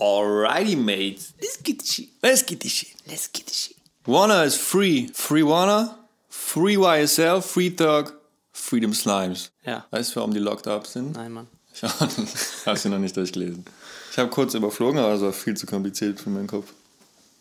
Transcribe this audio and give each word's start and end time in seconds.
Alrighty, 0.00 0.76
mate. 0.76 1.20
Let's 1.40 1.56
get 1.62 1.78
the 1.80 1.86
shit. 1.86 2.08
Let's 2.22 2.42
get 2.44 2.60
this 2.60 2.72
shit. 2.72 2.94
Let's 3.06 3.28
get 3.32 3.46
the 3.46 3.52
shit. 3.54 3.76
Warner 4.06 4.44
is 4.44 4.56
free. 4.56 5.08
Free 5.12 5.42
Warner, 5.42 5.94
Free 6.28 6.76
YSL, 6.76 7.42
Free 7.42 7.70
Thug, 7.70 8.12
Freedom 8.52 8.92
Slimes. 8.94 9.50
Ja. 9.64 9.86
Weißt 9.90 10.12
du, 10.12 10.16
warum 10.16 10.32
die 10.32 10.40
locked 10.40 10.66
up 10.66 10.86
sind? 10.86 11.12
Nein, 11.16 11.32
Mann. 11.32 11.46
Ich 11.74 11.82
habe 11.82 12.78
sie 12.78 12.88
noch 12.90 12.98
nicht 12.98 13.16
durchgelesen. 13.16 13.64
Ich 14.10 14.18
habe 14.18 14.30
kurz 14.30 14.54
überflogen, 14.54 14.98
aber 14.98 15.14
es 15.14 15.20
war 15.20 15.32
viel 15.32 15.56
zu 15.56 15.66
kompliziert 15.66 16.18
für 16.20 16.30
meinen 16.30 16.46
Kopf. 16.48 16.72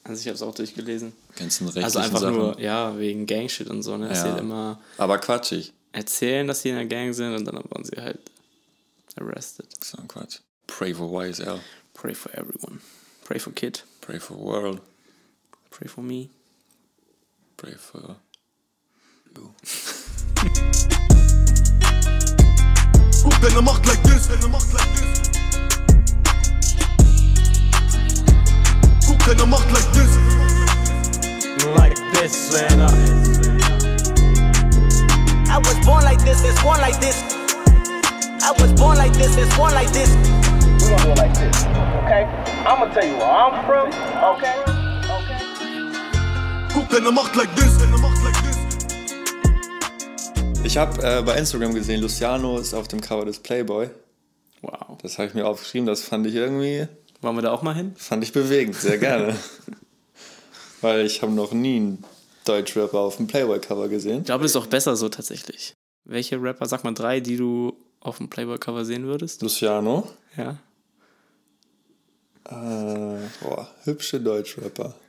Also 0.04 0.22
ich 0.22 0.28
habe 0.28 0.36
es 0.36 0.42
auch 0.42 0.54
durchgelesen. 0.54 1.14
Ganzen 1.36 1.66
rechtlichen 1.66 1.86
Also 1.86 2.00
einfach 2.00 2.20
Sachen. 2.20 2.36
nur, 2.36 2.60
ja, 2.60 2.98
wegen 2.98 3.26
Gangshit 3.26 3.70
und 3.70 3.82
so, 3.84 3.98
ne? 3.98 4.14
Ja. 4.14 4.38
immer 4.38 4.80
Aber 4.98 5.18
quatschig. 5.18 5.74
erzählen, 5.92 6.48
dass 6.48 6.62
sie 6.62 6.70
in 6.70 6.76
der 6.76 6.86
Gang 6.86 7.14
sind 7.14 7.34
und 7.36 7.46
dann 7.46 7.56
wurden 7.56 7.84
sie 7.84 8.00
halt 8.02 8.20
arrested. 9.20 9.66
So 9.84 9.98
ein 9.98 10.08
Quatsch. 10.08 10.40
Pray 10.68 10.94
for 10.94 11.24
YSL. 11.24 11.60
Pray 11.98 12.14
for 12.14 12.30
everyone. 12.38 12.80
Pray 13.26 13.40
for 13.40 13.50
Kid. 13.50 13.82
Pray 14.02 14.20
for 14.20 14.36
world. 14.36 14.82
Pray 15.72 15.88
for 15.88 16.02
me. 16.04 16.30
Pray 17.58 17.72
for 17.72 18.18
you. 19.36 19.56
Guck 23.24 23.42
deine 23.42 23.62
Macht 23.64 23.88
like 23.88 24.04
this, 24.04 24.28
deine 24.28 24.48
Macht 24.48 24.74
like 24.74 24.94
this. 24.94 25.32
Guck 29.08 29.26
deine 29.26 29.46
Macht 29.48 29.72
like 29.72 29.92
this. 29.94 30.18
like 31.78 31.98
this, 32.14 32.54
man. 32.54 32.80
I 35.50 35.58
was 35.58 35.84
born 35.84 36.04
like 36.04 36.24
this, 36.24 36.44
it's 36.44 36.62
born 36.62 36.80
like 36.80 37.00
this. 37.00 37.24
I 38.44 38.52
was 38.60 38.72
born 38.74 38.98
like 38.98 39.14
this, 39.14 39.36
it's 39.36 39.58
born 39.58 39.74
like 39.74 39.92
this. 39.92 40.16
we 40.88 40.96
gonna 40.96 41.04
do 41.04 41.12
it 41.12 41.18
like 41.18 41.34
this, 41.34 41.87
okay? 42.08 42.26
I'm 42.66 42.80
gonna 42.80 42.94
tell 42.94 43.06
you 43.06 43.18
where 43.18 43.28
I'm 43.28 43.66
from, 43.66 43.88
okay? 44.32 44.56
Okay. 45.18 45.36
Guck 46.74 46.90
deine 46.90 47.12
Macht 47.12 47.36
like 47.36 47.54
this, 47.56 47.78
deine 47.78 47.98
Macht 47.98 48.24
like 48.24 48.36
this. 48.44 48.58
Ich 50.64 50.78
habe 50.78 51.02
äh, 51.04 51.22
bei 51.22 51.38
Instagram 51.38 51.74
gesehen, 51.74 52.02
Luciano 52.02 52.58
ist 52.60 52.74
auf 52.74 52.88
dem 52.88 53.02
Cover 53.02 53.26
des 53.26 53.40
Playboy. 53.40 53.90
Wow. 54.62 54.98
Das 55.02 55.18
habe 55.18 55.28
ich 55.28 55.34
mir 55.34 55.46
aufgeschrieben, 55.46 55.86
das 55.86 56.02
fand 56.02 56.26
ich 56.28 56.36
irgendwie, 56.36 56.88
Wollen 57.22 57.36
wir 57.36 57.42
da 57.42 57.52
auch 57.52 57.62
mal 57.62 57.76
hin? 57.76 57.94
fand 57.98 58.24
ich 58.24 58.32
bewegend, 58.32 58.76
sehr 58.76 58.98
gerne. 58.98 59.36
Weil 60.82 61.06
ich 61.06 61.22
habe 61.22 61.32
noch 61.32 61.52
nie 61.52 61.78
einen 61.78 62.04
Deutschrapper 62.46 63.00
auf 63.00 63.18
dem 63.18 63.28
Playboy-Cover 63.28 63.90
gesehen. 63.90 64.20
Ich 64.20 64.26
glaube, 64.26 64.44
das 64.44 64.52
ist 64.52 64.56
auch 64.58 64.68
besser 64.68 64.96
so 64.96 65.10
tatsächlich. 65.10 65.74
Welche 66.06 66.42
Rapper, 66.42 66.66
sag 66.68 66.84
mal 66.84 66.94
drei, 66.94 67.20
die 67.20 67.36
du 67.38 67.74
auf 68.00 68.18
dem 68.18 68.30
Playboy-Cover 68.30 68.86
sehen 68.86 69.06
würdest? 69.06 69.42
Luciano, 69.42 70.08
Ja. 70.38 70.58
Äh, 72.50 73.20
boah, 73.42 73.68
hübsche 73.84 74.20
Deutschrapper. 74.20 74.96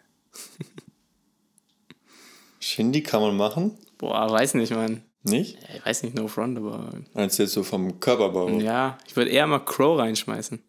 Shindy 2.60 3.02
kann 3.02 3.22
man 3.22 3.36
machen, 3.36 3.78
Boah, 3.98 4.30
weiß 4.30 4.54
nicht, 4.54 4.72
Mann. 4.72 5.02
nicht? 5.22 5.58
Ich 5.74 5.84
weiß 5.84 6.02
nicht, 6.02 6.14
no 6.14 6.28
front, 6.28 6.58
aber 6.58 6.90
du 6.92 7.10
jetzt 7.20 7.52
so 7.52 7.62
vom 7.62 7.98
Körperbau? 7.98 8.48
ja, 8.60 8.98
ich 9.06 9.16
würde 9.16 9.30
eher 9.30 9.46
mal 9.46 9.60
Crow 9.60 9.98
reinschmeißen. 9.98 10.60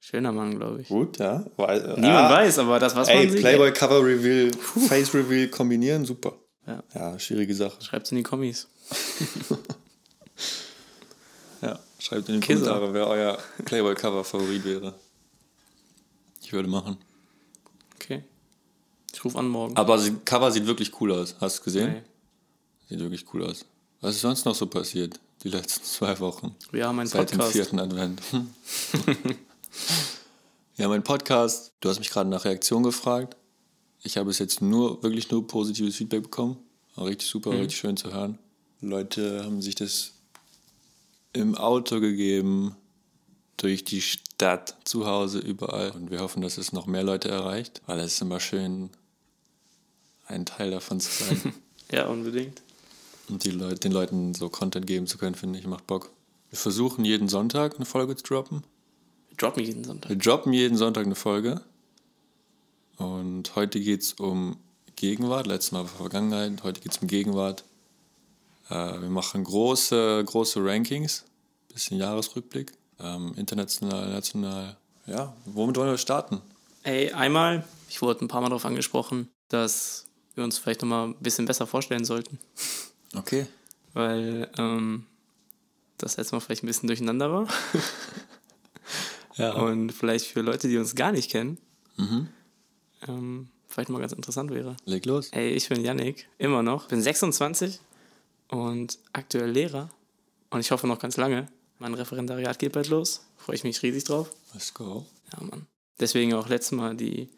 Schöner 0.00 0.32
Mann, 0.32 0.58
glaube 0.58 0.82
ich. 0.82 0.88
Gut, 0.88 1.18
ja. 1.18 1.44
Weil, 1.56 1.80
Niemand 1.80 2.04
ah, 2.04 2.30
weiß, 2.30 2.58
aber 2.58 2.78
das, 2.78 2.94
was 2.96 3.08
Ey, 3.08 3.24
man 3.24 3.30
sieht. 3.30 3.40
Playboy 3.40 3.72
Cover 3.72 4.04
Reveal, 4.04 4.50
Face 4.52 5.14
Reveal 5.14 5.48
kombinieren, 5.48 6.04
super. 6.04 6.34
Ja. 6.66 6.82
Ja, 6.94 7.18
schwierige 7.18 7.54
Sache. 7.54 7.80
Schreibt's 7.82 8.10
in 8.10 8.18
die 8.18 8.22
Kommis. 8.22 8.68
Ja, 11.60 11.78
schreibt 11.98 12.28
in 12.28 12.40
die 12.40 12.46
Kisser. 12.46 12.66
Kommentare, 12.74 12.94
wer 12.94 13.06
euer 13.08 13.38
Playboy 13.64 13.94
Cover 13.94 14.24
Favorit 14.24 14.64
wäre. 14.64 14.94
Ich 16.48 16.52
würde 16.54 16.66
machen. 16.66 16.96
Okay. 17.96 18.22
Ich 19.12 19.22
rufe 19.22 19.38
an 19.38 19.48
morgen. 19.50 19.76
Aber 19.76 19.98
das 19.98 20.10
Cover 20.24 20.50
sieht 20.50 20.64
wirklich 20.64 20.98
cool 20.98 21.12
aus. 21.12 21.36
Hast 21.42 21.58
du 21.58 21.64
gesehen? 21.64 21.92
Nee. 21.92 22.02
Sieht 22.88 23.00
wirklich 23.00 23.26
cool 23.34 23.44
aus. 23.44 23.66
Was 24.00 24.14
ist 24.14 24.22
sonst 24.22 24.46
noch 24.46 24.54
so 24.54 24.66
passiert? 24.66 25.20
Die 25.44 25.50
letzten 25.50 25.84
zwei 25.84 26.18
Wochen. 26.20 26.56
Wir 26.72 26.86
haben 26.88 26.98
einen 27.00 27.06
Seit 27.06 27.32
dem 27.32 27.36
Podcast. 27.36 27.52
vierten 27.54 27.78
Advent. 27.78 28.22
ja, 30.78 30.88
mein 30.88 31.02
Podcast. 31.04 31.72
Du 31.80 31.90
hast 31.90 31.98
mich 31.98 32.08
gerade 32.08 32.30
nach 32.30 32.46
Reaktion 32.46 32.82
gefragt. 32.82 33.36
Ich 34.02 34.16
habe 34.16 34.28
bis 34.28 34.38
jetzt 34.38 34.62
nur, 34.62 35.02
wirklich 35.02 35.30
nur 35.30 35.46
positives 35.46 35.96
Feedback 35.96 36.22
bekommen. 36.22 36.56
War 36.94 37.04
richtig 37.04 37.28
super, 37.28 37.50
Mhm. 37.50 37.58
richtig 37.58 37.76
schön 37.78 37.98
zu 37.98 38.10
hören. 38.10 38.38
Leute 38.80 39.44
haben 39.44 39.60
sich 39.60 39.74
das 39.74 40.12
im 41.34 41.54
Auto 41.56 42.00
gegeben, 42.00 42.74
durch 43.58 43.84
die 43.84 44.00
Stadt, 44.38 44.76
zu 44.84 45.04
Hause, 45.04 45.40
überall. 45.40 45.90
Und 45.90 46.12
wir 46.12 46.20
hoffen, 46.20 46.42
dass 46.42 46.58
es 46.58 46.72
noch 46.72 46.86
mehr 46.86 47.02
Leute 47.02 47.28
erreicht, 47.28 47.82
weil 47.86 47.98
es 47.98 48.12
ist 48.12 48.22
immer 48.22 48.38
schön, 48.38 48.88
ein 50.28 50.46
Teil 50.46 50.70
davon 50.70 51.00
zu 51.00 51.24
sein. 51.24 51.54
Ja, 51.90 52.06
unbedingt. 52.06 52.60
Und 53.30 53.44
die 53.44 53.50
Leute, 53.50 53.80
den 53.80 53.92
Leuten 53.92 54.34
so 54.34 54.50
Content 54.50 54.86
geben 54.86 55.06
zu 55.06 55.16
können, 55.16 55.34
finde 55.34 55.58
ich, 55.58 55.66
macht 55.66 55.86
Bock. 55.86 56.10
Wir 56.50 56.58
versuchen 56.58 57.02
jeden 57.02 57.28
Sonntag 57.28 57.76
eine 57.76 57.86
Folge 57.86 58.14
zu 58.14 58.24
droppen. 58.24 58.62
Wir 59.30 59.38
droppen 59.38 59.64
jeden 59.64 59.84
Sonntag. 59.84 60.10
Wir 60.10 60.18
droppen 60.18 60.52
jeden 60.52 60.76
Sonntag 60.76 61.06
eine 61.06 61.14
Folge. 61.14 61.62
Und 62.98 63.56
heute 63.56 63.80
geht 63.80 64.02
es 64.02 64.12
um 64.12 64.58
Gegenwart. 64.96 65.46
Letztes 65.46 65.72
Mal 65.72 65.84
war 65.84 65.88
Vergangenheit. 65.88 66.62
Heute 66.62 66.82
geht 66.82 66.92
es 66.92 66.98
um 66.98 67.08
Gegenwart. 67.08 67.64
Äh, 68.68 69.00
wir 69.00 69.08
machen 69.08 69.42
große, 69.42 70.22
große 70.26 70.62
Rankings. 70.62 71.24
Bisschen 71.72 71.96
Jahresrückblick. 71.96 72.77
Ähm, 73.00 73.32
international, 73.36 74.10
national. 74.10 74.76
Ja, 75.06 75.34
womit 75.46 75.76
wollen 75.76 75.90
wir 75.90 75.98
starten? 75.98 76.40
Ey, 76.82 77.12
einmal, 77.12 77.64
ich 77.88 78.02
wurde 78.02 78.24
ein 78.24 78.28
paar 78.28 78.40
Mal 78.40 78.48
darauf 78.48 78.64
angesprochen, 78.66 79.28
dass 79.48 80.04
wir 80.34 80.44
uns 80.44 80.58
vielleicht 80.58 80.82
nochmal 80.82 81.08
ein 81.08 81.14
bisschen 81.16 81.46
besser 81.46 81.66
vorstellen 81.66 82.04
sollten. 82.04 82.38
Okay. 83.16 83.46
Weil 83.94 84.48
ähm, 84.58 85.06
das 85.96 86.16
letzte 86.16 86.34
Mal 86.36 86.40
vielleicht 86.40 86.62
ein 86.62 86.66
bisschen 86.66 86.86
durcheinander 86.86 87.32
war. 87.32 87.48
Ja. 89.36 89.52
Und 89.52 89.92
vielleicht 89.92 90.26
für 90.26 90.40
Leute, 90.40 90.66
die 90.66 90.78
uns 90.78 90.96
gar 90.96 91.12
nicht 91.12 91.30
kennen, 91.30 91.58
Mhm. 91.96 92.28
ähm, 93.06 93.48
vielleicht 93.68 93.88
mal 93.88 94.00
ganz 94.00 94.12
interessant 94.12 94.50
wäre. 94.50 94.76
Leg 94.84 95.06
los. 95.06 95.28
Ey, 95.30 95.50
ich 95.50 95.68
bin 95.68 95.80
Yannick, 95.84 96.28
immer 96.38 96.64
noch. 96.64 96.88
Bin 96.88 97.00
26 97.00 97.78
und 98.48 98.98
aktuell 99.12 99.50
Lehrer. 99.50 99.90
Und 100.50 100.58
ich 100.58 100.72
hoffe 100.72 100.88
noch 100.88 100.98
ganz 100.98 101.16
lange. 101.16 101.46
Mein 101.78 101.94
Referendariat 101.94 102.58
geht 102.58 102.72
bald 102.72 102.88
los. 102.88 103.22
Freue 103.36 103.56
ich 103.56 103.64
mich 103.64 103.82
riesig 103.82 104.04
drauf. 104.04 104.30
Let's 104.52 104.74
go. 104.74 105.06
Ja, 105.32 105.44
Mann. 105.44 105.66
Deswegen 106.00 106.34
auch 106.34 106.48
letztes 106.48 106.72
Mal 106.72 106.96
die 106.96 107.28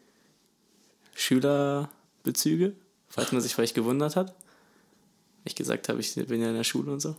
Schülerbezüge, 1.15 2.75
falls 3.07 3.31
man 3.31 3.41
sich 3.41 3.53
vielleicht 3.53 3.75
gewundert 3.75 4.15
hat. 4.15 4.35
Ich 5.43 5.55
gesagt 5.55 5.89
habe, 5.89 5.99
ich 5.99 6.13
bin 6.15 6.41
ja 6.41 6.49
in 6.49 6.55
der 6.55 6.63
Schule 6.63 6.91
und 6.91 6.99
so. 6.99 7.15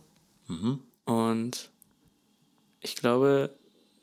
Und 1.05 1.69
ich 2.79 2.95
glaube, 2.95 3.55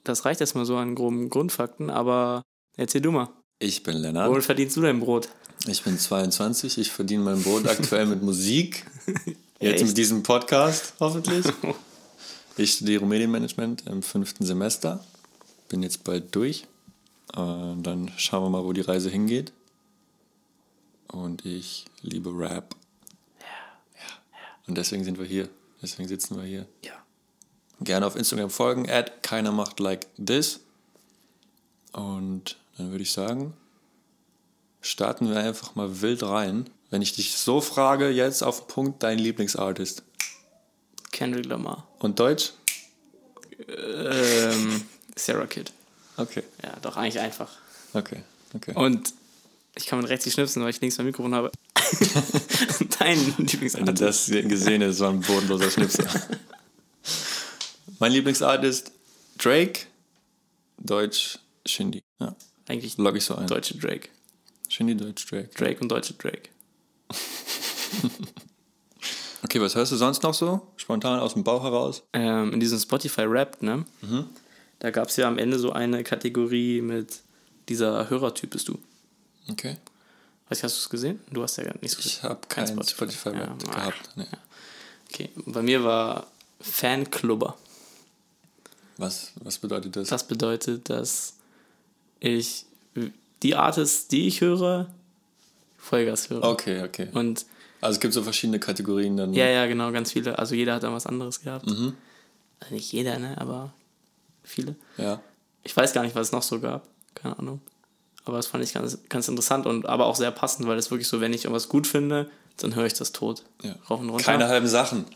das 0.04 0.24
reicht 0.24 0.40
erstmal 0.40 0.66
so 0.66 0.76
an 0.76 0.94
groben 0.94 1.30
Grundfakten, 1.30 1.90
aber 1.90 2.42
erzähl 2.76 3.00
du 3.00 3.12
mal. 3.12 3.28
Ich 3.58 3.82
bin 3.82 3.96
Lennart. 3.96 4.30
Womit 4.30 4.44
verdienst 4.44 4.76
du 4.76 4.80
dein 4.80 5.00
Brot? 5.00 5.28
Ich 5.66 5.82
bin 5.82 5.98
22, 5.98 6.78
ich 6.78 6.90
verdiene 6.90 7.22
mein 7.22 7.42
Brot 7.42 7.66
aktuell 7.66 8.06
mit 8.06 8.22
Musik. 8.22 8.86
Jetzt 9.60 9.74
Echt? 9.74 9.86
mit 9.88 9.98
diesem 9.98 10.22
Podcast, 10.22 10.94
hoffentlich. 11.00 11.44
Ich 12.56 12.72
studiere 12.74 13.06
Medienmanagement 13.06 13.86
im 13.86 14.02
fünften 14.02 14.44
Semester. 14.44 15.04
Bin 15.68 15.82
jetzt 15.82 16.04
bald 16.04 16.34
durch. 16.34 16.66
Und 17.34 17.84
dann 17.84 18.10
schauen 18.16 18.44
wir 18.44 18.50
mal, 18.50 18.64
wo 18.64 18.72
die 18.72 18.80
Reise 18.80 19.08
hingeht. 19.08 19.52
Und 21.08 21.46
ich 21.46 21.86
liebe 22.02 22.30
Rap. 22.30 22.74
Ja. 23.40 24.18
Und 24.66 24.76
deswegen 24.76 25.04
sind 25.04 25.18
wir 25.18 25.26
hier. 25.26 25.48
Deswegen 25.82 26.08
sitzen 26.08 26.36
wir 26.36 26.44
hier. 26.44 26.66
Ja. 26.84 26.92
Gerne 27.80 28.06
auf 28.06 28.16
Instagram 28.16 28.50
folgen, 28.50 28.90
at 28.90 29.22
keiner 29.22 29.52
macht 29.52 29.80
like 29.80 30.06
this. 30.22 30.60
Und 31.92 32.56
dann 32.76 32.90
würde 32.90 33.02
ich 33.02 33.12
sagen, 33.12 33.54
starten 34.80 35.30
wir 35.30 35.38
einfach 35.38 35.74
mal 35.74 36.02
wild 36.02 36.22
rein. 36.22 36.68
Wenn 36.90 37.02
ich 37.02 37.14
dich 37.14 37.36
so 37.36 37.60
frage, 37.60 38.10
jetzt 38.10 38.42
auf 38.42 38.60
den 38.60 38.68
Punkt, 38.68 39.02
dein 39.02 39.18
Lieblingsartist. 39.18 40.02
Kendrick 41.10 41.46
Lamar. 41.46 41.89
Und 42.00 42.18
Deutsch? 42.18 42.52
Ähm, 43.68 44.82
Sarah 45.16 45.46
Kid. 45.46 45.72
Okay, 46.16 46.42
Ja, 46.62 46.76
doch 46.82 46.96
eigentlich 46.96 47.20
einfach. 47.20 47.50
okay, 47.94 48.22
okay. 48.54 48.72
Und 48.74 49.14
ich 49.76 49.86
kann 49.86 50.00
mit 50.00 50.08
rechts 50.10 50.26
nicht 50.26 50.34
schnipsen, 50.34 50.62
weil 50.62 50.70
ich 50.70 50.80
links 50.80 50.98
mein 50.98 51.06
Mikrofon 51.06 51.34
habe. 51.34 51.50
Dein 52.98 53.18
Wenn 53.18 53.36
du 53.36 53.42
Lieblingsartist. 53.42 54.00
das 54.02 54.26
gesehen 54.26 54.82
hast, 54.82 55.00
war 55.00 55.10
ein 55.10 55.20
bodenloser 55.20 55.70
Schnipsel. 55.70 56.06
mein 57.98 58.12
Lieblingsartist 58.12 58.92
Drake, 59.38 59.80
Deutsch 60.78 61.38
Shindy. 61.66 62.02
Ja, 62.18 62.34
Eigentlich 62.68 62.96
log 62.98 63.16
ich 63.16 63.24
so 63.24 63.36
ein. 63.36 63.46
deutsche 63.46 63.76
Drake. 63.78 64.08
Shindy, 64.68 64.94
Deutsch, 64.96 65.26
Drake. 65.26 65.48
Drake 65.56 65.80
und 65.80 65.88
deutsche 65.88 66.14
Drake. 66.14 66.48
Okay, 69.50 69.60
was 69.60 69.74
hörst 69.74 69.90
du 69.90 69.96
sonst 69.96 70.22
noch 70.22 70.32
so? 70.32 70.60
Spontan 70.76 71.18
aus 71.18 71.34
dem 71.34 71.42
Bauch 71.42 71.64
heraus? 71.64 72.04
Ähm, 72.12 72.52
in 72.52 72.60
diesem 72.60 72.78
Spotify 72.78 73.22
Rap, 73.22 73.60
ne? 73.60 73.84
Da 74.78 74.92
gab 74.92 75.08
es 75.08 75.16
ja 75.16 75.26
am 75.26 75.38
Ende 75.38 75.58
so 75.58 75.72
eine 75.72 76.04
Kategorie 76.04 76.80
mit 76.80 77.18
dieser 77.68 78.08
Hörertyp 78.08 78.50
bist 78.50 78.68
du. 78.68 78.78
Okay. 79.50 79.76
Weiß 80.48 80.58
ich, 80.58 80.62
hast 80.62 80.76
du 80.76 80.82
es 80.82 80.88
gesehen? 80.88 81.18
Du 81.32 81.42
hast 81.42 81.56
ja 81.56 81.64
nicht 81.80 81.90
so 81.90 81.98
Ich 81.98 82.22
habe 82.22 82.38
kein 82.48 82.68
Spotify, 82.68 83.30
Ja, 83.30 83.56
gehabt. 83.56 84.10
Nee. 84.14 84.26
Okay, 85.08 85.30
bei 85.46 85.62
mir 85.62 85.82
war 85.82 86.28
Fanclubber. 86.60 87.56
Was, 88.98 89.32
was 89.42 89.58
bedeutet 89.58 89.96
das? 89.96 90.10
Das 90.10 90.28
bedeutet, 90.28 90.88
dass 90.88 91.34
ich 92.20 92.66
die 93.42 93.56
Artists, 93.56 94.06
die 94.06 94.28
ich 94.28 94.42
höre, 94.42 94.86
Vollgas 95.76 96.30
höre. 96.30 96.44
Okay, 96.44 96.84
okay. 96.84 97.08
Und 97.14 97.46
Also 97.80 97.96
es 97.96 98.00
gibt 98.00 98.12
so 98.14 98.22
verschiedene 98.22 98.58
Kategorien 98.60 99.16
dann. 99.16 99.32
ja, 99.34 99.46
ja, 99.46 99.66
genau, 99.66 99.90
ganz 99.92 100.12
viele. 100.12 100.38
Also 100.38 100.54
jeder 100.54 100.74
hat 100.74 100.82
da 100.82 100.92
was 100.92 101.06
anderes 101.06 101.40
gehabt. 101.40 101.66
Mhm. 101.66 101.94
Also 102.60 102.74
nicht 102.74 102.92
jeder, 102.92 103.18
ne, 103.18 103.36
aber 103.40 103.72
viele. 104.42 104.76
Ja. 104.98 105.20
Ich 105.62 105.76
weiß 105.76 105.92
gar 105.92 106.02
nicht, 106.02 106.14
was 106.14 106.28
es 106.28 106.32
noch 106.32 106.42
so 106.42 106.60
gab. 106.60 106.86
Keine 107.14 107.38
Ahnung. 107.38 107.60
Aber 108.24 108.36
das 108.36 108.46
fand 108.46 108.62
ich 108.64 108.74
ganz, 108.74 108.98
ganz 109.08 109.28
interessant 109.28 109.66
und 109.66 109.86
aber 109.86 110.06
auch 110.06 110.16
sehr 110.16 110.30
passend, 110.30 110.68
weil 110.68 110.78
es 110.78 110.90
wirklich 110.90 111.08
so, 111.08 111.20
wenn 111.20 111.32
ich 111.32 111.44
irgendwas 111.44 111.68
gut 111.70 111.86
finde, 111.86 112.30
dann 112.58 112.74
höre 112.74 112.84
ich 112.86 112.92
das 112.94 113.12
tot. 113.12 113.44
ja. 113.62 113.74
Rauf 113.88 114.00
und 114.00 114.10
runter. 114.10 114.24
Keine 114.24 114.48
halben 114.48 114.66
Sachen. 114.68 115.06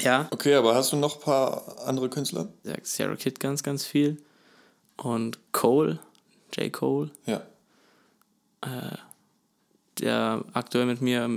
Ja. 0.00 0.28
Okay, 0.30 0.54
aber 0.54 0.74
hast 0.74 0.92
du 0.92 0.96
noch 0.96 1.16
ein 1.16 1.22
paar 1.22 1.86
andere 1.86 2.10
Künstler? 2.10 2.48
Sagt 2.64 2.86
Sarah 2.86 3.16
Kid 3.16 3.40
ganz, 3.40 3.62
ganz 3.62 3.84
viel. 3.86 4.20
Und 4.96 5.38
Cole, 5.52 5.98
J. 6.56 6.70
Cole, 6.72 7.10
Ja. 7.26 7.42
der 10.00 10.44
aktuell 10.52 10.86
mit 10.86 11.00
mir 11.00 11.30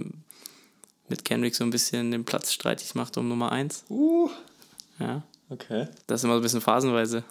mit 1.09 1.25
Kendrick 1.25 1.55
so 1.55 1.63
ein 1.63 1.69
bisschen 1.69 2.11
den 2.11 2.25
Platz 2.25 2.51
streitig 2.51 2.95
macht 2.95 3.17
um 3.17 3.27
Nummer 3.27 3.51
1. 3.51 3.85
Uh. 3.89 4.29
Ja. 4.99 5.23
Okay. 5.49 5.87
Das 6.07 6.21
ist 6.21 6.23
immer 6.25 6.33
so 6.33 6.39
ein 6.39 6.43
bisschen 6.43 6.61
phasenweise. 6.61 7.23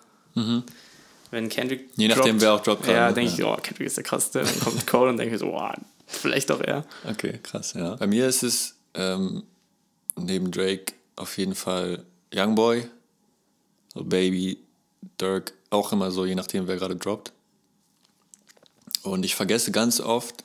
Wenn 1.31 1.49
Kendrick. 1.49 1.89
Mhm. 1.97 2.03
Je 2.03 2.09
nachdem, 2.09 2.41
wer 2.41 2.55
auch 2.55 2.63
droppt 2.63 2.87
Ja, 2.87 3.09
ne? 3.09 3.15
denke 3.15 3.33
ich, 3.33 3.45
oh, 3.45 3.57
Kendrick 3.57 3.87
ist 3.87 3.97
der 3.97 4.05
krasseste. 4.05 4.43
Dann 4.43 4.61
kommt 4.61 4.87
Cole 4.87 5.11
und 5.11 5.17
denke 5.17 5.35
ich 5.35 5.41
so, 5.41 5.47
oh, 5.47 5.71
vielleicht 6.07 6.51
doch 6.51 6.61
er. 6.61 6.85
Okay, 7.05 7.39
krass, 7.43 7.75
ja. 7.75 7.97
Bei 7.97 8.07
mir 8.07 8.29
ist 8.29 8.43
es 8.43 8.77
ähm, 8.95 9.43
neben 10.17 10.51
Drake 10.51 10.95
auf 11.17 11.37
jeden 11.39 11.55
Fall 11.55 12.05
Youngboy, 12.35 12.89
Baby, 13.95 14.59
Dirk, 15.21 15.55
auch 15.71 15.93
immer 15.93 16.11
so, 16.11 16.27
je 16.27 16.35
nachdem, 16.35 16.67
wer 16.69 16.77
gerade 16.77 16.97
droppt. 16.97 17.33
Und 19.03 19.25
ich 19.25 19.35
vergesse 19.35 19.71
ganz 19.73 20.01
oft, 20.01 20.45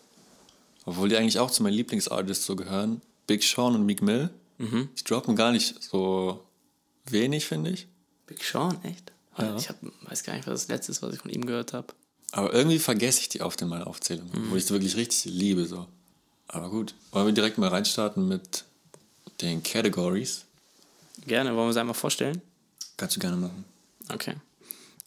obwohl 0.85 1.09
die 1.09 1.17
eigentlich 1.17 1.39
auch 1.39 1.51
zu 1.51 1.63
meinen 1.63 1.73
Lieblingsartists 1.73 2.45
so 2.45 2.55
gehören, 2.55 3.01
Big 3.31 3.43
Sean 3.43 3.75
und 3.75 3.85
Meek 3.85 4.01
Mill. 4.01 4.29
Mhm. 4.57 4.89
Die 4.97 5.03
droppen 5.05 5.37
gar 5.37 5.53
nicht 5.53 5.81
so 5.81 6.43
wenig, 7.05 7.45
finde 7.45 7.69
ich. 7.69 7.87
Big 8.27 8.43
Sean, 8.43 8.77
echt? 8.83 9.13
Ja. 9.37 9.55
Ich 9.55 9.69
hab, 9.69 9.77
weiß 10.01 10.23
gar 10.23 10.33
nicht, 10.35 10.45
was 10.47 10.63
das 10.63 10.67
letzte 10.67 10.91
ist, 10.91 11.01
was 11.01 11.13
ich 11.13 11.21
von 11.21 11.31
ihm 11.31 11.45
gehört 11.45 11.71
habe. 11.71 11.87
Aber 12.33 12.53
irgendwie 12.53 12.77
vergesse 12.77 13.21
ich 13.21 13.29
die 13.29 13.39
oft 13.39 13.61
in 13.61 13.69
meiner 13.69 13.87
Aufzählung, 13.87 14.29
wo 14.49 14.57
ich 14.57 14.65
es 14.65 14.71
wirklich 14.71 14.97
richtig 14.97 15.31
liebe. 15.31 15.65
So. 15.65 15.87
Aber 16.49 16.69
gut, 16.69 16.93
wollen 17.13 17.27
wir 17.27 17.33
direkt 17.33 17.57
mal 17.57 17.69
reinstarten 17.69 18.27
mit 18.27 18.65
den 19.39 19.63
Categories? 19.63 20.43
Gerne, 21.25 21.55
wollen 21.55 21.67
wir 21.67 21.71
es 21.71 21.77
einmal 21.77 21.95
vorstellen? 21.95 22.41
Kannst 22.97 23.15
du 23.15 23.21
gerne 23.21 23.37
machen. 23.37 23.63
Okay. 24.13 24.35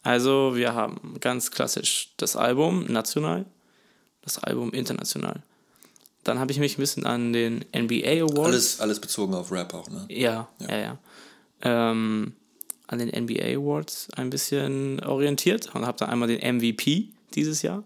Also, 0.01 0.55
wir 0.55 0.73
haben 0.73 1.19
ganz 1.19 1.51
klassisch 1.51 2.09
das 2.17 2.35
Album 2.35 2.91
national, 2.91 3.45
das 4.23 4.39
Album 4.39 4.71
international. 4.71 5.43
Dann 6.25 6.39
habe 6.39 6.51
ich 6.51 6.59
mich 6.59 6.77
ein 6.77 6.81
bisschen 6.81 7.05
an 7.05 7.31
den 7.33 7.63
NBA 7.73 8.23
Awards. 8.23 8.39
Alles, 8.47 8.79
alles 8.81 8.99
bezogen 8.99 9.33
auf 9.35 9.51
Rap 9.51 9.73
auch, 9.73 9.87
ne? 9.89 10.05
Ja, 10.09 10.49
ja, 10.59 10.77
ja. 10.77 10.97
Ähm, 11.61 12.33
an 12.87 12.99
den 12.99 13.09
NBA 13.09 13.43
Awards 13.57 14.09
ein 14.15 14.29
bisschen 14.31 14.99
orientiert 15.03 15.73
und 15.73 15.85
habe 15.85 15.97
da 15.97 16.05
einmal 16.05 16.27
den 16.27 16.39
MVP 16.57 17.09
dieses 17.35 17.61
Jahr, 17.61 17.83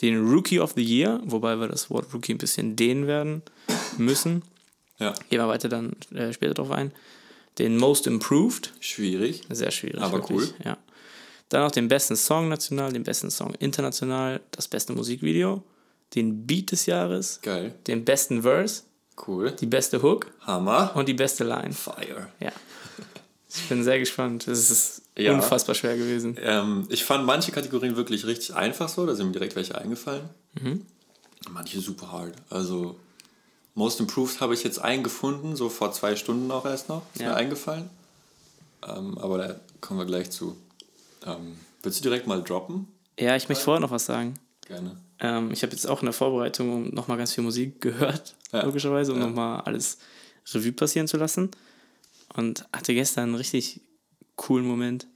den 0.00 0.18
Rookie 0.26 0.58
of 0.58 0.72
the 0.74 0.82
Year, 0.82 1.20
wobei 1.24 1.56
wir 1.60 1.68
das 1.68 1.90
Wort 1.90 2.12
Rookie 2.14 2.32
ein 2.32 2.38
bisschen 2.38 2.76
dehnen 2.76 3.06
werden 3.06 3.42
müssen. 3.98 4.42
Ja. 4.98 5.12
Gehen 5.28 5.40
wir 5.40 5.48
weiter 5.48 5.68
dann 5.68 5.96
äh, 6.14 6.32
später 6.32 6.54
drauf 6.54 6.70
ein. 6.70 6.92
Den 7.58 7.76
Most 7.76 8.06
Improved, 8.06 8.72
Schwierig. 8.80 9.42
sehr 9.50 9.70
schwierig. 9.70 10.00
Aber 10.00 10.18
wirklich, 10.18 10.54
Ja. 10.64 10.78
Dann 11.50 11.62
noch 11.62 11.72
den 11.72 11.88
besten 11.88 12.16
Song 12.16 12.48
national, 12.48 12.92
den 12.92 13.02
besten 13.02 13.30
Song 13.30 13.54
international, 13.58 14.40
das 14.52 14.68
beste 14.68 14.92
Musikvideo, 14.92 15.62
den 16.14 16.46
Beat 16.46 16.72
des 16.72 16.86
Jahres, 16.86 17.40
Geil. 17.42 17.74
den 17.86 18.04
besten 18.04 18.42
Verse, 18.42 18.82
Cool. 19.26 19.52
die 19.52 19.66
beste 19.66 20.02
Hook 20.02 20.26
Hammer. 20.40 20.92
und 20.94 21.08
die 21.08 21.14
beste 21.14 21.44
Line. 21.44 21.72
Fire. 21.72 22.28
Ja. 22.40 22.52
Ich 23.52 23.68
bin 23.68 23.82
sehr 23.82 23.98
gespannt. 23.98 24.46
Das 24.46 24.70
ist 24.70 25.02
Ja. 25.18 25.32
unfassbar 25.34 25.74
schwer 25.74 25.96
gewesen. 25.96 26.36
Ähm, 26.40 26.86
ich 26.88 27.04
fand 27.04 27.24
manche 27.26 27.50
Kategorien 27.52 27.96
wirklich 27.96 28.24
richtig 28.26 28.54
einfach 28.54 28.88
so, 28.88 29.04
da 29.06 29.14
sind 29.14 29.26
mir 29.26 29.32
direkt 29.32 29.56
welche 29.56 29.76
eingefallen. 29.76 30.28
Manche 31.50 31.80
super 31.80 32.12
hart. 32.12 32.34
Also 32.48 32.96
Most 33.74 33.98
Improved 34.00 34.40
habe 34.40 34.54
ich 34.54 34.62
jetzt 34.64 34.78
einen 34.80 35.02
gefunden, 35.02 35.56
so 35.56 35.68
vor 35.68 35.92
zwei 35.92 36.14
Stunden 36.16 36.50
auch 36.50 36.64
erst 36.66 36.88
noch. 36.88 37.02
Ist 37.14 37.22
Ja. 37.22 37.30
mir 37.30 37.36
eingefallen. 37.36 37.88
Ähm, 38.86 39.16
aber 39.18 39.38
da 39.38 39.56
kommen 39.80 39.98
wir 40.00 40.06
gleich 40.06 40.30
zu. 40.30 40.56
Ähm, 41.26 41.56
willst 41.82 41.98
du 42.00 42.02
direkt 42.02 42.26
mal 42.26 42.42
droppen? 42.42 42.88
Ja, 43.18 43.36
ich 43.36 43.48
möchte 43.48 43.64
vorher 43.64 43.80
noch 43.80 43.90
was 43.90 44.06
sagen. 44.06 44.34
Gerne. 44.70 44.96
Ähm, 45.18 45.50
ich 45.50 45.62
habe 45.64 45.72
jetzt 45.72 45.86
auch 45.86 46.00
in 46.00 46.06
der 46.06 46.12
Vorbereitung 46.12 46.94
nochmal 46.94 47.18
ganz 47.18 47.32
viel 47.34 47.42
Musik 47.44 47.80
gehört, 47.80 48.36
Ja. 48.52 48.62
logischerweise, 48.64 49.12
um 49.12 49.18
Ja. 49.20 49.26
nochmal 49.26 49.60
alles 49.62 49.98
Revue 50.54 50.72
passieren 50.72 51.08
zu 51.08 51.16
lassen. 51.16 51.50
Und 52.36 52.64
hatte 52.72 52.94
gestern 52.94 53.24
einen 53.24 53.34
richtig 53.34 53.80
coolen 54.36 54.64
Moment. 54.64 55.08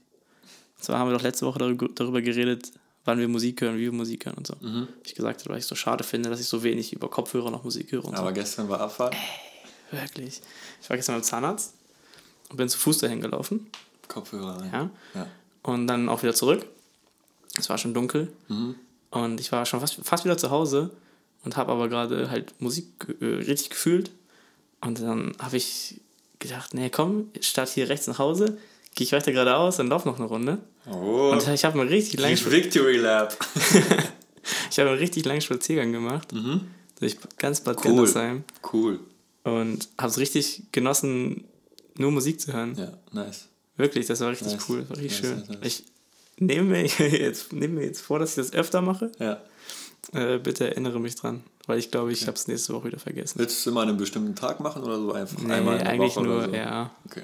Und 0.77 0.85
zwar 0.85 0.99
haben 0.99 1.09
wir 1.09 1.15
doch 1.17 1.23
letzte 1.23 1.47
Woche 1.47 1.61
darüber, 1.95 2.21
geredet, 2.21 2.73
wann 3.05 3.19
wir 3.21 3.29
Musik 3.29 3.61
hören, 3.61 3.77
wie 3.77 3.83
wir 3.83 3.93
Musik 3.93 4.27
hören 4.27 4.37
und 4.37 4.47
so. 4.49 4.57
Mhm. 4.61 4.89
Ich 5.05 5.15
gesagt 5.15 5.41
habe, 5.43 5.51
weil 5.51 5.59
ich 5.59 5.63
es 5.65 5.69
so 5.69 5.77
schade 5.77 6.03
finde, 6.03 6.31
dass 6.31 6.41
ich 6.41 6.47
so 6.49 6.65
wenig 6.65 6.93
über 6.93 7.09
Kopfhörer 7.09 7.51
noch 7.53 7.63
Musik 7.63 7.93
höre 7.93 8.05
und 8.05 8.17
Aber 8.17 8.33
gestern 8.33 8.69
war 8.69 8.81
Abfahrt. 8.81 9.15
so. 9.91 9.97
Wirklich. 9.97 10.41
Ich 10.83 10.91
war 10.91 10.97
gestern 10.97 11.15
beim 11.15 11.23
Zahnarzt 11.23 11.75
und 12.51 12.57
bin 12.57 12.69
zu 12.69 12.79
Fuß 12.79 12.99
dahin 12.99 13.21
gelaufen. 13.21 13.71
Kopfhörer 14.09 14.61
rein. 14.61 14.71
Ja. 14.73 14.91
ja. 15.15 15.27
Und 15.63 15.87
dann 15.87 16.09
auch 16.09 16.23
wieder 16.25 16.35
zurück. 16.35 16.67
Es 17.57 17.69
war 17.71 17.79
schon 17.79 17.95
dunkel. 17.95 18.33
Und 19.15 19.41
ich 19.41 19.51
war 19.53 19.65
schon 19.65 19.81
fast, 19.81 19.95
fast 20.03 20.25
wieder 20.25 20.37
zu 20.37 20.51
Hause 20.51 20.91
und 21.45 21.57
habe 21.57 21.73
aber 21.73 21.89
gerade 21.89 22.31
halt 22.31 22.53
Musik 22.61 22.87
äh, 23.21 23.25
richtig 23.25 23.71
gefühlt. 23.71 24.11
Und 24.81 25.01
dann 25.01 25.33
habe 25.39 25.57
ich 25.57 26.01
gedacht, 26.41 26.75
nee, 26.75 26.91
komm, 26.91 27.31
statt 27.41 27.69
hier 27.71 27.89
rechts 27.89 28.07
nach 28.07 28.19
Hause, 28.19 28.59
gehe 28.95 29.05
ich 29.07 29.13
weiter 29.13 29.33
geradeaus 29.33 29.79
und 29.81 29.89
laufe 29.89 30.09
noch 30.09 30.19
eine 30.19 30.27
Runde. 30.27 30.59
Oh, 30.91 31.31
Und 31.33 31.47
ich 31.49 31.65
habe 31.65 31.81
einen 31.81 31.89
richtig 31.89 32.21
langen, 32.21 32.37
Victory 32.39 32.97
Lab. 32.99 33.37
ich 34.71 34.79
habe 34.79 34.91
einen 34.91 34.99
richtig 34.99 35.25
langen 35.25 35.41
Spaziergang 35.41 35.93
gemacht. 35.93 36.29
Durch 37.01 37.17
ganz 37.39 37.61
Bad 37.61 37.79
Cool. 37.79 37.85
Gandersheim. 37.85 38.45
Cool. 38.73 39.01
Und 39.45 39.89
habe 39.99 40.09
es 40.11 40.19
richtig 40.19 40.65
genossen, 40.73 41.45
nur 41.97 42.11
Musik 42.11 42.41
zu 42.41 42.53
hören. 42.53 42.75
Ja, 42.77 42.93
nice. 43.13 43.49
Wirklich, 43.77 44.07
das 44.07 44.21
war 44.21 44.31
richtig 44.31 44.53
Nice. 44.53 44.65
cool, 44.69 44.81
das 44.81 44.91
war 44.91 44.97
richtig 44.99 45.23
Nice, 45.23 45.31
schön. 45.47 45.57
nice. 45.61 45.67
Ich 45.67 45.85
nehme 46.39 46.71
mir, 46.71 46.87
jetzt, 47.09 47.53
nehme 47.53 47.75
mir 47.81 47.87
jetzt 47.87 48.01
vor, 48.01 48.19
dass 48.19 48.31
ich 48.31 48.37
das 48.37 48.53
öfter 48.53 48.81
mache. 48.83 49.11
Ja. 49.19 49.41
Äh, 50.13 50.39
bitte 50.39 50.67
erinnere 50.71 51.01
mich 51.01 51.15
dran, 51.17 51.43
weil 51.67 51.79
ich 51.79 51.91
glaube, 51.91 52.13
ich 52.13 52.23
habe 52.27 52.37
es 52.37 52.47
nächste 52.47 52.75
Woche 52.75 52.89
wieder 52.89 52.99
vergessen. 52.99 53.39
Willst 53.39 53.57
du 53.57 53.61
es 53.61 53.67
immer 53.73 53.83
an 53.83 53.89
einem 53.89 53.97
bestimmten 53.99 54.35
Tag 54.35 54.61
machen 54.61 54.83
oder 54.85 54.99
so 54.99 55.13
einfach 55.13 55.39
Nee, 55.41 55.53
einmal 55.55 55.81
eigentlich 55.81 56.15
Woche 56.17 56.25
nur, 56.25 56.45
so? 56.45 56.51
ja, 56.55 56.91
Okay. 57.07 57.23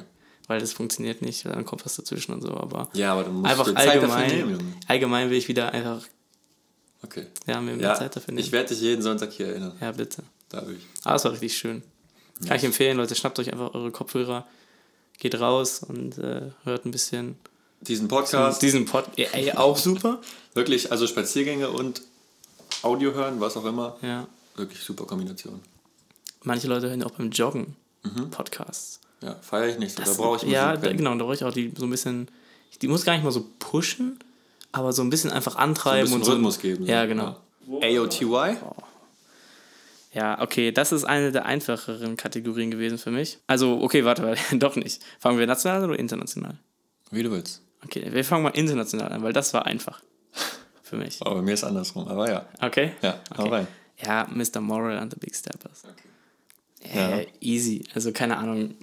weil 0.49 0.61
das 0.61 0.73
funktioniert 0.73 1.21
nicht, 1.21 1.45
weil 1.45 1.53
dann 1.53 1.67
kommt 1.67 1.85
was 1.85 1.97
dazwischen 1.97 2.33
und 2.33 2.41
so, 2.41 2.49
aber 2.57 2.89
Ja, 2.95 3.13
aber 3.13 3.25
dann 3.25 3.35
musst 3.35 3.51
einfach 3.51 3.67
du 3.67 3.75
Zeit 3.75 3.87
dafür 3.87 4.01
allgemein, 4.15 4.31
nehmen, 4.31 4.51
Junge. 4.53 4.65
allgemein 4.89 5.31
will 5.31 5.37
ich 5.37 5.47
wieder 5.49 5.73
einfach, 5.73 6.03
Okay. 7.03 7.27
ja, 7.47 7.61
mir 7.61 7.77
mehr 7.77 7.89
Ja, 7.89 7.95
Zeit 7.95 8.17
dafür 8.17 8.33
nehmen. 8.33 8.45
ich 8.47 8.51
werde 8.53 8.71
dich 8.71 8.81
jeden 8.81 9.03
Sonntag 9.03 9.31
hier 9.33 9.49
erinnern. 9.49 9.73
ja, 9.81 9.93
bitte. 9.93 10.23
Dadurch. 10.49 10.81
Aber 11.05 11.17
es 11.17 11.25
war 11.25 11.33
richtig 11.33 11.57
schön. 11.57 11.83
Kann 12.47 12.57
ich 12.57 12.65
empfehlen, 12.65 12.97
Leute, 12.97 13.15
schnappt 13.15 13.39
euch 13.39 13.53
einfach 13.53 13.75
eure 13.75 13.91
Kopfhörer, 13.91 14.47
geht 15.19 15.39
raus 15.39 15.83
und 15.87 16.17
äh, 16.19 16.51
hört 16.65 16.87
ein 16.87 16.91
bisschen 16.91 17.37
Diesen 17.83 18.09
Podcast, 18.09 18.61
diesen 18.63 18.85
Pod, 18.85 19.07
ja, 19.17 19.29
ey, 19.33 19.53
auch 19.53 19.77
super. 19.77 20.21
wirklich, 20.55 20.93
also 20.93 21.07
Spaziergänge 21.07 21.71
und 21.71 22.03
Audio 22.83 23.13
hören, 23.13 23.41
was 23.41 23.57
auch 23.57 23.65
immer, 23.65 23.97
Ja. 24.03 24.27
wirklich 24.57 24.81
super 24.83 25.05
Kombination. 25.07 25.61
Manche 26.43 26.67
Leute 26.69 26.89
hören 26.89 27.01
ja 27.01 27.07
auch 27.07 27.13
beim 27.13 27.31
Joggen 27.31 27.77
Podcasts. 28.31 29.01
Ja, 29.23 29.35
feiere 29.43 29.69
ich 29.69 29.79
nicht 29.79 29.93
so. 29.93 30.03
Da 30.03 30.09
Das- 30.09 30.17
brauche 30.17 30.37
ich 30.37 30.43
Musik. 30.43 30.55
Ja, 30.55 30.77
da, 30.77 30.93
genau, 30.93 31.15
da 31.15 31.25
brauche 31.25 31.35
ich 31.35 31.45
auch 31.45 31.53
die 31.53 31.73
so 31.77 31.85
ein 31.85 31.91
bisschen, 31.91 32.29
die 32.81 32.89
muss 32.89 33.05
gar 33.05 33.15
nicht 33.15 33.25
mal 33.25 33.31
so 33.33 33.47
pushen, 33.59 34.19
aber 34.73 34.93
so 34.93 35.03
ein 35.03 35.11
bisschen 35.11 35.31
einfach 35.31 35.57
antreiben 35.57 36.03
bisschen 36.05 36.19
und 36.21 36.25
so. 36.25 36.33
Rhythmus 36.33 36.59
geben, 36.59 36.87
Ja, 36.87 37.03
so. 37.03 37.09
genau. 37.09 37.37
AOTY? 37.83 38.57
Ja, 40.13 40.41
okay, 40.41 40.73
das 40.73 40.93
ist 40.93 41.05
eine 41.05 41.31
der 41.33 41.45
einfacheren 41.47 42.17
Kategorien 42.17 42.71
gewesen 42.71 42.99
für 42.99 43.11
mich. 43.11 43.39
Also, 43.47 43.81
okay, 43.83 44.05
warte, 44.05 44.23
weil, 44.25 44.37
doch 44.59 44.77
nicht. 44.77 45.01
Fangen 45.21 45.39
wir 45.39 45.47
national 45.47 45.85
oder 45.85 45.99
international? 45.99 46.59
Wie 47.11 47.23
du 47.23 47.31
willst. 47.31 47.63
Okay, 47.85 48.13
wir 48.13 48.25
fangen 48.25 48.43
mal 48.43 48.51
international 48.51 49.13
an, 49.13 49.23
weil 49.23 49.33
das 49.33 49.55
war 49.55 49.67
einfach 49.67 50.01
für 50.83 50.97
mich. 50.97 51.21
Aber 51.23 51.37
bei 51.37 51.43
mir 51.43 51.55
ist 51.55 51.65
andersrum. 51.65 52.09
Aber 52.09 52.31
ja. 52.31 52.47
Okay? 52.61 52.93
Ja, 53.03 53.21
hau 53.37 53.45
okay. 53.45 53.55
rein. 53.55 53.67
Ja, 54.05 54.27
Mr. 54.31 54.61
Moral 54.61 54.99
and 54.99 55.13
the 55.13 55.19
Big 55.19 55.35
Steppers. 55.35 55.83
Ja. 56.95 57.19
Äh, 57.19 57.27
easy. 57.41 57.85
Also, 57.95 58.13
keine 58.13 58.39
Ahnung. 58.39 58.75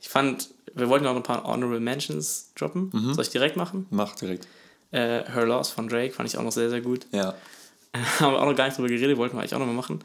Ich 0.00 0.08
fand, 0.08 0.48
wir 0.74 0.88
wollten 0.88 1.06
auch 1.06 1.16
ein 1.16 1.22
paar 1.22 1.44
Honorable 1.44 1.80
Mentions 1.80 2.52
droppen. 2.54 2.90
Mhm. 2.92 3.14
Soll 3.14 3.24
ich 3.24 3.30
direkt 3.30 3.56
machen? 3.56 3.86
Mach 3.90 4.14
direkt. 4.14 4.46
Äh, 4.90 5.24
Her 5.30 5.46
Loss 5.46 5.70
von 5.70 5.88
Drake 5.88 6.12
fand 6.12 6.28
ich 6.28 6.36
auch 6.38 6.42
noch 6.42 6.52
sehr, 6.52 6.70
sehr 6.70 6.80
gut. 6.80 7.06
Ja. 7.12 7.34
haben 8.20 8.32
wir 8.32 8.40
auch 8.40 8.46
noch 8.46 8.56
gar 8.56 8.66
nicht 8.66 8.76
drüber 8.78 8.88
geredet, 8.88 9.16
wollten 9.18 9.36
wir 9.36 9.40
eigentlich 9.40 9.54
auch 9.54 9.58
noch 9.58 9.66
mal 9.66 9.74
machen. 9.74 10.02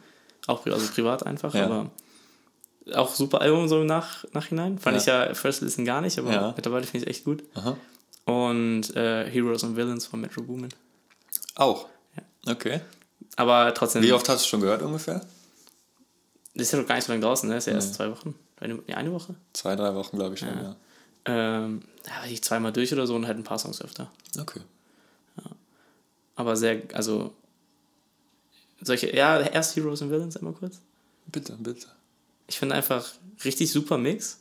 Auch 0.48 0.66
also 0.66 0.88
privat 0.94 1.26
einfach, 1.26 1.54
Ja. 1.54 1.66
aber 1.66 1.90
auch 2.96 3.14
super 3.14 3.42
Album 3.42 3.68
so 3.68 3.82
im 3.82 3.86
Nach 3.88 4.24
Nachhinein. 4.34 4.80
Fand 4.80 4.96
Ja. 4.96 5.02
ich 5.26 5.30
ja 5.30 5.34
First 5.34 5.62
Listen 5.62 5.84
gar 5.86 6.02
nicht, 6.02 6.18
aber 6.20 6.32
Ja. 6.32 6.54
mittlerweile 6.56 6.86
finde 6.86 7.06
ich 7.06 7.10
echt 7.10 7.26
gut. 7.26 7.44
Aha. 7.56 7.76
Und 8.28 8.96
äh, 8.96 9.30
Heroes 9.30 9.64
and 9.64 9.78
Villains 9.78 10.06
von 10.06 10.20
Metro 10.20 10.42
Boomin. 10.44 10.70
Auch. 11.56 11.88
Okay. 12.46 12.82
Aber 13.38 13.74
trotzdem, 13.74 14.04
Wie 14.04 14.12
oft 14.12 14.28
hast 14.28 14.44
du 14.44 14.50
schon 14.50 14.62
gehört 14.62 14.82
ungefähr? 14.82 15.22
das 16.54 16.68
ist 16.68 16.72
ja 16.74 16.80
noch 16.80 16.88
gar 16.88 16.96
nicht 16.96 17.06
so 17.06 17.14
lange 17.14 17.24
draußen, 17.24 17.48
ne? 17.48 17.58
ist 17.58 17.68
ja 17.68 17.74
erst 17.74 17.94
zwei 17.94 18.10
Wochen. 18.10 18.36
Eine, 18.60 18.76
nee, 18.88 18.94
eine 18.94 19.14
Woche. 19.14 19.36
Zwei, 19.54 19.76
drei 19.76 19.94
Wochen, 19.96 20.18
glaube 20.18 20.34
ich 20.34 20.40
schon, 20.40 20.50
ja. 20.50 20.76
Ähm, 21.26 21.84
ja, 22.06 22.24
weiß 22.24 22.32
ich 22.32 22.44
zweimal 22.44 22.74
durch 22.74 22.92
oder 22.92 23.06
so 23.06 23.16
und 23.16 23.28
halt 23.28 23.38
ein 23.38 23.44
paar 23.44 23.60
Songs 23.60 23.82
öfter. 23.82 24.12
Okay. 24.40 24.62
Aber 26.36 26.56
sehr, 26.56 26.82
also 26.94 27.34
solche, 28.82 29.16
ja, 29.16 29.40
erst 29.40 29.76
Heroes 29.76 30.02
and 30.02 30.12
Villains 30.12 30.38
einmal 30.38 30.54
kurz. 30.54 30.80
Bitte, 31.28 31.56
bitte. 31.60 31.88
Ich 32.48 32.60
finde 32.60 32.76
einfach 32.76 33.10
richtig 33.44 33.72
super 33.72 33.98
Mix. 33.98 34.40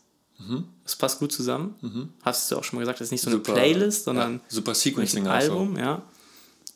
Es 0.85 0.97
passt 0.97 1.19
gut 1.19 1.33
zusammen. 1.33 1.75
Hast 2.23 2.51
du 2.51 2.57
auch 2.57 2.65
schon 2.65 2.77
mal 2.79 2.81
gesagt, 2.83 3.01
das 3.01 3.07
ist 3.09 3.13
nicht 3.13 3.23
so 3.23 3.31
eine 3.31 3.39
Super, 3.39 3.55
Playlist, 3.55 4.05
sondern 4.05 4.35
ja, 4.35 4.41
super 4.49 4.67
wirklich 4.73 4.79
Sequencing 5.11 5.27
ein 5.27 5.43
so. 5.47 5.53
Album, 5.53 5.77
ja. 5.79 6.03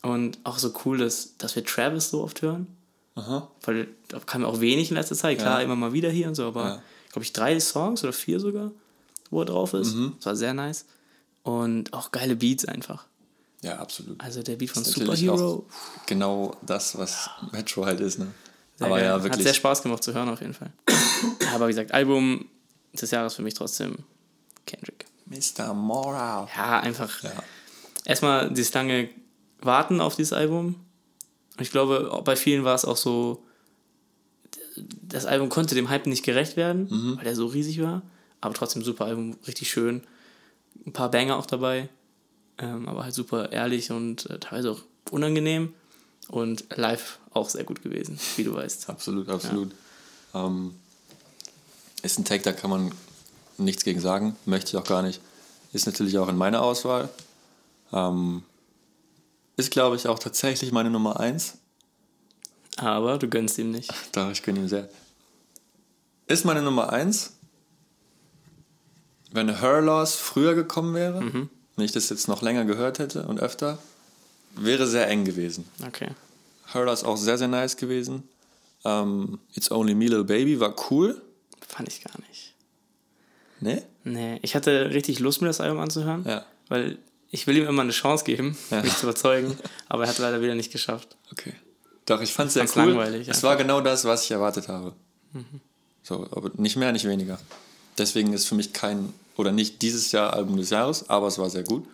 Und 0.01 0.39
auch 0.43 0.57
so 0.57 0.73
cool, 0.85 0.97
dass, 0.97 1.37
dass 1.37 1.55
wir 1.55 1.63
Travis 1.63 2.09
so 2.09 2.23
oft 2.23 2.41
hören. 2.41 2.67
Aha. 3.15 3.49
Weil 3.63 3.87
da 4.07 4.19
kam 4.19 4.43
auch 4.45 4.61
wenig 4.61 4.89
in 4.89 4.95
letzter 4.95 5.15
Zeit. 5.15 5.37
Klar, 5.39 5.59
Ja. 5.59 5.65
immer 5.65 5.75
mal 5.75 5.93
wieder 5.93 6.09
hier 6.09 6.27
und 6.27 6.35
so, 6.35 6.45
aber 6.45 6.63
Ja. 6.65 6.81
glaube 7.11 7.23
ich 7.23 7.33
drei 7.33 7.59
Songs 7.59 8.03
oder 8.03 8.13
vier 8.13 8.39
sogar, 8.39 8.71
wo 9.29 9.41
er 9.41 9.45
drauf 9.45 9.73
ist. 9.73 9.93
Mhm. 9.93 10.13
Das 10.17 10.25
war 10.25 10.35
sehr 10.35 10.53
nice. 10.53 10.85
Und 11.43 11.93
auch 11.93 12.11
geile 12.11 12.35
Beats 12.35 12.65
einfach. 12.65 13.05
Ja, 13.61 13.77
absolut. 13.77 14.19
Also 14.23 14.41
der 14.41 14.55
Beat 14.55 14.71
von 14.71 14.83
Das 14.83 14.91
Superhero. 14.93 15.67
Genau 16.07 16.55
das, 16.65 16.97
was 16.97 17.29
Metro 17.51 17.85
halt 17.85 17.99
ist, 17.99 18.17
ne? 18.17 18.27
Sehr 18.77 18.87
Aber 18.87 18.95
geil. 18.97 19.05
ja, 19.05 19.13
Hat 19.13 19.21
sehr 19.21 19.33
wirklich. 19.35 19.55
Spaß 19.55 19.83
gemacht 19.83 20.03
zu 20.03 20.13
hören 20.15 20.29
auf 20.29 20.41
jeden 20.41 20.55
Fall. 20.55 20.71
Aber 21.53 21.67
wie 21.67 21.71
gesagt, 21.71 21.91
Album 21.93 22.45
des 22.93 23.11
Jahres 23.11 23.35
für 23.35 23.41
mich 23.41 23.53
trotzdem 23.53 23.97
Kendrick. 24.65 25.05
Mr. 25.25 25.73
Moral. 25.73 26.47
Ja, 26.55 26.79
einfach 26.81 27.23
Ja. 27.23 27.31
erstmal 28.05 28.49
dieses 28.51 28.73
lange 28.73 29.09
Warten 29.61 30.01
auf 30.01 30.15
dieses 30.15 30.33
Album. 30.33 30.75
Und 31.57 31.61
ich 31.61 31.71
glaube, 31.71 32.21
bei 32.25 32.35
vielen 32.35 32.63
war 32.63 32.75
es 32.75 32.85
auch 32.85 32.97
so, 32.97 33.43
das 35.03 35.25
Album 35.25 35.49
konnte 35.49 35.75
dem 35.75 35.89
Hype 35.89 36.07
nicht 36.07 36.23
gerecht 36.23 36.57
werden, 36.57 36.87
Mhm. 36.89 37.17
weil 37.17 37.23
der 37.25 37.35
so 37.35 37.45
riesig 37.47 37.81
war. 37.81 38.01
Aber 38.39 38.53
trotzdem 38.53 38.83
super 38.83 39.05
Album, 39.05 39.37
richtig 39.47 39.69
schön. 39.69 40.03
Ein 40.85 40.93
paar 40.93 41.11
Banger 41.11 41.37
auch 41.37 41.45
dabei. 41.45 41.89
Ähm, 42.57 42.87
aber 42.87 43.03
halt 43.03 43.13
super 43.13 43.51
ehrlich 43.51 43.91
und 43.91 44.29
äh, 44.29 44.39
teilweise 44.39 44.71
auch 44.71 44.81
unangenehm. 45.11 45.73
Und 46.27 46.65
live 46.75 47.19
auch 47.33 47.49
sehr 47.49 47.63
gut 47.65 47.81
gewesen, 47.83 48.17
wie 48.37 48.43
du 48.43 48.53
weißt. 48.53 48.89
Absolut, 48.89 49.27
absolut. 49.29 49.71
Ähm, 50.33 50.75
ist 52.01 52.19
ein 52.19 52.25
Take, 52.25 52.43
da 52.43 52.51
kann 52.51 52.69
man 52.69 52.91
nichts 53.57 53.83
gegen 53.83 53.99
sagen, 53.99 54.35
möchte 54.45 54.69
ich 54.69 54.77
auch 54.77 54.87
gar 54.87 55.01
nicht. 55.01 55.21
Ist 55.73 55.85
natürlich 55.85 56.17
auch 56.17 56.27
in 56.27 56.37
meiner 56.37 56.61
Auswahl. 56.61 57.09
Ähm, 57.93 58.43
ist, 59.57 59.71
glaube 59.71 59.95
ich, 59.95 60.07
auch 60.07 60.19
tatsächlich 60.19 60.71
meine 60.71 60.89
Nummer 60.89 61.19
1. 61.19 61.57
Aber 62.77 63.17
du 63.17 63.27
gönnst 63.27 63.57
ihm 63.57 63.71
nicht. 63.71 63.93
Da 64.11 64.31
ich 64.31 64.43
gönne 64.43 64.59
ihm 64.59 64.67
sehr. 64.67 64.89
Ist 66.27 66.45
meine 66.45 66.61
Nummer 66.61 66.91
1. 66.91 67.33
Wenn 69.31 69.59
Her 69.59 69.81
Loss 69.81 70.15
früher 70.15 70.55
gekommen 70.55 70.93
wäre, 70.93 71.21
wenn 71.75 71.85
ich 71.85 71.93
das 71.93 72.09
jetzt 72.09 72.27
noch 72.27 72.41
länger 72.41 72.65
gehört 72.65 72.99
hätte 72.99 73.23
und 73.23 73.39
öfter, 73.39 73.77
wäre 74.55 74.87
sehr 74.87 75.07
eng 75.07 75.23
gewesen. 75.23 75.65
Okay. 75.87 76.09
Her 76.73 76.85
Loss 76.85 77.03
auch 77.03 77.15
sehr, 77.15 77.37
sehr 77.37 77.47
nice 77.47 77.77
gewesen. 77.77 78.27
Ähm, 78.83 79.39
It's 79.53 79.71
Only 79.71 79.95
Me, 79.95 80.05
Little 80.05 80.25
Baby 80.25 80.59
war 80.59 80.75
cool. 80.89 81.21
Fand 81.71 81.87
ich 81.89 82.03
gar 82.03 82.19
nicht. 82.27 82.53
Ne? 83.59 83.83
Nee, 84.03 84.39
ich 84.41 84.55
hatte 84.55 84.89
richtig 84.91 85.19
Lust, 85.19 85.41
mir 85.41 85.47
das 85.47 85.61
Album 85.61 85.79
anzuhören. 85.79 86.25
Ja. 86.27 86.45
Weil 86.67 86.97
ich 87.29 87.47
will 87.47 87.57
ihm 87.57 87.67
immer 87.67 87.83
eine 87.83 87.91
Chance 87.91 88.25
geben, 88.25 88.57
Ja. 88.71 88.81
mich 88.81 88.95
zu 88.97 89.05
überzeugen. 89.05 89.55
Aber 89.87 90.03
er 90.03 90.09
hat 90.09 90.17
leider 90.17 90.41
wieder 90.41 90.55
nicht 90.55 90.71
geschafft. 90.71 91.15
Okay. 91.31 91.53
Doch, 92.05 92.21
ich 92.21 92.33
fand 92.33 92.47
es 92.47 92.55
sehr 92.55 92.65
cool. 92.75 92.91
langweilig 92.93 93.27
es 93.29 93.43
war 93.43 93.55
genau 93.55 93.79
das, 93.79 94.03
was 94.05 94.23
ich 94.25 94.31
erwartet 94.31 94.67
habe. 94.67 94.93
So, 96.03 96.27
aber 96.31 96.49
nicht 96.55 96.75
mehr, 96.75 96.91
nicht 96.91 97.05
weniger. 97.07 97.39
Deswegen 97.97 98.33
ist 98.33 98.47
für 98.47 98.55
mich 98.55 98.73
kein, 98.73 99.13
oder 99.37 99.51
nicht 99.51 99.81
dieses 99.81 100.11
Jahr 100.11 100.33
Album 100.33 100.57
des 100.57 100.71
Jahres, 100.71 101.09
aber 101.09 101.27
es 101.27 101.37
war 101.37 101.49
sehr 101.49 101.63
gut. 101.63 101.85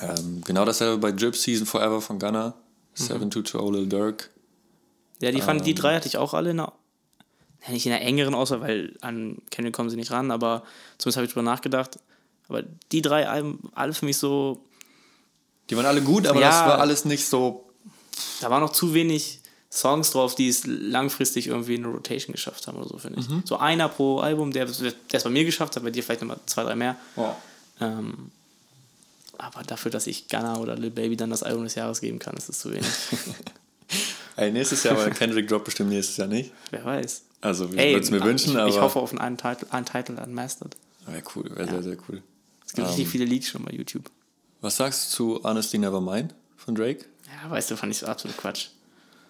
Ähm, 0.00 0.42
genau 0.44 0.64
dasselbe 0.64 0.98
bei 0.98 1.12
Drip 1.12 1.36
Season 1.36 1.66
Forever 1.66 2.00
von 2.00 2.18
Gunna. 2.18 2.48
Mhm. 2.96 3.02
722 3.04 3.72
Lil 3.72 3.88
Durk. 3.88 4.30
Ja, 5.20 5.30
die, 5.32 5.40
fand, 5.40 5.60
Ähm. 5.60 5.64
die 5.66 5.74
drei 5.74 5.94
hatte 5.96 6.06
ich 6.08 6.16
auch 6.16 6.32
alle 6.34 6.50
in 6.52 6.60
einer, 6.60 6.72
ja, 7.66 7.72
nicht 7.72 7.86
in 7.86 7.92
einer 7.92 8.02
engeren 8.04 8.34
Auswahl, 8.34 8.60
weil 8.60 8.96
an 9.00 9.38
Kendrick 9.50 9.74
kommen 9.74 9.90
sie 9.90 9.96
nicht 9.96 10.10
ran, 10.10 10.30
aber 10.30 10.62
zumindest 10.98 11.16
habe 11.16 11.26
ich 11.26 11.32
drüber 11.32 11.42
nachgedacht. 11.44 11.98
Aber 12.48 12.62
die 12.92 13.00
drei 13.02 13.28
Alben, 13.28 13.58
alle 13.74 13.92
für 13.94 14.04
mich 14.04 14.18
so, 14.18 14.60
Die 15.70 15.76
waren 15.76 15.86
alle 15.86 16.02
gut, 16.02 16.26
aber 16.26 16.40
Ja. 16.40 16.48
das 16.50 16.58
war 16.68 16.78
alles 16.80 17.04
nicht 17.06 17.24
so. 17.26 17.70
da 18.40 18.50
waren 18.50 18.60
noch 18.60 18.72
zu 18.72 18.92
wenig 18.94 19.40
Songs 19.72 20.10
drauf, 20.12 20.34
die 20.36 20.48
es 20.48 20.66
langfristig 20.66 21.46
irgendwie 21.48 21.74
in 21.76 21.84
eine 21.84 21.94
Rotation 21.94 22.32
geschafft 22.32 22.66
haben 22.68 22.76
oder 22.78 22.88
so, 22.88 22.98
finde 22.98 23.18
ich. 23.20 23.28
Mhm. 23.28 23.42
So 23.44 23.56
einer 23.56 23.88
pro 23.88 24.18
Album, 24.20 24.52
der 24.52 24.66
der 24.66 24.74
es 25.12 25.24
bei 25.24 25.30
mir 25.30 25.44
geschafft 25.44 25.74
hat, 25.74 25.82
bei 25.82 25.90
dir 25.90 26.02
vielleicht 26.04 26.20
nochmal 26.20 26.38
zwei, 26.46 26.62
drei 26.64 26.76
mehr. 26.76 26.96
Ähm, 27.80 28.30
aber 29.36 29.62
dafür, 29.64 29.90
dass 29.90 30.06
ich 30.06 30.28
Gunna 30.28 30.58
oder 30.58 30.76
Lil 30.76 30.90
Baby 30.90 31.16
dann 31.16 31.30
das 31.30 31.42
Album 31.42 31.64
des 31.64 31.74
Jahres 31.74 32.00
geben 32.00 32.20
kann, 32.20 32.36
ist 32.36 32.48
es 32.48 32.60
zu 32.60 32.70
wenig. 32.72 32.86
Ey, 34.36 34.52
nächstes 34.52 34.82
Jahr, 34.84 34.96
weil 34.96 35.10
Kendrick 35.14 35.48
droppt 35.48 35.64
bestimmt 35.64 35.90
nächstes 35.90 36.16
Jahr 36.18 36.28
nicht. 36.28 36.52
Wer 36.70 36.84
weiß. 36.84 37.22
Also, 37.44 37.66
ich 37.66 37.72
würde 37.72 37.98
es 37.98 38.10
mir 38.10 38.22
wünschen, 38.24 38.52
ich, 38.52 38.58
aber. 38.58 38.68
ich 38.68 38.80
hoffe 38.80 38.98
auf 38.98 39.12
einen 39.12 39.32
Untitled, 39.32 39.72
Untitled 39.72 40.18
Unmastered. 40.18 40.76
Wäre 41.06 41.22
cool, 41.36 41.50
wäre 41.54 41.68
sehr, 41.68 41.82
sehr 41.82 41.96
cool. 42.08 42.22
Es 42.66 42.72
gibt 42.72 42.88
richtig 42.88 43.08
viele 43.08 43.26
Leaks 43.26 43.48
schon 43.48 43.62
bei 43.64 43.72
YouTube. 43.72 44.10
Was 44.62 44.76
sagst 44.76 45.12
du 45.12 45.16
zu 45.16 45.44
Honestly 45.44 45.78
Nevermind 45.78 46.34
von 46.56 46.74
Drake? 46.74 47.04
Ja, 47.26 47.50
weißt 47.50 47.70
du, 47.70 47.76
fand 47.76 47.92
ich 47.92 47.98
so 47.98 48.06
absolut 48.06 48.36
Quatsch. 48.38 48.68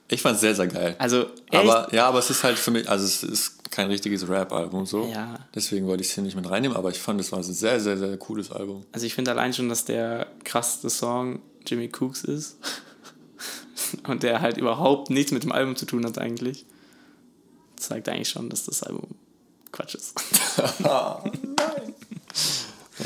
Ich 0.07 0.23
fand 0.23 0.37
es 0.37 0.43
sehr, 0.43 0.55
sehr 0.55 0.69
geil. 0.69 0.95
Also, 0.99 1.27
aber 1.51 1.93
ja, 1.93 2.07
aber 2.07 2.19
es 2.21 2.31
ist 2.31 2.45
halt 2.45 2.59
für 2.59 2.71
mich, 2.71 2.89
also 2.89 3.05
es 3.05 3.23
ist 3.23 3.71
kein 3.71 3.89
richtiges 3.89 4.29
Rap-Album 4.29 4.87
so. 4.87 5.07
Ja. 5.07 5.35
Deswegen 5.55 5.87
wollte 5.87 6.03
ich 6.03 6.11
es 6.11 6.15
hier 6.15 6.23
nicht 6.23 6.37
mit 6.37 6.49
reinnehmen, 6.49 6.77
aber 6.77 6.91
ich 6.91 6.99
fand 6.99 7.21
es 7.21 7.33
war 7.33 7.41
ein 7.41 7.43
sehr, 7.43 7.81
sehr, 7.81 7.97
sehr 7.97 8.17
cooles 8.19 8.53
Album. 8.53 8.85
Also 8.93 9.07
ich 9.07 9.15
finde 9.15 9.33
allein 9.33 9.53
schon, 9.53 9.69
dass 9.69 9.85
der 9.85 10.29
krasseste 10.45 10.91
Song 10.91 11.41
Jimmy 11.67 11.91
Cooks 11.99 12.23
ist. 12.23 12.59
Und 14.07 14.23
der 14.23 14.41
halt 14.41 14.57
überhaupt 14.57 15.11
nichts 15.11 15.33
mit 15.33 15.43
dem 15.43 15.53
Album 15.53 15.77
zu 15.77 15.87
tun 15.87 16.05
hat 16.05 16.19
eigentlich. 16.19 16.65
Zeigt 17.87 18.09
eigentlich 18.09 18.29
schon, 18.29 18.49
dass 18.51 18.65
das 18.65 18.83
Album 18.83 19.09
Quatsch 19.73 19.95
ist. 19.97 20.15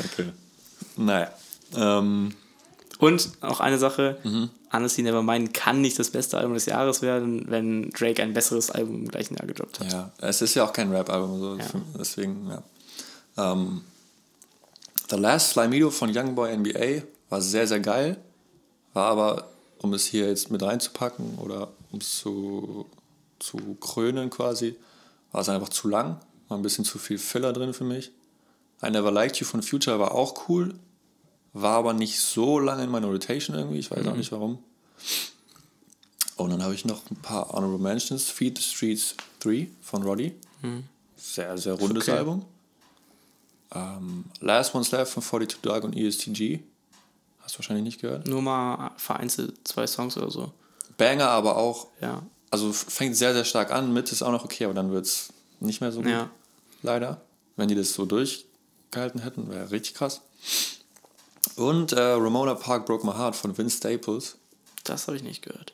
Okay. 0.05 0.33
Naja. 0.97 1.31
Ähm, 1.77 2.35
Und 2.99 3.31
auch 3.41 3.61
eine 3.61 3.79
Sache, 3.79 4.19
Mhm. 4.25 4.51
Honestly 4.71 5.03
Nevermind 5.03 5.55
kann 5.55 5.81
nicht 5.81 5.99
das 5.99 6.11
beste 6.11 6.37
Album 6.37 6.53
des 6.53 6.67
Jahres 6.67 7.01
werden, 7.01 7.47
wenn 7.49 7.89
Drake 7.91 8.23
ein 8.23 8.35
besseres 8.35 8.71
Album 8.71 8.97
im 8.97 9.09
gleichen 9.09 9.35
Jahr 9.37 9.47
gedroppt 9.47 9.81
hat. 9.81 9.91
ja, 9.93 10.11
es 10.19 10.43
ist 10.43 10.55
ja 10.55 10.65
auch 10.65 10.75
kein 10.75 10.93
Rap-Album, 10.93 11.41
so, 11.41 11.57
Ja. 11.57 11.65
deswegen, 11.99 12.51
ja. 12.51 12.63
Ähm, 13.53 13.81
The 15.09 15.17
Last 15.17 15.55
Flamingo 15.55 15.89
von 15.91 16.15
Youngboy 16.15 16.55
NBA 16.55 17.03
war 17.31 17.41
sehr, 17.41 17.67
sehr 17.67 17.81
geil. 17.81 18.19
War 18.93 19.07
aber, 19.07 19.49
um 19.79 19.95
es 19.95 20.05
hier 20.05 20.29
jetzt 20.29 20.51
mit 20.51 20.63
reinzupacken 20.63 21.39
oder 21.39 21.69
um 21.91 22.01
es 22.01 22.19
zu, 22.19 22.85
zu 23.39 23.77
krönen 23.81 24.31
quasi, 24.31 24.77
war 25.33 25.41
es 25.43 25.49
einfach 25.49 25.69
zu 25.69 25.89
lang. 25.89 26.21
War 26.49 26.57
ein 26.59 26.63
bisschen 26.63 26.85
zu 26.85 26.99
viel 26.99 27.19
Filler 27.19 27.53
drin 27.53 27.75
für 27.75 27.85
mich. 27.85 28.11
I 28.83 28.91
Never 28.91 29.11
Liked 29.11 29.37
You 29.39 29.47
von 29.47 29.63
Future 29.63 29.99
war 29.99 30.13
auch 30.13 30.49
cool. 30.49 30.75
War 31.53 31.77
aber 31.79 31.93
nicht 31.93 32.21
so 32.21 32.59
lange 32.59 32.85
in 32.85 32.91
meiner 32.91 33.09
Rotation 33.09 33.57
irgendwie. 33.57 33.79
Ich 33.79 33.91
weiß 33.91 34.07
auch 34.07 34.17
nicht 34.17 34.33
warum. 34.33 34.59
Und 36.37 36.51
dann 36.51 36.63
habe 36.63 36.75
ich 36.75 36.85
noch 36.85 37.03
ein 37.11 37.17
paar 37.17 37.51
Honorable 37.51 37.79
Mentions. 37.79 38.31
Feed 38.31 38.57
the 38.59 38.63
Streets 38.63 39.15
3 39.41 39.69
von 39.83 40.03
Roddy. 40.05 40.35
Sehr, 41.17 41.59
sehr 41.59 41.75
rundes 41.75 42.05
okay. 42.09 42.19
Album. 42.19 42.45
Ähm, 43.75 44.25
Last 44.41 44.75
One's 44.75 44.91
Left 44.93 45.13
von 45.13 45.23
42 45.23 45.61
Dog 45.61 45.85
und 45.85 45.97
ESTG. 45.97 46.61
Hast 47.41 47.55
du 47.55 47.59
wahrscheinlich 47.59 47.85
nicht 47.85 48.01
gehört. 48.01 48.27
Nur 48.29 48.41
mal 48.41 48.93
vereinzelt 48.97 49.67
zwei 49.67 49.87
Songs 49.87 50.17
oder 50.17 50.31
so. 50.31 50.53
Banger, 50.97 51.29
aber 51.29 51.57
auch, 51.57 51.89
Ja. 52.01 52.23
Also 52.51 52.73
fängt 52.73 53.17
sehr, 53.17 53.35
sehr 53.35 53.45
stark 53.45 53.71
an. 53.71 53.93
Mit 53.93 54.11
ist 54.13 54.23
auch 54.23 54.33
noch 54.33 54.45
okay, 54.45 54.65
aber 54.65 54.75
dann 54.75 54.91
wird 54.91 55.07
es 55.07 55.33
nicht 55.61 55.81
mehr 55.81 55.93
so 55.93 56.01
gut. 56.01 56.11
Ja. 56.11 56.31
Leider. 56.83 57.21
Wenn 57.57 57.69
die 57.69 57.75
das 57.75 57.93
so 57.93 58.07
durchgehalten 58.07 59.21
hätten, 59.21 59.51
wäre 59.51 59.71
richtig 59.71 59.95
krass. 59.95 60.21
Und 61.57 61.93
äh, 61.93 62.01
Ramona 62.01 62.55
Park 62.55 62.87
Broke 62.87 63.07
My 63.07 63.13
Heart 63.13 63.37
von 63.37 63.57
Vince 63.57 63.79
Staples. 63.79 64.37
Das 64.85 65.07
habe 65.07 65.17
ich 65.17 65.23
nicht 65.23 65.43
gehört. 65.43 65.73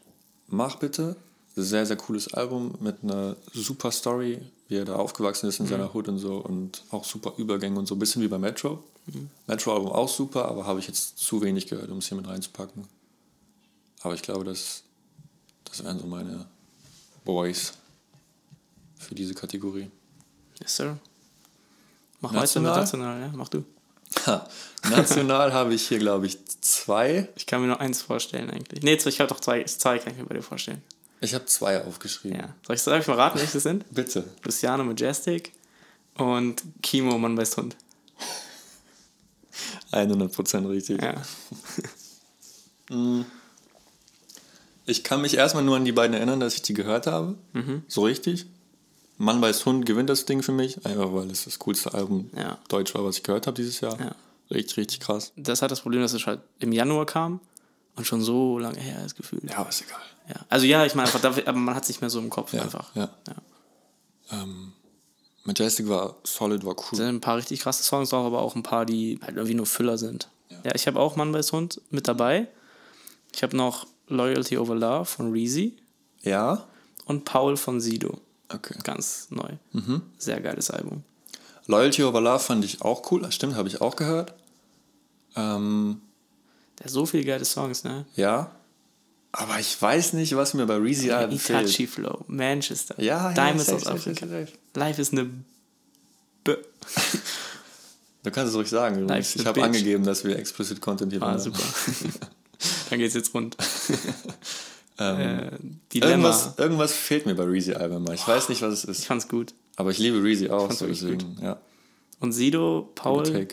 Mach 0.49 0.77
bitte. 0.77 1.17
Sehr, 1.57 1.87
sehr 1.87 1.97
cooles 1.97 2.35
Album 2.35 2.75
mit 2.81 2.97
einer 3.03 3.37
super 3.53 3.93
Story. 3.93 4.41
wie 4.69 4.77
er 4.77 4.85
da 4.85 4.97
aufgewachsen 4.97 5.49
ist 5.49 5.61
in 5.61 5.67
seiner 5.67 5.95
Hood 5.95 6.09
und 6.09 6.19
so 6.19 6.39
und 6.39 6.83
auch 6.91 7.05
super 7.05 7.35
Übergänge 7.37 7.79
und 7.79 7.87
so, 7.87 7.95
ein 7.95 7.99
bisschen 7.99 8.23
wie 8.23 8.29
bei 8.29 8.39
Metro. 8.39 8.83
Metro-Album 9.47 9.93
auch 9.93 10.09
super, 10.09 10.47
aber 10.47 10.67
habe 10.67 10.81
ich 10.81 10.87
jetzt 10.87 11.19
zu 11.19 11.43
wenig 11.43 11.67
gehört, 11.67 11.91
um 11.91 11.99
es 11.99 12.09
hier 12.09 12.17
mit 12.17 12.27
reinzupacken. 12.27 12.87
Aber 14.01 14.15
ich 14.15 14.23
glaube, 14.23 14.45
das, 14.45 14.83
das 15.65 15.85
wären 15.85 15.99
so 15.99 16.07
meine 16.07 16.47
Boys 17.25 17.73
für 18.99 19.15
diese 19.15 19.35
Kategorie. 19.35 19.91
Yes, 20.61 20.77
sir. 20.77 20.99
Mach 22.21 22.33
National? 22.33 22.73
weiter 22.73 22.81
mit 22.81 22.83
national, 22.83 23.21
ja? 23.21 23.33
Mach 23.35 23.49
du. 23.49 23.65
Ha, 24.27 24.49
national 24.91 25.53
habe 25.61 25.75
ich 25.75 25.89
hier, 25.89 25.99
glaube 25.99 26.27
ich, 26.27 26.39
zwei. 26.61 27.29
Ich 27.37 27.47
kann 27.47 27.61
mir 27.61 27.67
nur 27.67 27.81
eins 27.81 28.03
vorstellen 28.03 28.51
eigentlich. 28.51 28.83
Nee, 28.83 28.95
ich 28.95 29.21
habe 29.21 29.29
doch 29.29 29.41
zwei, 29.41 29.65
zwei 29.65 29.99
kann 29.99 30.13
ich 30.13 30.19
mir 30.19 30.27
bei 30.27 30.35
dir 30.35 30.43
vorstellen. 30.43 30.83
Ich 31.21 31.35
habe 31.35 31.47
zwei 31.47 31.83
aufgeschrieben. 31.83 32.39
Ja. 32.39 32.55
Soll 32.67 32.77
ich, 32.77 32.83
soll 32.83 33.01
ich 33.01 33.07
mal 33.07 33.17
raten, 33.17 33.39
welche 33.39 33.55
das 33.55 33.63
sind? 33.63 33.85
Bitte. 33.91 34.25
Luciano 34.43 34.85
Majestic 34.85 35.53
und 36.17 36.63
Kimo 36.83 37.19
Mann 37.19 37.37
weiß 37.37 37.57
Hund. 37.57 37.77
100% 39.93 40.69
richtig. 40.69 41.03
Ja. 41.03 41.15
Ich 44.87 45.03
kann 45.05 45.21
mich 45.23 45.35
erstmal 45.37 45.65
nur 45.65 45.77
an 45.77 45.85
die 45.85 45.93
beiden 45.93 46.15
erinnern, 46.15 46.41
dass 46.41 46.55
ich 46.55 46.63
die 46.63 46.75
gehört 46.75 47.07
habe. 47.07 47.37
Mhm. 47.53 47.83
So 47.89 48.05
richtig. 48.05 48.47
Mann 49.17 49.41
weiß 49.41 49.65
Hund 49.67 49.87
gewinnt 49.87 50.11
das 50.11 50.27
Ding 50.27 50.43
für 50.43 50.53
mich, 50.53 50.85
einfach 50.85 51.13
weil 51.15 51.31
es 51.31 51.45
das 51.45 51.59
coolste 51.61 51.95
Album 51.95 52.31
Ja. 52.37 52.59
Deutsch 52.69 52.95
war, 52.95 53.05
was 53.05 53.17
ich 53.17 53.23
gehört 53.23 53.47
habe 53.47 53.55
dieses 53.57 53.81
Jahr. 53.81 53.99
Ja. 54.01 54.15
Richtig, 54.51 54.77
richtig 54.77 55.01
krass. 55.01 55.33
Das 55.37 55.63
hat 55.63 55.71
das 55.71 55.81
Problem, 55.81 56.03
dass 56.03 56.13
es 56.13 56.27
halt 56.27 56.41
im 56.59 56.73
Januar 56.73 57.07
kam 57.07 57.41
und 57.97 58.07
schon 58.07 58.21
so 58.21 58.59
lange 58.59 58.79
her 58.81 59.05
ist 59.05 59.15
gefühlt. 59.15 59.45
Ja, 59.49 59.59
aber 59.59 59.69
ist 59.71 59.83
egal. 59.83 60.01
Ja. 60.29 60.35
Also 60.49 60.67
ja, 60.67 60.85
ich 60.85 60.95
meine 60.95 61.07
einfach, 61.09 61.21
dafür- 61.21 61.47
aber 61.47 61.59
man 61.59 61.75
hat 61.75 61.85
es 61.85 61.89
nicht 61.89 62.01
mehr 62.01 62.11
so 62.11 62.19
im 62.19 62.29
Kopf 62.29 62.53
Ja, 62.53 62.63
einfach. 62.63 62.95
ja. 62.95 63.09
Ähm, 64.33 64.73
Majestic 65.45 65.89
war 65.89 66.17
solid, 66.25 66.65
war 66.65 66.75
Da 66.75 66.83
cool. 66.91 66.97
sind 66.97 67.07
ein 67.09 67.21
paar 67.21 67.37
richtig 67.37 67.61
krasse 67.61 67.83
Songs 67.85 68.11
drauf, 68.11 68.25
aber 68.27 68.41
auch 68.41 68.55
ein 68.57 68.63
paar, 68.63 68.87
die 68.87 69.19
halt 69.23 69.37
irgendwie 69.37 69.55
nur 69.55 69.67
Füller 69.67 69.99
sind. 69.99 70.29
Ja, 70.65 70.75
ich 70.75 70.87
habe 70.87 70.99
auch 70.99 71.17
Mann 71.17 71.33
weiß 71.33 71.53
Hund 71.53 71.81
mit 71.91 72.09
dabei. 72.09 72.49
Ich 73.35 73.43
habe 73.43 73.57
noch 73.57 73.87
Loyalty 74.09 74.59
Over 74.59 74.75
Love 74.75 75.05
von 75.07 75.33
Reezy 75.33 75.77
Ja? 76.23 76.67
und 77.07 77.25
Paul 77.25 77.57
von 77.57 77.81
Sido. 77.81 78.21
Okay. 78.49 78.75
Ganz 78.85 79.29
neu. 79.31 79.49
Mhm. 79.73 80.03
Sehr 80.19 80.41
geiles 80.41 80.71
Album. 80.71 81.03
Loyalty 81.67 82.03
Over 82.05 82.21
Love 82.21 82.41
fand 82.41 82.65
ich 82.65 82.83
auch 82.83 83.11
cool. 83.11 83.23
Das 83.23 83.35
stimmt, 83.35 83.55
habe 83.57 83.69
ich 83.69 83.81
auch 83.81 83.97
gehört. 83.97 84.35
Ähm, 85.37 86.01
Der 86.79 86.85
hat 86.85 86.93
so 86.93 87.07
viele 87.07 87.25
geile 87.25 87.45
Songs, 87.45 87.85
ne? 87.85 88.05
ja. 88.17 88.51
Aber 89.37 89.59
ich 89.59 89.83
weiß 89.83 90.13
nicht, 90.13 90.37
was 90.37 90.55
mir 90.55 90.65
bei 90.65 90.77
Reezy 90.77 91.09
fehlt. 91.09 91.33
Itachi 91.33 91.89
Flow, 91.89 92.25
Manchester, 92.29 92.95
Ja, 93.03 93.31
ja, 93.31 93.33
Diamonds 93.35 93.69
aus 93.69 93.85
Afrika. 93.89 94.27
Life 94.75 95.03
is 95.03 95.11
eine 95.11 95.29
B. 96.45 96.55
Du 98.23 98.31
kannst 98.31 98.53
es 98.53 98.57
ruhig 98.57 98.71
sagen. 98.71 99.11
a 99.11 99.19
Ich 99.19 99.45
habe 99.45 99.63
angegeben, 99.63 100.05
dass 100.05 100.25
wir 100.25 100.39
explicit 100.39 100.81
Content 100.81 101.13
hier 101.13 101.21
Ah, 101.23 101.33
machen. 101.33 101.41
super. 101.41 101.59
Dann 102.91 102.99
geht's 102.99 103.15
jetzt 103.15 103.35
rund. 103.35 103.57
Ähm, 104.97 105.81
äh, 105.93 105.99
irgendwas, 105.99 106.55
irgendwas 106.57 106.93
fehlt 106.93 107.27
mir 107.27 107.35
bei 107.35 107.43
Reezy 107.43 107.73
Album. 107.75 108.07
Ich 108.13 108.29
weiß 108.29 108.49
nicht, 108.49 108.63
was 108.63 108.73
es 108.75 108.85
Ich 108.85 108.91
ist. 108.91 109.07
fand's 109.07 109.27
gut. 109.27 109.53
Aber 109.75 109.91
ich 109.91 109.99
liebe 109.99 110.23
Reezy 110.23 110.51
auch. 110.51 110.71
So 110.71 110.87
deswegen, 110.87 111.37
ja. 111.43 111.61
Und 112.21 112.31
Sido, 112.33 112.93
Paul, 112.95 113.49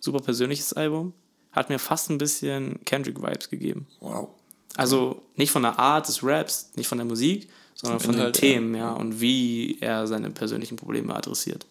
super 0.00 0.20
persönliches 0.20 0.74
Album, 0.74 1.14
hat 1.52 1.70
mir 1.70 1.78
fast 1.78 2.10
ein 2.10 2.18
bisschen 2.18 2.78
Kendrick-Vibes 2.84 3.48
gegeben. 3.48 3.86
Wow. 4.00 4.28
Also 4.76 5.22
nicht 5.36 5.50
von 5.50 5.62
der 5.62 5.78
Art 5.78 6.06
des 6.08 6.22
Raps, 6.22 6.72
nicht 6.76 6.88
von 6.88 6.98
der 6.98 7.06
Musik, 7.06 7.48
sondern 7.74 7.98
von 8.00 8.14
Inhalt, 8.14 8.36
den 8.36 8.40
Themen, 8.40 8.74
ja, 8.74 8.92
und 8.92 9.20
wie 9.20 9.78
er 9.80 10.06
seine 10.06 10.28
persönlichen 10.30 10.76
Probleme 10.76 11.14
adressiert. 11.16 11.66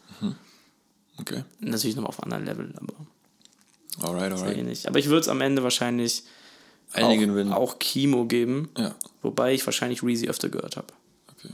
Okay. 1.20 1.44
Natürlich 1.60 1.96
nochmal 1.96 2.10
auf 2.10 2.24
einem 2.24 2.34
anderen 2.34 2.46
Level, 2.46 2.74
aber 2.76 4.08
Alright, 4.08 4.32
alright. 4.32 4.58
ähnlich. 4.58 4.88
Aber 4.88 4.98
ich 4.98 5.08
würde 5.08 5.20
es 5.22 5.28
am 5.28 5.42
Ende 5.42 5.62
wahrscheinlich 5.62 6.24
Einigen 6.94 7.52
auch, 7.54 7.58
auch 7.58 7.80
Kimo 7.80 8.26
geben, 8.26 8.70
Ja. 8.78 8.96
wobei 9.22 9.54
ich 9.54 9.66
wahrscheinlich 9.66 10.02
Reezy 10.04 10.28
öfter 10.28 10.50
gehört 10.50 10.76
habe. 10.78 10.88
Okay. 11.38 11.54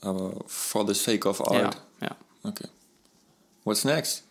Aber 0.00 0.34
for 0.46 0.86
the 0.86 0.94
sake 0.94 1.28
of 1.28 1.40
Ja, 1.40 1.64
art. 1.64 1.82
ja. 2.00 2.16
Okay. 2.44 2.68
What's 3.64 3.84
next? 3.84 4.22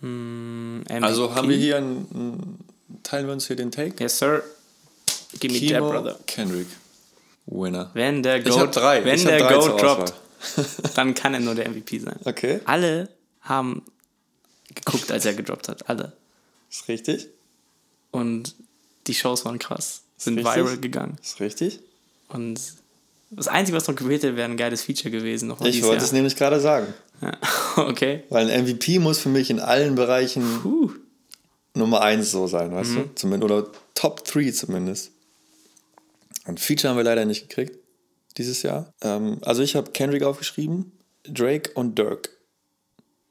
MVP. 0.00 0.94
Also 1.04 1.34
haben 1.34 1.48
wir 1.48 1.56
hier 1.56 1.76
einen, 1.78 2.58
teilen 3.02 3.26
wir 3.26 3.32
uns 3.32 3.46
hier 3.46 3.56
den 3.56 3.70
Take? 3.72 3.94
Yes, 4.02 4.18
sir. 4.18 4.42
Give 5.40 5.52
me 5.52 5.58
that, 5.60 5.68
Kimo, 5.78 5.90
brother. 5.90 6.18
Kendrick. 6.26 6.68
Winner. 7.46 7.90
Wenn 7.94 8.22
der 8.22 8.42
Goat, 8.42 8.76
drei. 8.76 9.04
Wenn 9.04 9.24
der 9.24 9.38
drei 9.38 9.54
Goat 9.54 9.80
droppt, 9.80 10.14
dann 10.94 11.14
kann 11.14 11.34
er 11.34 11.40
nur 11.40 11.54
der 11.54 11.68
MVP 11.68 11.98
sein. 11.98 12.18
Okay. 12.24 12.60
Alle 12.66 13.08
haben 13.40 13.82
geguckt, 14.74 15.10
als 15.10 15.24
er 15.24 15.34
gedroppt 15.34 15.68
hat. 15.68 15.88
Alle. 15.88 16.12
Ist 16.70 16.86
richtig. 16.88 17.28
Und 18.10 18.54
die 19.08 19.14
Shows 19.14 19.44
waren 19.44 19.58
krass. 19.58 20.02
Sind 20.16 20.38
Richtig. 20.38 20.54
viral 20.56 20.76
gegangen. 20.78 21.16
Ist 21.22 21.40
richtig. 21.40 21.80
Und 22.28 22.60
das 23.30 23.48
Einzige, 23.48 23.76
was 23.76 23.86
noch 23.88 23.94
gewählt 23.96 24.22
hätte, 24.22 24.36
wäre 24.36 24.48
ein 24.50 24.56
geiles 24.56 24.82
Feature 24.82 25.10
gewesen. 25.10 25.48
Noch 25.48 25.60
Ich 25.60 25.82
wollte 25.82 26.02
es 26.04 26.10
Jahr. 26.10 26.14
nämlich 26.16 26.36
gerade 26.36 26.60
sagen. 26.60 26.92
Ja. 27.20 27.32
Okay. 27.76 28.24
Weil 28.28 28.50
ein 28.50 28.64
MVP 28.64 28.98
muss 28.98 29.20
für 29.20 29.28
mich 29.28 29.50
in 29.50 29.60
allen 29.60 29.94
Bereichen 29.94 30.42
Puh. 30.62 30.90
Nummer 31.74 32.00
1 32.00 32.28
so 32.30 32.48
sein, 32.48 32.72
weißt 32.72 32.90
Mhm. 32.90 32.94
du? 32.96 33.10
Zumindest, 33.14 33.44
oder 33.52 33.70
Top 33.94 34.24
3 34.24 34.50
zumindest. 34.50 35.12
Ein 36.44 36.58
Feature 36.58 36.90
haben 36.90 36.96
wir 36.96 37.04
leider 37.04 37.24
nicht 37.24 37.48
gekriegt 37.48 37.78
dieses 38.36 38.62
Jahr. 38.62 38.92
Ähm, 39.02 39.38
also 39.42 39.62
ich 39.62 39.76
habe 39.76 39.92
Kendrick 39.92 40.24
aufgeschrieben, 40.24 40.90
Drake 41.24 41.70
und 41.74 41.96
Dirk. 41.98 42.30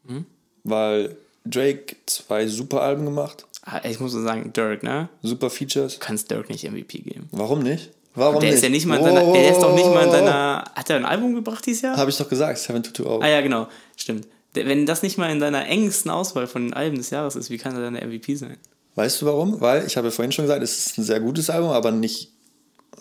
Mhm. 0.05 0.25
Weil 0.63 1.17
Drake 1.45 1.95
zwei 2.05 2.47
super 2.47 2.81
Alben 2.83 3.03
gemacht, 3.05 3.45
Ich 3.83 3.99
muss 3.99 4.13
so 4.13 4.21
sagen, 4.21 4.53
Dirk, 4.53 4.83
ne? 4.83 5.09
super 5.21 5.49
Features. 5.49 5.93
Du 5.95 5.99
kannst 5.99 6.31
Dirk 6.31 6.49
nicht 6.49 6.63
MVP 6.69 6.99
geben. 6.99 7.27
Warum 7.31 7.59
nicht? 7.59 7.91
Warum 8.15 8.39
Der 8.39 8.49
nicht? 8.49 8.55
ist 8.57 8.63
ja 8.63 8.69
nicht 8.69 8.85
mal 8.85 8.97
in 8.97 9.03
seiner, 9.03 9.27
Oh, 9.27 9.33
der 9.33 9.51
ist 9.51 9.59
doch 9.59 9.75
nicht 9.75 9.85
mal 9.85 10.05
in 10.05 10.11
seiner, 10.11 10.63
hat 10.73 10.89
er 10.89 10.95
ein 10.95 11.05
Album 11.05 11.35
gebracht 11.35 11.65
dieses 11.65 11.81
Jahr? 11.83 11.97
Habe 11.97 12.09
ich 12.09 12.17
doch 12.17 12.27
gesagt, 12.29 12.57
722. 12.57 13.23
Ah 13.23 13.27
ja, 13.29 13.41
genau, 13.41 13.67
stimmt. 13.95 14.27
Wenn 14.53 14.85
das 14.87 15.03
nicht 15.03 15.17
mal 15.19 15.29
in 15.29 15.39
deiner 15.39 15.67
engsten 15.67 16.09
Auswahl 16.09 16.47
von 16.47 16.63
den 16.63 16.73
Alben 16.73 16.97
des 16.97 17.11
Jahres 17.11 17.35
ist, 17.35 17.51
wie 17.51 17.57
kann 17.59 17.75
er 17.75 17.81
dann 17.81 17.93
der 17.93 18.07
MVP 18.07 18.35
sein? 18.35 18.57
Weißt 18.95 19.21
du 19.21 19.27
warum? 19.27 19.61
Weil, 19.61 19.85
ich 19.85 19.97
habe 19.97 20.07
ja 20.07 20.11
vorhin 20.11 20.31
schon 20.31 20.45
gesagt, 20.45 20.63
es 20.63 20.87
ist 20.87 20.97
ein 20.97 21.03
sehr 21.03 21.19
gutes 21.19 21.51
Album, 21.51 21.69
aber 21.69 21.91
nicht, 21.91 22.31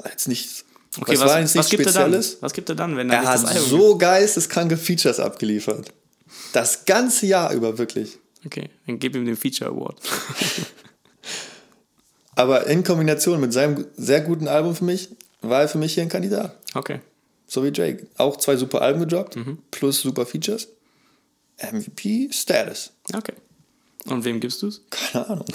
jetzt 0.05 0.29
nicht, 0.29 0.64
Okay, 1.00 1.12
was, 1.18 1.20
war 1.20 1.40
jetzt 1.40 1.57
was 1.57 1.68
gibt 1.70 1.87
er 1.87 1.92
dann? 1.92 2.02
Spezielles. 2.12 2.38
Was 2.40 2.52
gibt 2.52 2.68
er 2.68 2.74
dann, 2.74 2.96
wenn 2.96 3.09
er 3.11 3.22
Er 3.22 3.29
hat 3.29 3.40
so 3.59 3.96
geisteskranke 3.96 4.76
Features 4.76 5.20
abgeliefert. 5.20 5.92
Das 6.52 6.85
ganze 6.85 7.26
Jahr 7.26 7.52
über 7.52 7.79
wirklich. 7.79 8.18
Okay, 8.46 8.70
dann 8.87 8.98
gib 8.98 9.14
ihm 9.16 9.24
den 9.26 9.37
Feature 9.37 9.70
Award. 9.70 10.00
Aber 12.37 12.66
in 12.66 12.85
Kombination 12.85 13.40
mit 13.40 13.52
seinem 13.52 13.87
sehr 13.96 14.20
guten 14.20 14.46
Album 14.48 14.74
für 14.74 14.85
mich, 14.85 15.09
war 15.40 15.62
er 15.62 15.68
für 15.68 15.78
mich 15.78 15.94
hier 15.94 16.02
ein 16.02 16.09
Kandidat. 16.09 16.56
Okay. 16.74 17.00
So 17.46 17.64
wie 17.64 17.72
Drake. 17.72 18.06
Auch 18.18 18.37
zwei 18.37 18.56
super 18.56 18.82
Alben 18.82 19.00
gedroppt, 19.00 19.37
Mhm. 19.37 19.59
plus 19.70 20.00
super 20.00 20.26
Features. 20.26 20.68
MVP 21.59 22.28
Status. 22.32 22.92
Okay. 23.14 23.32
Und 24.06 24.24
wem 24.24 24.40
gibst 24.40 24.62
du 24.62 24.68
es? 24.68 24.82
Keine 24.90 25.28
Ahnung. 25.28 25.46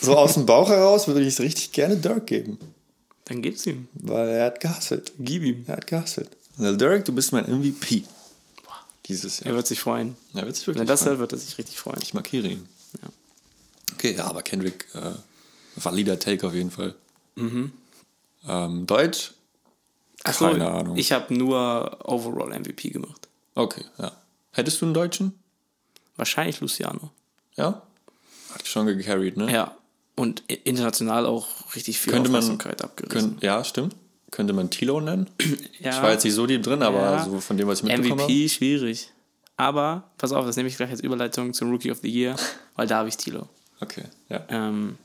so 0.00 0.16
aus 0.16 0.34
dem 0.34 0.46
Bauch 0.46 0.68
heraus 0.68 1.06
würde 1.06 1.20
ich 1.20 1.28
es 1.28 1.40
richtig 1.40 1.70
gerne 1.72 1.96
Dirk 1.96 2.26
geben. 2.26 2.58
Dann 3.26 3.40
gib's 3.42 3.64
ihm. 3.66 3.86
Weil 3.94 4.28
er 4.30 4.46
hat 4.46 4.60
gehustelt. 4.60 5.12
Gib 5.18 5.44
ihm. 5.44 5.64
Er 5.68 5.76
hat 5.76 5.86
gehustelt. 5.86 6.30
Also 6.58 6.76
Dirk, 6.76 7.04
du 7.04 7.12
bist 7.14 7.32
mein 7.32 7.44
MVP. 7.48 8.02
Dieses 9.12 9.40
Er 9.40 9.48
Jahr. 9.48 9.56
wird 9.56 9.66
sich 9.66 9.80
freuen. 9.80 10.16
Ja, 10.32 10.44
wird 10.44 10.56
sich 10.56 10.66
Wenn 10.66 10.74
wirklich 10.74 10.88
er 10.88 10.92
das 10.92 11.00
freuen. 11.00 11.10
hört, 11.10 11.20
wird 11.20 11.32
er 11.32 11.38
sich 11.38 11.58
richtig 11.58 11.78
freuen. 11.78 11.98
Ich 12.02 12.14
markiere 12.14 12.48
ihn. 12.48 12.68
Ja. 13.02 13.08
Okay, 13.94 14.14
ja, 14.16 14.24
aber 14.26 14.42
Kendrick, 14.42 14.86
äh, 14.94 15.12
valider 15.76 16.18
Take 16.18 16.46
auf 16.46 16.54
jeden 16.54 16.70
Fall. 16.70 16.94
Ähm, 17.36 18.86
Deutsch? 18.86 19.32
Achso, 20.24 20.50
Keine 20.50 20.70
Ahnung. 20.70 20.96
ich 20.96 21.12
habe 21.12 21.34
nur 21.34 21.98
Overall 22.04 22.52
MVP 22.58 22.90
gemacht. 22.90 23.28
Okay, 23.54 23.84
ja. 23.98 24.12
Hättest 24.52 24.80
du 24.80 24.86
einen 24.86 24.94
Deutschen? 24.94 25.32
Wahrscheinlich 26.16 26.60
Luciano. 26.60 27.10
Ja? 27.56 27.82
Hat 28.54 28.66
schon 28.66 28.86
gecarried, 28.86 29.36
ne? 29.36 29.52
Ja. 29.52 29.76
Und 30.14 30.42
international 30.50 31.24
auch 31.26 31.48
richtig 31.74 31.98
viel 31.98 32.12
Könnte 32.12 32.30
man, 32.30 32.40
Aufmerksamkeit 32.42 32.82
abgerissen. 32.82 33.30
könnt, 33.32 33.42
ja, 33.42 33.64
stimmt. 33.64 33.96
Könnte 34.32 34.52
man 34.54 34.68
Tilo 34.70 35.00
nennen? 35.00 35.28
ja. 35.80 35.90
Ich 35.90 36.02
war 36.02 36.10
jetzt 36.10 36.24
nicht 36.24 36.34
so 36.34 36.46
deep 36.46 36.62
drin, 36.64 36.82
aber 36.82 36.98
Ja. 37.00 37.24
so 37.24 37.38
von 37.40 37.56
dem, 37.56 37.68
was 37.68 37.78
ich 37.78 37.84
mitbekommen 37.84 38.24
MVP 38.24 38.48
schwierig. 38.48 39.12
Aber, 39.56 40.10
pass 40.18 40.32
auf, 40.32 40.44
das 40.46 40.56
nehme 40.56 40.68
ich 40.68 40.76
gleich 40.76 40.90
als 40.90 41.00
Überleitung 41.00 41.52
zum 41.54 41.70
Rookie 41.70 41.92
of 41.92 41.98
the 42.02 42.08
Year, 42.10 42.34
weil 42.74 42.88
da 42.88 42.96
habe 42.98 43.08
ich 43.08 43.16
Tilo. 43.16 43.40
habe. 43.42 43.48
Okay, 43.80 44.04
ja. 44.28 44.44
Ähm, 44.48 44.96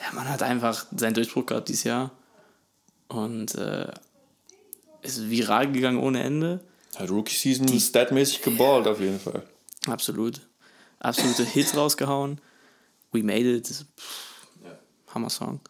ja, 0.00 0.12
man 0.14 0.28
hat 0.28 0.42
einfach 0.42 0.84
seinen 0.94 1.14
Durchbruch 1.14 1.46
gehabt 1.46 1.68
dieses 1.68 1.84
Jahr 1.84 2.10
und 3.08 3.54
äh, 3.54 3.86
ist 5.02 5.30
viral 5.30 5.70
gegangen 5.70 5.98
ohne 5.98 6.22
Ende. 6.22 6.60
Hat 6.96 7.08
Rookie 7.10 7.34
Season 7.34 7.68
statmäßig 7.80 8.42
geballt 8.42 8.86
auf 8.86 9.00
jeden 9.00 9.20
Fall. 9.20 9.42
Absolut. 9.86 10.40
Absolute 10.98 11.44
Hits 11.44 11.76
rausgehauen. 11.76 12.40
We 13.12 13.22
Made 13.22 13.48
It. 13.56 13.66
Pff, 13.68 14.46
Hammer-Song. 15.14 15.60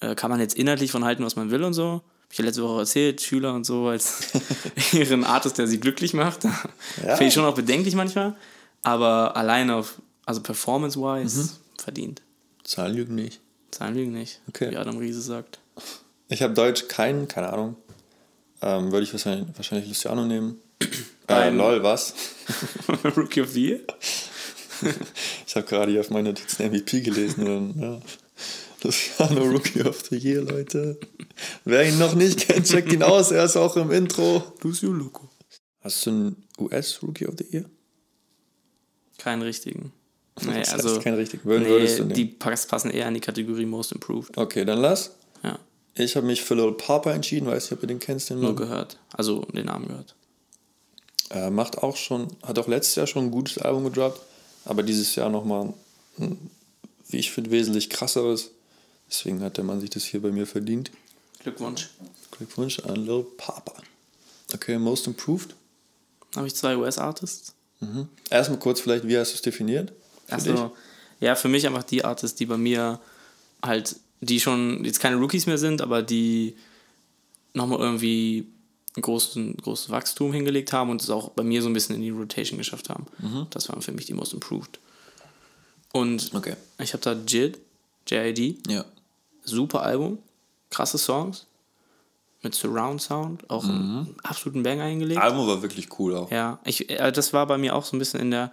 Äh, 0.00 0.14
kann 0.14 0.30
man 0.30 0.40
jetzt 0.40 0.54
inhaltlich 0.56 0.90
von 0.90 1.04
halten, 1.04 1.24
was 1.24 1.36
man 1.36 1.50
will 1.50 1.62
und 1.64 1.74
so. 1.74 2.02
Hab 2.22 2.32
ich 2.32 2.38
ja 2.38 2.44
letzte 2.44 2.62
Woche 2.62 2.80
erzählt, 2.80 3.20
Schüler 3.20 3.54
und 3.54 3.64
so 3.64 3.86
als 3.88 4.32
ihren 4.92 5.24
Artist, 5.24 5.58
der 5.58 5.66
sie 5.66 5.78
glücklich 5.80 6.14
macht. 6.14 6.42
Finde 6.42 7.24
ich 7.26 7.34
schon 7.34 7.44
auch 7.44 7.54
bedenklich 7.54 7.94
manchmal. 7.94 8.34
Aber 8.82 9.36
allein 9.36 9.70
auf, 9.70 10.00
also 10.26 10.40
performance-wise, 10.42 11.42
Mhm. 11.42 11.48
verdient. 11.78 12.22
Zahlen 12.64 12.94
lügen 12.94 13.14
nicht. 13.14 13.40
Zahlen 13.70 13.94
lügen 13.94 14.12
nicht, 14.12 14.40
Okay. 14.48 14.70
wie 14.70 14.76
Adam 14.76 14.98
Riese 14.98 15.20
sagt. 15.20 15.58
Ich 16.28 16.42
habe 16.42 16.54
Deutsch 16.54 16.88
keinen, 16.88 17.28
keine 17.28 17.52
Ahnung. 17.52 17.76
Ähm, 18.62 18.90
würde 18.92 19.04
ich 19.04 19.12
wahrscheinlich, 19.12 19.46
wahrscheinlich 19.56 19.88
Luciano 19.88 20.24
nehmen. 20.24 20.58
Äh, 21.26 21.48
lol, 21.48 21.82
was? 21.82 22.12
Rookie 23.16 23.40
of 23.40 23.50
the 23.52 23.62
Year? 23.68 23.80
Ich 25.46 25.56
habe 25.56 25.66
gerade 25.66 25.90
hier 25.92 26.00
auf 26.00 26.10
meinen 26.10 26.24
Notizen 26.26 26.66
MVP 26.70 27.00
gelesen. 27.00 27.46
Und, 27.48 27.80
ja. 27.80 27.98
Luciano 28.84 29.42
Rookie 29.44 29.82
of 29.82 30.02
the 30.10 30.16
Year, 30.16 30.42
Leute. 30.42 30.98
Wer 31.64 31.88
ihn 31.88 31.98
noch 31.98 32.14
nicht 32.14 32.40
kennt, 32.46 32.66
checkt 32.66 32.92
ihn 32.92 33.02
aus. 33.02 33.30
Er 33.30 33.44
ist 33.44 33.56
auch 33.56 33.76
im 33.76 33.90
Intro. 33.90 34.42
Lucio 34.62 34.92
Loco. 34.92 35.28
Hast 35.80 36.06
du 36.06 36.10
einen 36.10 36.44
US 36.58 37.02
Rookie 37.02 37.26
of 37.26 37.34
the 37.38 37.46
Year? 37.50 37.64
Keinen 39.18 39.42
richtigen. 39.42 39.92
Nee, 40.44 40.58
Das 40.60 40.72
also, 40.74 40.90
heißt 40.94 41.02
kein 41.02 41.14
richtig. 41.14 41.40
Wen 41.44 41.62
nee, 41.62 41.68
würdest 41.68 41.98
du 41.98 42.02
nehmen? 42.04 42.14
die 42.14 42.24
pass- 42.26 42.66
passen 42.66 42.90
eher 42.90 43.06
in 43.08 43.14
die 43.14 43.20
Kategorie 43.20 43.66
Most 43.66 43.92
Improved. 43.92 44.36
Okay, 44.36 44.64
dann 44.64 44.80
lass. 44.80 45.12
Ja, 45.42 45.58
Ich 45.94 46.16
habe 46.16 46.26
mich 46.26 46.42
für 46.42 46.54
Lil 46.54 46.72
Papa 46.72 47.12
entschieden. 47.12 47.46
Weiß 47.46 47.64
nicht, 47.64 47.72
ob 47.72 47.80
du 47.80 47.86
den 47.86 48.00
kennst. 48.00 48.30
Den 48.30 48.38
nur 48.40 48.48
Mann. 48.52 48.56
gehört. 48.56 48.98
Also 49.12 49.42
den 49.52 49.66
Namen 49.66 49.88
gehört. 49.88 50.14
Er 51.30 51.50
macht 51.50 51.78
auch 51.78 51.96
schon, 51.96 52.28
hat 52.42 52.58
auch 52.58 52.68
letztes 52.68 52.96
Jahr 52.96 53.06
schon 53.06 53.24
ein 53.26 53.30
gutes 53.30 53.58
Album 53.58 53.84
gedroppt, 53.84 54.20
aber 54.64 54.82
dieses 54.82 55.14
Jahr 55.14 55.30
nochmal, 55.30 55.72
wie 57.08 57.16
ich 57.16 57.30
finde, 57.30 57.50
wesentlich 57.50 57.88
krasseres. 57.90 58.50
Deswegen 59.08 59.42
hat 59.42 59.56
der 59.56 59.64
Mann 59.64 59.80
sich 59.80 59.90
das 59.90 60.04
hier 60.04 60.20
bei 60.22 60.30
mir 60.30 60.46
verdient. 60.46 60.90
Glückwunsch. 61.40 61.90
Glückwunsch 62.30 62.80
an 62.80 62.96
Lil 62.96 63.24
Papa. 63.36 63.74
Okay, 64.52 64.78
Most 64.78 65.06
Improved. 65.06 65.54
Habe 66.36 66.46
ich 66.46 66.54
zwei 66.54 66.76
US-Artists. 66.76 67.54
Erstmal 68.30 68.58
kurz 68.58 68.80
vielleicht, 68.80 69.06
wie 69.06 69.18
hast 69.18 69.32
du 69.32 69.34
es 69.36 69.42
definiert? 69.42 69.92
Also, 70.28 70.72
ja, 71.20 71.34
für 71.34 71.48
mich 71.48 71.66
einfach 71.66 71.82
die 71.84 72.02
Artists, 72.04 72.36
die 72.36 72.46
bei 72.46 72.56
mir 72.56 72.98
halt, 73.62 73.96
die 74.22 74.40
schon 74.40 74.84
jetzt 74.84 75.00
keine 75.00 75.16
Rookies 75.16 75.44
mehr 75.46 75.58
sind, 75.58 75.82
aber 75.82 76.02
die 76.02 76.56
nochmal 77.52 77.78
irgendwie 77.80 78.46
ein 78.96 79.02
großen, 79.02 79.56
großes 79.58 79.90
Wachstum 79.90 80.32
hingelegt 80.32 80.72
haben 80.72 80.88
und 80.90 81.02
es 81.02 81.10
auch 81.10 81.28
bei 81.30 81.42
mir 81.42 81.60
so 81.60 81.68
ein 81.68 81.74
bisschen 81.74 81.94
in 81.96 82.00
die 82.02 82.10
Rotation 82.10 82.56
geschafft 82.58 82.88
haben. 82.88 83.06
Das 83.50 83.68
waren 83.68 83.82
für 83.82 83.92
mich 83.92 84.06
die 84.06 84.14
Most 84.14 84.32
Improved. 84.32 84.78
Und 85.92 86.30
Okay. 86.34 86.54
ich 86.78 86.94
habe 86.94 87.02
da 87.02 87.12
JID, 87.12 87.58
JID, 88.08 88.66
Ja. 88.70 88.84
Super 89.44 89.82
Album, 89.82 90.18
krasse 90.70 90.98
Songs 90.98 91.46
mit 92.42 92.54
Surround 92.54 93.00
Sound, 93.00 93.48
auch 93.48 93.64
einen 93.64 94.14
absoluten 94.22 94.62
Banger 94.62 94.84
hingelegt. 94.84 95.20
Album 95.20 95.46
war 95.46 95.62
wirklich 95.62 95.88
cool 95.98 96.14
auch. 96.16 96.30
Ja, 96.30 96.58
ich, 96.64 96.90
äh, 96.90 97.10
das 97.12 97.32
war 97.32 97.46
bei 97.46 97.56
mir 97.56 97.74
auch 97.74 97.84
so 97.84 97.96
ein 97.96 97.98
bisschen 97.98 98.20
in 98.20 98.30
der 98.30 98.52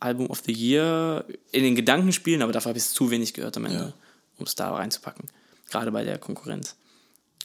Album 0.00 0.26
of 0.28 0.42
the 0.44 0.52
Year, 0.52 1.24
in 1.52 1.62
den 1.62 1.76
Gedankenspielen, 1.76 2.42
aber 2.42 2.50
dafür 2.52 2.70
habe 2.70 2.78
ich 2.78 2.84
es 2.84 2.92
zu 2.94 3.10
wenig 3.12 3.32
gehört 3.34 3.56
am 3.56 3.66
Ende, 3.66 3.78
Ja. 3.84 3.92
um 4.38 4.46
es 4.46 4.56
da 4.56 4.74
reinzupacken. 4.74 5.28
Gerade 5.70 5.92
bei 5.92 6.02
der 6.02 6.18
Konkurrenz. 6.18 6.74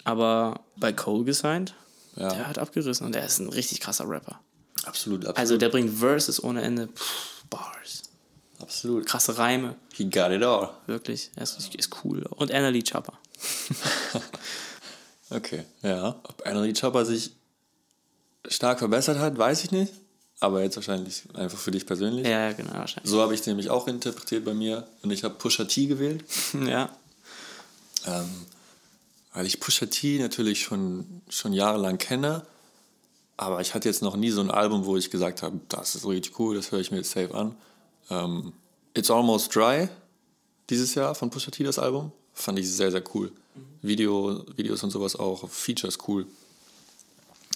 Aber 0.03 0.61
bei 0.77 0.91
Cole 0.93 1.23
gesigned, 1.25 1.75
Ja. 2.15 2.29
der 2.33 2.47
hat 2.47 2.57
abgerissen 2.57 3.05
und 3.05 3.13
der 3.13 3.25
ist 3.25 3.37
ein 3.39 3.49
richtig 3.49 3.79
krasser 3.79 4.09
Rapper. 4.09 4.39
Absolut, 4.85 5.19
absolut. 5.25 5.37
Also 5.37 5.57
der 5.57 5.69
bringt 5.69 5.91
Verses 5.99 6.43
ohne 6.43 6.63
Ende, 6.63 6.87
Pff, 6.87 7.43
Bars, 7.51 8.03
absolut. 8.61 9.05
krasse 9.05 9.37
Reime, 9.37 9.75
He 9.93 10.05
got 10.09 10.31
it 10.31 10.43
all. 10.43 10.69
wirklich. 10.85 11.31
Er 11.35 11.43
ist, 11.43 11.73
ist 11.75 11.95
cool. 12.03 12.23
Und 12.29 12.51
Annalie 12.51 12.83
Chopper. 12.83 13.13
Okay, 15.29 15.65
ja. 15.81 16.15
Ob 16.23 16.45
Annalie 16.47 16.73
Chopper 16.73 17.03
sich 17.05 17.31
stark 18.47 18.79
verbessert 18.79 19.17
hat, 19.19 19.37
weiß 19.37 19.65
ich 19.65 19.71
nicht. 19.71 19.91
Aber 20.39 20.61
jetzt 20.61 20.75
wahrscheinlich 20.77 21.23
einfach 21.33 21.57
für 21.57 21.71
dich 21.71 21.85
persönlich. 21.85 22.25
Ja, 22.25 22.47
ja, 22.47 22.53
genau, 22.53 22.73
wahrscheinlich. 22.75 23.09
So 23.11 23.21
habe 23.21 23.33
ich 23.33 23.41
den 23.41 23.51
nämlich 23.51 23.69
auch 23.69 23.87
interpretiert 23.87 24.45
bei 24.45 24.53
mir. 24.53 24.87
Und 25.01 25.11
ich 25.11 25.23
habe 25.23 25.33
Pusha 25.35 25.65
T 25.65 25.87
gewählt. 25.87 26.23
Ja, 26.65 26.89
Ähm, 28.05 28.29
weil 29.33 29.45
ich 29.45 29.59
Pusha 29.59 29.87
T 29.87 30.19
natürlich 30.19 30.61
schon, 30.61 31.21
schon 31.27 31.51
jahrelang 31.53 31.97
kenne. 31.97 32.45
Aber 33.35 33.59
ich 33.61 33.73
hatte 33.73 33.89
jetzt 33.89 34.01
noch 34.01 34.15
nie 34.15 34.29
so 34.31 34.39
ein 34.41 34.49
Album, 34.51 34.85
wo 34.85 34.95
ich 34.95 35.11
gesagt 35.11 35.41
habe, 35.43 35.59
das 35.69 35.93
ist 35.95 36.07
richtig 36.07 36.39
cool, 36.39 36.55
das 36.55 36.71
höre 36.71 36.79
ich 36.79 36.91
mir 36.91 36.97
jetzt 36.97 37.11
safe 37.11 37.33
an. 37.35 37.55
Ähm, 38.09 38.53
It's 38.95 39.11
Almost 39.11 39.55
Dry, 39.55 39.89
dieses 40.69 40.95
Jahr 40.95 41.13
von 41.15 41.29
Pusha 41.29 41.51
T, 41.51 41.63
das 41.63 41.79
Album, 41.79 42.11
fand 42.33 42.59
ich 42.59 42.69
sehr, 42.71 42.91
sehr 42.91 43.03
cool. 43.13 43.31
Video, 43.81 44.43
Videos 44.55 44.83
und 44.83 44.91
sowas 44.91 45.15
auch, 45.15 45.47
Features 45.49 45.97
cool. 46.07 46.25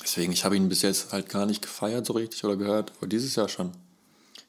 Deswegen, 0.04 0.32
ich 0.32 0.44
habe 0.46 0.56
ihn 0.58 0.68
bis 0.70 0.82
jetzt 0.82 1.12
halt 1.14 1.30
gar 1.30 1.46
nicht 1.46 1.62
gefeiert 1.62 2.06
so 2.06 2.14
richtig 2.14 2.44
oder 2.44 2.56
gehört, 2.58 2.92
aber 2.98 3.08
dieses 3.08 3.36
Jahr 3.36 3.50
schon. 3.50 3.72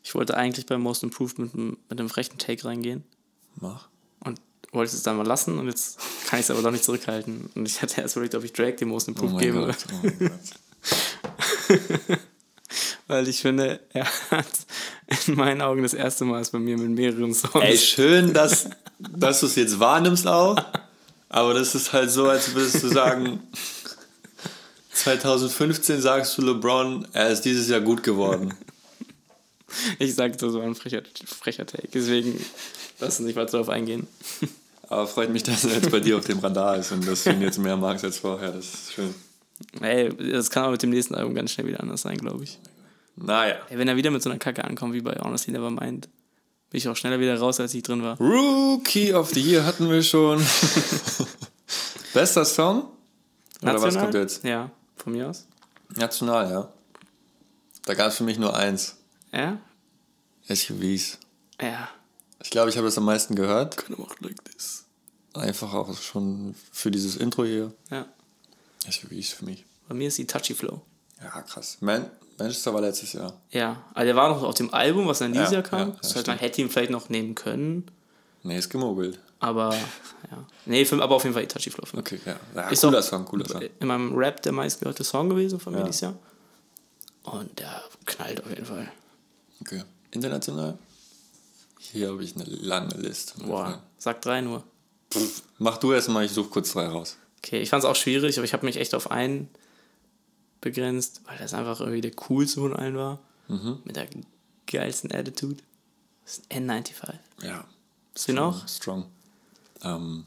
ich 0.03 0.15
wollte 0.15 0.37
eigentlich 0.37 0.67
bei 0.67 0.79
Most 0.79 1.03
Improved 1.03 1.39
mit, 1.39 1.55
einem- 1.55 1.77
mit 1.89 2.01
einem 2.01 2.09
frechen 2.09 2.39
Take 2.39 2.65
reingehen. 2.65 3.05
Mach. 3.57 3.89
und 4.21 4.41
wollte 4.73 4.97
es 4.97 5.03
dann 5.03 5.19
mal 5.19 5.27
lassen 5.27 5.59
und 5.59 5.67
jetzt 5.69 5.99
kann 6.27 6.41
ich 6.41 6.47
es 6.47 6.51
aber 6.51 6.63
doch 6.63 6.71
nicht 6.71 6.85
zurückhalten. 6.85 7.51
Und 7.55 7.67
ich 7.69 7.83
hatte 7.83 8.01
erst 8.01 8.17
überlegt, 8.17 8.35
ob 8.35 8.45
ich 8.45 8.53
Drake 8.55 8.77
den 8.77 8.89
Most 8.89 9.09
Oh 9.09 9.11
Improved 9.11 9.35
mein 9.35 9.43
gebe, 9.43 9.67
Gott. 9.67 9.77
Oh 9.93 9.97
mein 10.03 10.19
Gott. 10.19 12.19
weil 13.13 13.29
ich 13.29 13.41
finde, 13.41 13.81
er 13.93 14.07
hat 14.31 14.47
in 15.27 15.35
meinen 15.35 15.61
Augen 15.61 15.83
das 15.83 15.95
erste 15.95 16.25
Mal 16.25 16.43
bei 16.51 16.59
mir 16.59 16.79
mit 16.79 16.91
mehreren 16.91 17.35
Songs. 17.35 17.65
Ey, 17.65 17.77
schön, 17.77 18.33
dass, 18.33 18.71
dass 18.99 19.41
du 19.41 19.47
es 19.47 19.57
jetzt 19.57 19.79
wahrnimmst 19.79 20.27
auch. 20.27 20.57
Aber 21.29 21.55
das 21.55 21.75
ist 21.75 21.93
halt 21.93 22.11
so, 22.11 22.29
als 22.29 22.55
würdest 22.55 22.83
du 22.83 22.89
sagen, 22.89 23.41
2015 24.93 26.01
sagst 26.01 26.37
du 26.37 26.43
LeBron, 26.43 27.07
er 27.13 27.31
ist 27.31 27.43
dieses 27.43 27.69
Jahr 27.69 27.81
gut 27.81 28.03
geworden. 28.03 28.55
Ich 29.99 30.15
sagte, 30.15 30.47
das 30.47 30.55
war 30.55 30.63
ein 30.63 30.75
frecher, 30.75 31.03
frecher 31.25 31.67
Take, 31.67 31.89
deswegen 31.95 32.45
lass 33.01 33.19
uns 33.19 33.27
nicht 33.27 33.37
weiter 33.37 33.53
darauf 33.53 33.71
eingehen. 33.71 34.07
Aber 34.89 35.07
freut 35.07 35.31
mich, 35.31 35.43
dass 35.43 35.65
er 35.65 35.73
jetzt 35.75 35.91
bei 35.91 36.01
dir 36.01 36.19
auf 36.19 36.27
dem 36.27 36.39
Radar 36.39 36.77
ist 36.77 36.93
und 36.93 37.07
dass 37.07 37.25
du 37.25 37.31
ihn 37.31 37.41
jetzt 37.41 37.59
mehr 37.59 37.77
magst 37.77 38.05
als 38.05 38.19
vorher. 38.19 38.53
Das 38.53 38.67
ist 38.67 38.93
schön. 38.93 39.15
Ey, 39.81 40.11
das 40.31 40.51
kann 40.51 40.65
aber 40.65 40.73
mit 40.73 40.83
dem 40.83 40.91
nächsten 40.91 41.15
Album 41.15 41.35
ganz 41.35 41.53
schnell 41.53 41.67
wieder 41.67 41.81
anders 41.81 42.03
sein, 42.03 42.19
glaube 42.19 42.45
ich. 42.45 42.59
Naja. 43.17 43.57
Ey, 43.69 43.79
wenn 43.79 43.89
er 43.89 43.97
wieder 43.97 44.11
mit 44.11 44.23
so 44.23 44.31
einer 44.31 44.39
Kacke 44.39 44.65
ankommt 44.65 44.95
wie 44.95 45.01
bei 45.01 45.13
Honestly 45.15 45.53
Nevermind, 45.53 46.09
bin 46.71 46.79
ich 46.79 46.89
auch 46.89 46.97
schneller 46.97 47.21
wieder 47.21 47.39
raus, 47.39 47.61
als 47.61 47.75
ich 47.75 47.83
drin 47.83 48.03
war. 48.03 48.19
Rookie 48.19 49.13
of 49.13 49.31
the 49.31 49.41
Year 49.41 49.65
hatten 49.65 49.91
wir 49.91 50.03
schon. 50.03 50.43
Bester 52.15 52.45
Song? 52.45 52.89
Oder 53.63 53.81
was 53.81 53.97
kommt 53.97 54.15
jetzt? 54.15 54.45
Ja, 54.45 54.71
von 54.97 55.13
mir 55.13 55.29
aus. 55.29 55.47
National, 55.97 56.51
ja. 56.51 56.73
Da 57.85 57.95
gab 57.95 58.09
es 58.09 58.17
für 58.17 58.25
mich 58.25 58.39
nur 58.39 58.57
eins. 58.57 58.97
Ja? 59.33 59.59
SUVs. 60.49 61.19
Ja. 61.61 61.89
Ich 62.43 62.51
glaube, 62.51 62.71
ich 62.71 62.77
habe 62.77 62.87
das 62.87 62.99
am 62.99 63.05
meisten 63.05 63.35
gehört. 63.35 63.77
Have 63.79 63.99
walked 63.99 64.21
like 64.23 64.45
this. 64.45 64.85
Einfach 65.35 65.73
auch 65.75 65.97
schon 66.01 66.55
für 66.73 66.91
dieses 66.91 67.17
Intro 67.17 67.45
hier. 67.45 67.73
Ja. 67.91 68.07
SUVs 68.89 69.31
für 69.31 69.45
mich. 69.45 69.65
Bei 69.89 69.95
mir 69.95 70.09
ist 70.09 70.19
die 70.19 70.27
Touchy 70.27 70.55
Flow. 70.55 70.83
Ja, 71.21 71.43
krass. 71.43 71.79
Man 71.81 72.11
Manchester 72.39 72.73
war 72.75 72.81
letztes 72.81 73.13
Jahr. 73.13 73.33
Ja, 73.51 73.83
aber 73.95 74.05
der 74.05 74.17
war 74.17 74.29
noch 74.29 74.43
auf 74.43 74.55
dem 74.55 74.73
Album, 74.73 75.07
was 75.07 75.19
dann 75.21 75.33
dieses 75.33 75.49
Ja, 75.51 75.55
Jahr 75.55 75.63
kam. 75.63 75.89
ja, 75.91 75.97
das 76.01 76.17
heißt, 76.17 76.27
man 76.27 76.39
hätte 76.39 76.61
ihn 76.61 76.71
vielleicht 76.71 76.91
noch 76.91 77.09
nehmen 77.09 77.35
können, 77.35 77.91
Nee, 78.43 78.59
ist 78.59 78.71
gemogelt. 78.71 79.21
aber 79.39 79.71
ja. 80.31 80.45
Nee, 80.67 80.87
aber 80.91 81.15
auf 81.15 81.23
jeden 81.25 81.35
Fall 81.35 81.47
für 81.49 81.71
mich. 81.81 81.95
Okay, 81.95 82.21
ja. 82.27 82.37
ja 82.55 82.69
Ist 82.71 82.81
cooler 82.83 83.03
Song, 83.03 83.25
cooler 83.25 83.47
Song. 83.49 83.63
In 83.81 83.87
meinem 83.87 84.15
Rap 84.17 84.43
der 84.43 84.53
meistgehörte 84.53 85.05
Song 85.05 85.29
gewesen 85.29 85.61
von 85.61 85.73
mir 85.73 85.81
Ja. 85.81 85.85
dieses 85.87 86.01
Jahr. 86.01 86.15
Und 87.25 87.57
der 87.59 87.83
knallt 88.05 88.43
auf 88.43 88.51
jeden 88.51 88.65
Fall. 88.67 88.91
Okay. 89.61 89.83
International? 90.11 90.77
Hier 91.79 92.09
habe 92.09 92.23
ich 92.25 92.35
eine 92.35 92.45
lange 92.45 92.95
Liste. 92.97 93.35
Boah, 93.45 93.81
sag 93.99 94.21
drei 94.23 94.41
nur. 94.41 94.63
Mach 95.59 95.79
du 95.79 95.93
erst 95.93 96.09
mal, 96.09 96.25
ich 96.25 96.33
suche 96.33 96.49
kurz 96.49 96.73
drei 96.73 96.87
raus. 96.89 97.17
Okay, 97.39 97.61
ich 97.61 97.71
fand 97.71 97.85
es 97.85 97.89
auch 97.91 97.97
schwierig, 97.97 98.37
aber 98.39 98.45
ich 98.45 98.53
habe 98.53 98.65
mich 98.67 98.77
echt 98.77 98.95
auf 98.95 99.11
einen 99.11 99.49
begrenzt, 100.63 101.21
weil 101.27 101.37
das 101.37 101.53
einfach 101.53 101.81
irgendwie 101.81 102.01
der 102.01 102.13
coolste 102.13 102.61
von 102.61 102.75
allen 102.75 102.97
war. 102.97 103.19
Mhm. 103.49 103.81
Mit 103.85 103.97
der 103.97 104.07
geilsten 104.67 105.13
Attitude. 105.13 105.63
Das 106.25 106.39
ist 106.39 106.45
ein 106.51 106.71
N95. 106.71 107.15
Ja. 107.43 107.65
Hast 108.15 108.29
du 108.29 108.39
auch? 108.39 108.67
Strong. 108.67 109.05
Ähm, 109.83 110.25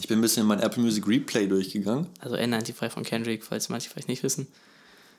ich 0.00 0.08
bin 0.08 0.18
ein 0.18 0.22
bisschen 0.22 0.42
in 0.42 0.48
mein 0.48 0.60
Apple 0.60 0.82
Music 0.82 1.06
Replay 1.06 1.46
durchgegangen. 1.46 2.08
Also 2.20 2.36
N95 2.36 2.90
von 2.90 3.04
Kendrick, 3.04 3.44
falls 3.44 3.68
manche 3.70 3.88
vielleicht 3.88 4.08
nicht 4.08 4.22
wissen. 4.22 4.46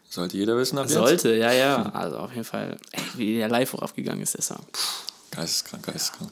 Sollte 0.10 0.38
jeder 0.38 0.56
wissen 0.58 0.78
ab 0.78 0.86
jetzt. 0.86 0.94
Sollte, 0.94 1.36
ja, 1.36 1.52
ja. 1.52 1.90
Also 1.94 2.18
auf 2.18 2.32
jeden 2.32 2.46
Fall, 2.46 2.78
ey, 2.92 3.02
wie 3.16 3.38
der 3.38 3.50
live 3.50 3.74
auch 3.74 3.82
abgegangen 3.82 4.22
ist, 4.22 4.36
der 4.36 4.42
Song. 4.42 4.64
Geisteskrank, 5.32 5.86
geisteskrank. 5.86 6.32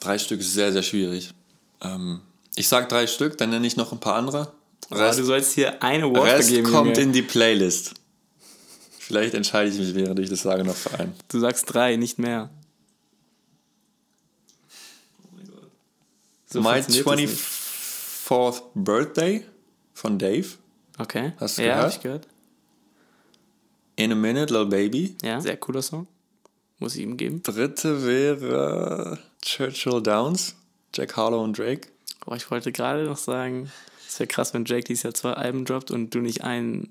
Drei 0.00 0.18
Stück 0.18 0.40
ist 0.40 0.52
sehr, 0.52 0.72
sehr 0.72 0.82
schwierig. 0.82 1.32
Ähm, 1.80 2.20
ich 2.56 2.68
sag 2.68 2.88
drei 2.88 3.06
Stück, 3.06 3.38
dann 3.38 3.50
nenne 3.50 3.66
ich 3.66 3.76
noch 3.76 3.92
ein 3.92 4.00
paar 4.00 4.16
andere. 4.16 4.52
Rest, 4.90 5.18
du 5.18 5.24
sollst 5.24 5.52
hier 5.54 5.82
eine 5.82 6.04
Award 6.04 6.26
Rest 6.26 6.48
vergeben. 6.48 6.70
kommt 6.72 6.96
Junge. 6.96 7.00
in 7.00 7.12
die 7.12 7.22
Playlist. 7.22 7.94
Vielleicht 8.98 9.34
entscheide 9.34 9.70
ich 9.70 9.78
mich, 9.78 9.94
während 9.94 10.18
ich 10.18 10.28
das 10.30 10.42
sage, 10.42 10.64
noch 10.64 10.76
für 10.76 10.98
einen. 10.98 11.14
Du 11.28 11.38
sagst 11.38 11.72
drei, 11.72 11.96
nicht 11.96 12.18
mehr. 12.18 12.50
So 16.46 16.60
My 16.60 16.82
funktioniert 16.82 17.06
das 17.06 17.16
nicht. 17.16 17.38
24th 18.28 18.62
Birthday 18.74 19.44
von 19.94 20.18
Dave. 20.18 20.46
Okay. 20.98 21.32
Hast 21.38 21.58
du 21.58 21.62
ja, 21.62 21.68
gehört? 21.74 21.84
hab 21.84 21.92
ich 21.96 22.02
gehört. 22.02 22.28
In 23.96 24.12
a 24.12 24.14
Minute, 24.14 24.52
Little 24.52 24.66
Baby. 24.66 25.16
Ja, 25.22 25.40
sehr 25.40 25.56
cooler 25.56 25.82
Song. 25.82 26.06
Muss 26.78 26.96
ich 26.96 27.02
ihm 27.02 27.16
geben. 27.16 27.42
Dritte 27.42 28.06
wäre 28.06 29.18
Churchill 29.42 30.02
Downs, 30.02 30.54
Jack 30.94 31.16
Harlow 31.16 31.42
und 31.42 31.58
Drake. 31.58 31.88
Aber 32.20 32.36
ich 32.36 32.50
wollte 32.50 32.72
gerade 32.72 33.04
noch 33.04 33.18
sagen, 33.18 33.70
es 34.10 34.18
wäre 34.18 34.26
krass, 34.26 34.52
wenn 34.54 34.64
Drake 34.64 34.84
dieses 34.84 35.04
Jahr 35.04 35.14
zwei 35.14 35.32
Alben 35.34 35.64
droppt 35.64 35.90
und 35.90 36.14
du 36.14 36.18
nicht 36.20 36.42
einen 36.42 36.90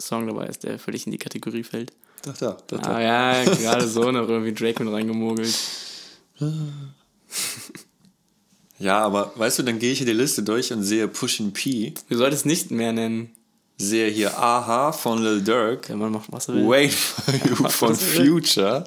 Song 0.00 0.26
dabei 0.26 0.46
ist, 0.46 0.62
der 0.64 0.78
völlig 0.78 1.04
in 1.06 1.12
die 1.12 1.18
Kategorie 1.18 1.62
fällt. 1.64 1.92
Da, 2.22 2.32
da, 2.32 2.56
da, 2.66 2.76
Ah 2.78 3.00
ja, 3.00 3.44
gerade 3.44 3.86
so 3.86 4.10
noch 4.10 4.28
irgendwie 4.28 4.52
Drake 4.54 4.82
mit 4.82 4.92
reingemogelt. 4.92 5.54
Ja, 8.78 8.98
aber 9.00 9.32
weißt 9.36 9.58
du, 9.58 9.62
dann 9.62 9.78
gehe 9.78 9.92
ich 9.92 9.98
hier 9.98 10.06
die 10.06 10.12
Liste 10.12 10.42
durch 10.42 10.70
und 10.72 10.82
sehe 10.82 11.08
Pushin 11.08 11.52
P, 11.52 11.94
Du 12.10 12.16
solltest 12.16 12.44
nicht 12.44 12.70
mehr 12.70 12.92
nennen. 12.92 13.30
sehe 13.78 14.10
hier 14.10 14.36
Aha 14.38 14.92
von 14.92 15.22
Lil 15.22 15.42
Durk, 15.42 15.86
Der 15.86 15.96
Mann 15.96 16.12
macht, 16.12 16.30
was 16.30 16.48
er 16.48 16.56
will. 16.56 16.68
Wait 16.68 16.92
for 16.92 17.34
You 17.48 17.68
von. 17.70 17.94
Future. 17.94 18.84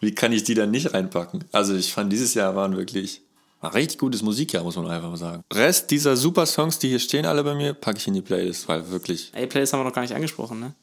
Wie 0.00 0.14
kann 0.14 0.30
ich 0.32 0.44
die 0.44 0.54
dann 0.54 0.70
nicht 0.70 0.94
reinpacken? 0.94 1.44
Also 1.50 1.74
ich 1.74 1.92
fand 1.92 2.12
dieses 2.12 2.34
Jahr 2.34 2.54
waren 2.54 2.76
wirklich 2.76 3.22
richtig 3.62 3.98
gutes 3.98 4.22
Musikjahr, 4.22 4.62
muss 4.62 4.76
man 4.76 4.88
einfach 4.88 5.08
mal 5.10 5.16
sagen. 5.16 5.42
Rest 5.52 5.90
dieser 5.90 6.16
super 6.16 6.46
Songs, 6.46 6.78
die 6.78 6.88
hier 6.88 6.98
stehen 6.98 7.26
alle 7.26 7.42
bei 7.42 7.54
mir, 7.54 7.74
packe 7.74 7.98
ich 7.98 8.06
in 8.06 8.14
die 8.14 8.22
Playlist, 8.22 8.68
weil 8.68 8.88
wirklich. 8.90 9.30
Ey, 9.34 9.46
Playlist 9.46 9.72
haben 9.72 9.80
wir 9.80 9.84
noch 9.84 9.92
gar 9.94 10.02
nicht 10.02 10.14
angesprochen, 10.14 10.60
ne? 10.60 10.74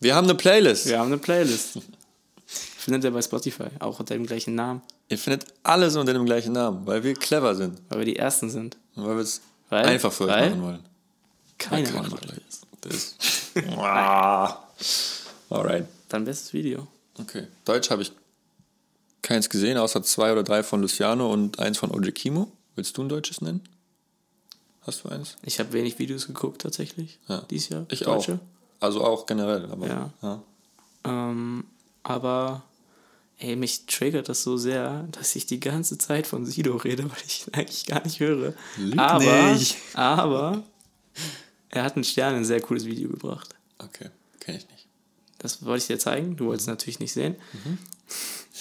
Wir 0.00 0.14
haben 0.14 0.24
eine 0.24 0.34
Playlist. 0.34 0.86
Wir 0.86 0.98
haben 0.98 1.06
eine 1.06 1.18
Playlist. 1.18 1.78
Findet 2.46 3.04
ihr 3.04 3.10
bei 3.10 3.22
Spotify, 3.22 3.64
auch 3.80 3.98
unter 3.98 4.14
dem 4.14 4.26
gleichen 4.26 4.54
Namen, 4.54 4.82
Ihr 5.08 5.18
findet 5.18 5.46
alles 5.62 5.94
unter 5.94 6.12
dem 6.12 6.24
gleichen 6.26 6.52
Namen, 6.52 6.84
weil 6.84 7.02
wir 7.04 7.14
clever 7.14 7.54
sind. 7.54 7.80
weil 7.88 7.98
wir 8.00 8.04
die 8.06 8.16
Ersten 8.16 8.50
sind. 8.50 8.76
Und 8.96 9.06
weil 9.06 9.14
wir 9.16 9.22
es 9.22 9.40
einfach 9.70 10.12
für 10.12 10.24
euch 10.24 10.50
machen 10.50 10.62
wollen. 10.62 10.84
Keine 11.58 11.88
Ahnung. 11.90 12.18
Das. 12.80 13.14
Ah. 13.78 14.58
Alright. 15.50 15.86
Dann 16.08 16.24
bestes 16.24 16.52
Video. 16.52 16.88
Okay. 17.18 17.46
Deutsch 17.64 17.90
habe 17.90 18.02
ich 18.02 18.12
keins 19.26 19.50
gesehen, 19.50 19.76
außer 19.76 20.02
zwei 20.04 20.30
oder 20.32 20.44
drei 20.44 20.62
von 20.62 20.80
Luciano 20.80 21.32
und 21.32 21.58
eins 21.58 21.78
von 21.78 21.90
Oji 21.90 22.12
Kimo. 22.12 22.50
Willst 22.76 22.96
du 22.96 23.02
ein 23.02 23.08
deutsches 23.08 23.40
nennen? 23.40 23.60
Hast 24.82 25.02
du 25.02 25.08
eins? 25.08 25.36
Ich 25.42 25.58
habe 25.58 25.72
wenig 25.72 25.98
Videos 25.98 26.28
geguckt 26.28 26.62
tatsächlich. 26.62 27.18
Ja. 27.28 27.42
Dieses 27.50 27.70
Jahr. 27.70 27.86
Ich 27.90 28.00
Deutsche. 28.00 28.34
auch. 28.34 28.82
Also 28.84 29.02
auch 29.04 29.26
generell. 29.26 29.66
Aber, 29.70 29.86
Ja. 29.88 30.10
ja. 30.22 30.42
Ähm, 31.04 31.64
aber 32.04 32.62
ey, 33.38 33.56
mich 33.56 33.86
triggert 33.86 34.28
das 34.28 34.44
so 34.44 34.56
sehr, 34.56 35.08
dass 35.10 35.34
ich 35.34 35.46
die 35.46 35.58
ganze 35.58 35.98
Zeit 35.98 36.28
von 36.28 36.46
Sido 36.46 36.76
rede, 36.76 37.02
weil 37.10 37.18
ich 37.26 37.48
ihn 37.48 37.54
eigentlich 37.54 37.86
gar 37.86 38.04
nicht 38.04 38.20
höre. 38.20 38.54
Lüg 38.76 38.96
aber, 38.98 39.52
nicht. 39.54 39.76
aber 39.94 40.62
er 41.70 41.82
hat 41.82 41.96
einen 41.96 42.04
Stern 42.04 42.34
in 42.34 42.40
ein 42.40 42.44
sehr 42.44 42.60
cooles 42.60 42.84
Video 42.84 43.08
gebracht. 43.08 43.56
Okay, 43.78 44.10
kenne 44.38 44.58
ich 44.58 44.68
nicht. 44.68 44.86
Das 45.38 45.64
wollte 45.64 45.82
ich 45.82 45.86
dir 45.88 45.98
zeigen. 45.98 46.36
Du 46.36 46.46
wolltest 46.46 46.68
natürlich 46.68 47.00
nicht 47.00 47.12
sehen. 47.12 47.34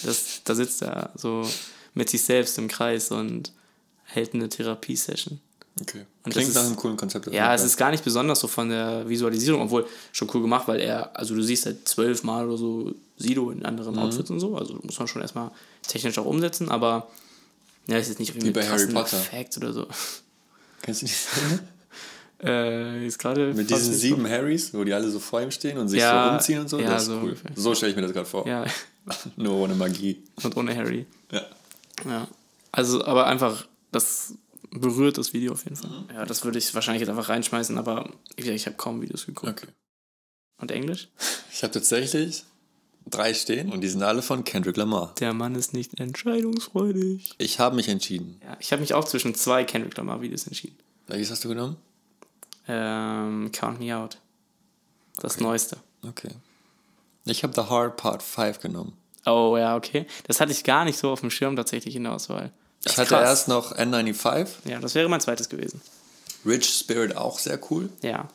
Das, 0.05 0.41
da 0.43 0.55
sitzt 0.55 0.81
er 0.81 1.11
so 1.15 1.47
mit 1.93 2.09
sich 2.09 2.23
selbst 2.23 2.57
im 2.57 2.67
Kreis 2.67 3.11
und 3.11 3.51
hält 4.03 4.33
eine 4.33 4.49
Therapiesession. 4.49 5.39
Okay. 5.81 6.05
Und 6.23 6.31
Klingt 6.31 6.53
nach 6.53 6.63
einem 6.65 6.75
coolen 6.77 6.95
Konzept. 6.95 7.27
Ja, 7.33 7.53
es 7.53 7.63
ist 7.63 7.75
gar 7.75 7.91
nicht 7.91 8.03
besonders 8.03 8.39
so 8.39 8.47
von 8.47 8.69
der 8.69 9.07
Visualisierung, 9.09 9.61
obwohl 9.61 9.85
schon 10.13 10.29
cool 10.33 10.41
gemacht, 10.41 10.67
weil 10.67 10.79
er, 10.79 11.17
also 11.17 11.35
du 11.35 11.41
siehst 11.41 11.65
halt 11.65 11.87
zwölfmal 11.87 12.47
oder 12.47 12.57
so 12.57 12.93
Sido 13.17 13.51
in 13.51 13.59
Mhm. 13.59 13.65
anderen 13.65 13.97
Outfits 13.99 14.29
und 14.29 14.39
so, 14.39 14.57
also 14.57 14.79
muss 14.83 14.97
man 14.99 15.07
schon 15.07 15.21
erstmal 15.21 15.51
technisch 15.85 16.17
auch 16.17 16.25
umsetzen, 16.25 16.69
aber 16.69 17.09
ja, 17.87 17.97
ist 17.97 18.07
jetzt 18.07 18.19
nicht 18.19 18.29
irgendwie 18.29 18.47
Wie 18.47 18.51
bei 18.53 18.67
Harry 18.67 18.87
Potter. 18.87 19.17
Facts 19.17 19.57
oder 19.57 19.73
so. 19.73 19.85
Kennst 20.81 21.01
du 21.01 21.05
die 21.07 21.11
Szene? 21.11 21.59
Äh, 22.45 23.07
ist 23.07 23.17
gerade 23.19 23.53
Mit 23.53 23.69
diesen 23.69 23.93
sieben 23.93 24.27
Harrys, 24.29 24.73
wo 24.73 24.83
die 24.83 24.93
alle 24.93 25.09
so 25.09 25.19
vor 25.19 25.41
ihm 25.41 25.51
stehen 25.51 25.77
und 25.77 25.87
sich 25.87 25.99
Ja, 26.01 26.27
so 26.29 26.33
umziehen 26.35 26.59
und 26.59 26.69
so? 26.69 26.79
ja, 26.79 26.89
das 26.91 27.03
ist 27.03 27.07
so 27.09 27.13
cool. 27.15 27.21
ungefähr. 27.23 27.51
So 27.55 27.73
stelle 27.75 27.89
ich 27.91 27.95
mir 27.95 28.03
das 28.03 28.13
gerade 28.13 28.25
vor. 28.27 28.43
So. 28.43 28.49
Ja, 28.49 28.65
Nur 29.35 29.53
ohne 29.55 29.75
Magie. 29.75 30.23
und 30.43 30.55
ohne 30.57 30.75
Harry. 30.75 31.05
Ja. 31.31 31.41
Ja. 32.07 32.27
Also, 32.71 33.03
aber 33.05 33.27
einfach, 33.27 33.65
das 33.91 34.33
berührt 34.71 35.17
das 35.17 35.33
Video 35.33 35.53
auf 35.53 35.63
jeden 35.63 35.75
Fall. 35.77 35.91
Ja, 36.13 36.25
das 36.25 36.43
würde 36.43 36.57
ich 36.57 36.73
wahrscheinlich 36.75 36.99
jetzt 37.01 37.09
einfach 37.09 37.29
reinschmeißen, 37.29 37.77
aber 37.77 38.09
gesagt, 38.35 38.55
ich 38.55 38.65
habe 38.65 38.75
kaum 38.75 39.01
Videos 39.01 39.25
geguckt. 39.25 39.49
Okay. 39.63 39.71
Und 40.61 40.71
Englisch? 40.71 41.07
Ich 41.53 41.63
habe 41.63 41.71
tatsächlich 41.73 42.43
drei 43.09 43.33
stehen 43.33 43.71
und 43.71 43.81
die 43.81 43.87
sind 43.87 44.03
alle 44.03 44.21
von 44.21 44.43
Kendrick 44.43 44.77
Lamar. 44.77 45.13
Der 45.19 45.33
Mann 45.33 45.55
ist 45.55 45.73
nicht 45.73 45.99
entscheidungsfreudig. 45.99 47.31
Ich 47.37 47.59
habe 47.59 47.75
mich 47.75 47.87
entschieden. 47.87 48.39
Ja, 48.43 48.57
ich 48.59 48.71
habe 48.71 48.81
mich 48.81 48.93
auch 48.93 49.05
zwischen 49.05 49.35
zwei 49.35 49.63
Kendrick 49.63 49.95
Lamar 49.97 50.21
Videos 50.21 50.47
entschieden. 50.47 50.77
Welches 51.07 51.31
hast 51.31 51.43
du 51.45 51.49
genommen? 51.49 51.77
Ähm, 52.67 53.51
Count 53.51 53.79
Me 53.79 53.95
Out. 53.95 54.17
Das 55.17 55.39
neueste. 55.39 55.77
Okay. 56.07 56.29
Ich 57.25 57.43
habe 57.43 57.53
The 57.55 57.69
Hard 57.69 57.97
Part 57.97 58.21
5 58.23 58.59
genommen. 58.59 58.93
Oh 59.25 59.55
ja, 59.57 59.75
okay. 59.75 60.05
Das 60.27 60.39
hatte 60.39 60.51
ich 60.51 60.63
gar 60.63 60.85
nicht 60.85 60.97
so 60.99 61.09
auf 61.11 61.21
dem 61.21 61.31
Schirm 61.31 61.55
tatsächlich 61.55 61.95
in 61.95 62.03
der 62.03 62.13
Auswahl. 62.13 62.51
Das 62.83 62.93
Ich 62.93 62.99
hatte 62.99 63.09
krass. 63.09 63.23
erst 63.23 63.47
noch 63.47 63.75
N95. 63.75 64.47
Ja, 64.65 64.79
das 64.79 64.93
wäre 64.93 65.09
mein 65.09 65.21
zweites 65.21 65.49
gewesen. 65.49 65.81
Rich 66.45 66.65
Spirit 66.79 67.17
auch 67.17 67.39
sehr 67.39 67.59
cool. 67.71 67.89
Ja. 68.03 68.27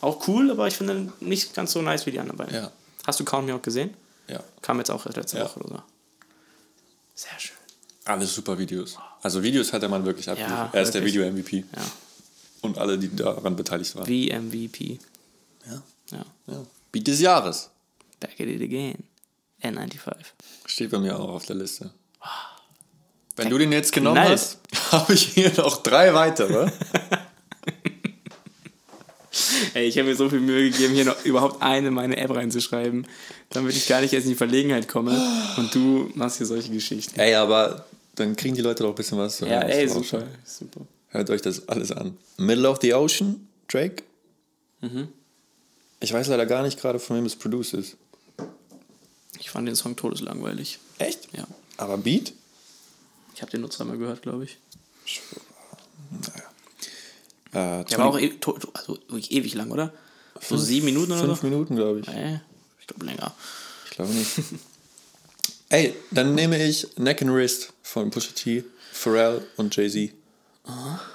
Auch 0.00 0.26
cool, 0.26 0.50
aber 0.50 0.66
ich 0.66 0.74
finde 0.76 1.12
nicht 1.20 1.54
ganz 1.54 1.72
so 1.72 1.80
nice 1.82 2.06
wie 2.06 2.10
die 2.10 2.18
anderen 2.18 2.38
beiden. 2.38 2.54
Ja. 2.54 2.72
Hast 3.06 3.20
du 3.20 3.24
Count 3.24 3.46
Me 3.46 3.54
Out 3.54 3.62
gesehen? 3.62 3.94
Ja. 4.26 4.40
Kam 4.62 4.78
jetzt 4.78 4.90
auch 4.90 5.06
erst 5.06 5.16
letzte 5.16 5.38
Ja. 5.38 5.44
Woche 5.44 5.60
oder 5.60 5.68
so. 5.76 5.82
Sehr 7.14 7.38
schön. 7.38 7.56
Alles 8.04 8.34
super 8.34 8.58
Videos. 8.58 8.98
Also 9.22 9.42
Videos 9.42 9.72
hat 9.72 9.82
der 9.82 9.88
Mann 9.88 10.04
wirklich 10.04 10.28
abgeliefert. 10.28 10.58
Ja, 10.58 10.70
er 10.72 10.82
ist 10.82 10.92
der 10.92 11.02
wirklich. 11.02 11.14
Video-MVP. 11.14 11.64
Ja. 11.74 11.82
Und 12.66 12.78
alle, 12.78 12.98
die 12.98 13.14
daran 13.14 13.56
beteiligt 13.56 13.94
waren. 13.96 14.06
Wie 14.06 14.32
MVP. 14.32 14.98
Ja. 15.66 15.82
Ja. 16.12 16.24
ja. 16.46 16.66
Beat 16.92 17.06
des 17.06 17.20
Jahres. 17.20 17.70
Back 18.20 18.32
at 18.40 18.46
it 18.46 18.62
again. 18.62 19.04
N95. 19.62 20.14
Steht 20.66 20.90
bei 20.90 20.98
mir 20.98 21.18
auch 21.18 21.28
auf 21.30 21.46
der 21.46 21.56
Liste. 21.56 21.90
Wenn 23.36 23.50
du 23.50 23.58
den 23.58 23.72
jetzt 23.72 23.92
genommen 23.92 24.16
Knallt. 24.16 24.32
hast, 24.32 24.58
habe 24.92 25.12
ich 25.12 25.26
hier 25.28 25.52
noch 25.56 25.82
drei 25.82 26.14
weitere. 26.14 26.70
Ey, 29.74 29.86
ich 29.86 29.98
habe 29.98 30.08
mir 30.08 30.16
so 30.16 30.30
viel 30.30 30.40
Mühe 30.40 30.70
gegeben, 30.70 30.94
hier 30.94 31.04
noch 31.04 31.22
überhaupt 31.24 31.60
eine 31.62 31.88
in 31.88 31.94
meine 31.94 32.16
App 32.16 32.34
reinzuschreiben, 32.34 33.06
damit 33.50 33.76
ich 33.76 33.86
gar 33.86 34.00
nicht 34.00 34.14
erst 34.14 34.24
in 34.24 34.30
die 34.32 34.36
Verlegenheit 34.36 34.88
komme. 34.88 35.12
Und 35.58 35.74
du 35.74 36.10
machst 36.14 36.38
hier 36.38 36.46
solche 36.46 36.72
Geschichten. 36.72 37.20
Ey, 37.20 37.34
aber 37.34 37.84
dann 38.14 38.34
kriegen 38.36 38.54
die 38.54 38.62
Leute 38.62 38.82
doch 38.82 38.90
ein 38.90 38.94
bisschen 38.94 39.18
was 39.18 39.40
Ja, 39.40 39.60
ey, 39.60 39.86
super. 39.88 40.26
super. 40.44 40.80
Hört 41.16 41.30
euch 41.30 41.40
das 41.40 41.66
alles 41.68 41.92
an. 41.92 42.18
Middle 42.36 42.68
of 42.68 42.78
the 42.82 42.92
Ocean, 42.92 43.48
Drake. 43.68 44.02
Mhm. 44.82 45.08
Ich 46.00 46.12
weiß 46.12 46.28
leider 46.28 46.44
gar 46.44 46.62
nicht 46.62 46.78
gerade, 46.78 46.98
von 46.98 47.16
wem 47.16 47.24
es 47.24 47.34
produced 47.36 47.72
ist. 47.72 47.96
Ich 49.40 49.48
fand 49.48 49.66
den 49.66 49.76
Song 49.76 49.96
todeslangweilig. 49.96 50.78
Echt? 50.98 51.28
Ja. 51.34 51.46
Aber 51.78 51.96
Beat? 51.96 52.34
Ich 53.34 53.40
habe 53.40 53.50
den 53.50 53.62
nur 53.62 53.70
zweimal 53.70 53.96
gehört, 53.96 54.20
glaube 54.20 54.44
ich. 54.44 54.58
Äh, 57.52 57.84
Der 57.84 57.98
war 57.98 58.06
auch 58.08 58.18
e 58.18 58.32
also 58.74 58.98
wirklich 59.08 59.32
ewig 59.32 59.54
lang, 59.54 59.70
oder? 59.70 59.94
So 60.40 60.58
sieben 60.58 60.84
Minuten 60.84 61.12
oder 61.12 61.22
Fünf 61.24 61.40
so? 61.40 61.46
Minuten, 61.46 61.76
glaube 61.76 62.00
ich. 62.00 62.06
Nee, 62.08 62.40
ich 62.78 62.86
glaube 62.86 63.06
länger. 63.06 63.34
Ich 63.86 63.90
glaube 63.92 64.12
nicht. 64.12 64.30
Ey, 65.70 65.94
dann 66.10 66.34
nehme 66.34 66.62
ich 66.62 66.86
Neck 66.98 67.22
and 67.22 67.32
Wrist 67.32 67.72
von 67.82 68.10
Pusha 68.10 68.32
T, 68.34 68.64
Pharrell 68.92 69.46
und 69.56 69.74
Jay-Z. 69.74 70.12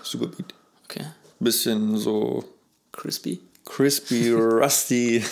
Super 0.04 0.28
Beat. 0.28 0.54
Okay. 0.86 1.06
Bisschen 1.40 1.98
so 1.98 2.44
Crispy. 2.92 3.40
crispy, 3.66 4.32
rusty, 4.34 5.24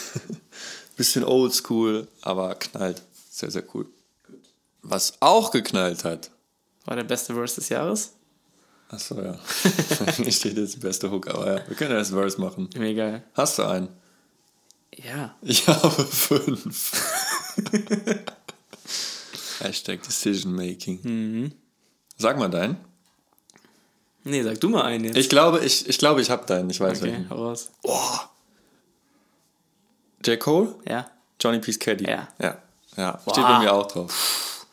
bisschen 0.97 1.23
oldschool, 1.23 2.07
aber 2.21 2.55
knallt. 2.55 3.01
Sehr, 3.29 3.51
sehr 3.51 3.63
cool. 3.73 3.85
Was 4.81 5.13
auch 5.19 5.51
geknallt 5.51 6.03
hat. 6.03 6.31
War 6.85 6.95
der 6.95 7.03
beste 7.03 7.33
Verse 7.33 7.55
des 7.55 7.69
Jahres? 7.69 8.13
Achso, 8.89 9.21
ja. 9.21 9.37
Hier 10.15 10.31
steht 10.31 10.57
jetzt 10.57 10.79
beste 10.79 11.11
Hook, 11.11 11.27
aber 11.27 11.57
ja, 11.57 11.67
wir 11.67 11.75
können 11.75 11.91
ja 11.91 11.97
das 11.99 12.09
Verse 12.09 12.39
machen. 12.41 12.69
Mir 12.75 12.87
egal. 12.87 13.23
Hast 13.35 13.59
du 13.59 13.63
einen? 13.63 13.89
Ja. 14.95 15.35
Ich 15.41 15.67
habe 15.67 16.03
fünf. 16.05 16.91
Hashtag 19.59 20.01
Decision 20.01 20.53
Making. 20.55 21.53
Sag 22.17 22.39
mal 22.39 22.49
deinen. 22.49 22.77
Nee, 24.29 24.43
sag 24.43 24.59
du 24.59 24.69
mal 24.69 24.83
einen 24.83 25.05
jetzt. 25.05 25.17
Ich 25.17 25.29
glaube, 25.29 25.59
ich, 25.59 25.87
ich, 25.87 25.97
glaube, 25.97 26.21
ich 26.21 26.29
habe 26.29 26.45
deinen. 26.45 26.69
Ich 26.69 26.79
weiß 26.79 27.01
okay, 27.01 27.11
welchen. 27.11 27.29
hau 27.29 27.47
raus. 27.47 27.69
J. 30.25 30.39
Cole? 30.39 30.75
Ja. 30.87 31.09
Johnny 31.39 31.59
Peace 31.59 31.79
Caddy. 31.79 32.05
Ja. 32.05 32.27
Ja. 32.39 32.57
ja. 32.97 33.19
Wow. 33.25 33.33
Steht 33.33 33.45
bei 33.45 33.59
mir 33.59 33.73
auch 33.73 33.87
drauf. 33.87 34.65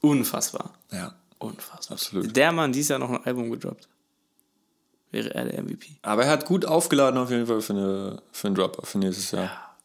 Unfassbar. 0.00 0.74
Ja. 0.90 1.14
Unfassbar. 1.38 1.92
Absolut. 1.92 2.34
Der 2.34 2.52
Mann 2.52 2.72
dieses 2.72 2.88
Jahr 2.88 2.98
noch 2.98 3.10
ein 3.10 3.24
Album 3.24 3.50
gedroppt. 3.50 3.88
Wäre 5.10 5.34
er 5.34 5.44
der 5.44 5.62
MVP. 5.62 5.88
Aber 6.02 6.24
er 6.24 6.30
hat 6.30 6.46
gut 6.46 6.64
aufgeladen 6.64 7.18
auf 7.18 7.30
jeden 7.30 7.46
Fall 7.46 7.60
für, 7.60 7.72
eine, 7.72 8.22
für 8.32 8.48
einen 8.48 8.56
Drop 8.56 8.84
für 8.86 8.98
nächstes 8.98 9.30
Jahr. 9.30 9.76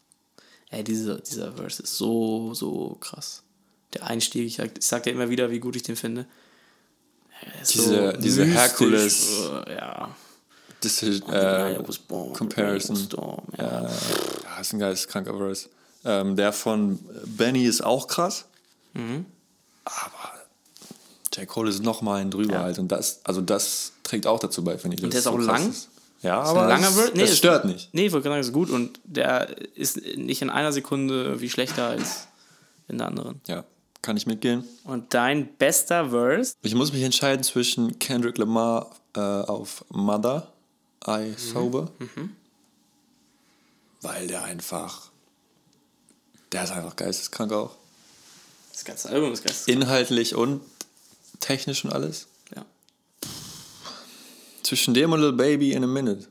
Ey, 0.70 0.82
dieser, 0.82 1.18
dieser 1.18 1.52
Verse 1.52 1.82
ist 1.82 1.96
so, 1.96 2.54
so 2.54 2.96
krass. 3.00 3.42
Der 3.94 4.06
Einstieg, 4.06 4.46
ich 4.46 4.56
sag, 4.56 4.78
ich 4.78 4.84
sag 4.84 5.02
dir 5.02 5.10
immer 5.10 5.30
wieder, 5.30 5.50
wie 5.50 5.60
gut 5.60 5.76
ich 5.76 5.82
den 5.82 5.96
finde. 5.96 6.26
Diese- 7.72 8.12
diese 8.18 8.44
Hercules- 8.44 9.28
äh, 9.66 9.74
Ja. 9.74 10.08
Das 10.82 11.02
ist, 11.02 11.22
I 11.28 11.32
äh, 11.32 11.78
Comparison. 12.32 12.96
Storm, 12.96 13.42
ja. 13.58 13.82
Ja, 13.82 14.60
ist 14.62 14.72
ein 14.72 14.78
geisteskranker 14.78 15.36
Verse. 15.36 15.68
Ähm, 16.06 16.36
der 16.36 16.54
von 16.54 16.98
Benny 17.26 17.66
ist 17.66 17.84
auch 17.84 18.06
krass. 18.08 18.46
Aber 19.84 20.32
J. 21.34 21.46
Cole 21.46 21.68
ist 21.68 21.82
noch 21.82 22.00
mal 22.02 22.20
ein 22.22 22.30
drüber 22.30 22.54
Ja. 22.54 22.62
halt. 22.62 22.78
Und 22.78 22.88
das, 22.88 23.20
also 23.24 23.40
das 23.42 23.92
trägt 24.02 24.26
auch 24.26 24.38
dazu 24.40 24.64
bei, 24.64 24.78
finde 24.78 24.96
ich. 24.96 25.02
Und 25.04 25.12
der 25.12 25.20
ist 25.20 25.26
auch 25.26 25.36
krass 25.36 25.46
lang? 25.46 25.70
Ist. 25.70 25.88
Ja, 26.22 26.42
Ist 26.42 26.48
aber 26.48 26.66
langer 26.66 26.90
Verse? 26.90 27.12
Nee, 27.14 27.24
ist- 27.24 27.36
stört 27.38 27.64
nicht. 27.66 27.90
Nee, 27.92 28.06
ich 28.06 28.12
wollte 28.12 28.28
gerade 28.28 28.42
sagen, 28.42 28.48
ist 28.48 28.52
gut 28.54 28.70
und 28.70 29.00
der 29.04 29.48
ist 29.76 29.98
nicht 30.16 30.40
in 30.42 30.48
einer 30.50 30.72
Sekunde 30.72 31.24
irgendwie 31.24 31.50
schlechter 31.50 31.88
als 31.88 32.26
in 32.88 32.98
der 32.98 33.06
anderen. 33.06 33.40
Ja, 33.46 33.64
kann 34.02 34.16
ich 34.16 34.26
mitgehen. 34.26 34.64
Und 34.84 35.12
dein 35.14 35.54
bester 35.56 36.10
Verse? 36.10 36.54
Ich 36.62 36.74
muss 36.74 36.92
mich 36.92 37.02
entscheiden 37.02 37.42
zwischen 37.44 37.98
Kendrick 37.98 38.38
Lamar 38.38 38.90
äh, 39.14 39.20
auf 39.20 39.84
Mother, 39.90 40.52
I 41.06 41.34
Sober. 41.36 41.90
Weil 44.02 44.26
der 44.26 44.44
einfach, 44.44 45.10
der 46.52 46.64
ist 46.64 46.70
einfach 46.70 46.96
geisteskrank 46.96 47.52
auch. 47.52 47.76
Das 48.72 48.84
ganze 48.84 49.10
Album 49.10 49.32
ist 49.32 49.44
geil. 49.44 49.54
Inhaltlich 49.66 50.34
und 50.34 50.62
technisch 51.40 51.84
und 51.84 51.92
alles. 51.92 52.26
Ja. 52.54 52.64
Zwischen 54.62 54.94
dem 54.94 55.12
und 55.12 55.20
Lil 55.20 55.32
Baby 55.32 55.72
in 55.72 55.84
a 55.84 55.86
Minute. 55.86 56.26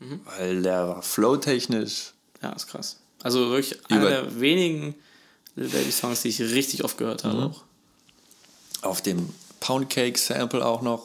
Weil 0.00 0.62
der 0.62 0.88
war 0.88 1.02
flow-technisch. 1.02 2.12
ja, 2.42 2.52
ist 2.52 2.66
krass. 2.68 2.96
Also 3.22 3.50
wirklich 3.50 3.78
einer 3.90 4.08
der 4.08 4.40
wenigen 4.40 4.94
Lil 5.60 5.68
Baby 5.68 5.92
Songs, 5.92 6.22
die 6.22 6.28
ich 6.28 6.40
richtig 6.40 6.84
oft 6.84 6.96
gehört 6.96 7.22
habe. 7.24 7.44
Auch. 7.44 7.62
Auf 8.80 9.02
dem 9.02 9.28
Pound 9.60 9.90
Cake 9.90 10.18
Sample 10.18 10.64
auch 10.64 10.80
noch, 10.80 11.04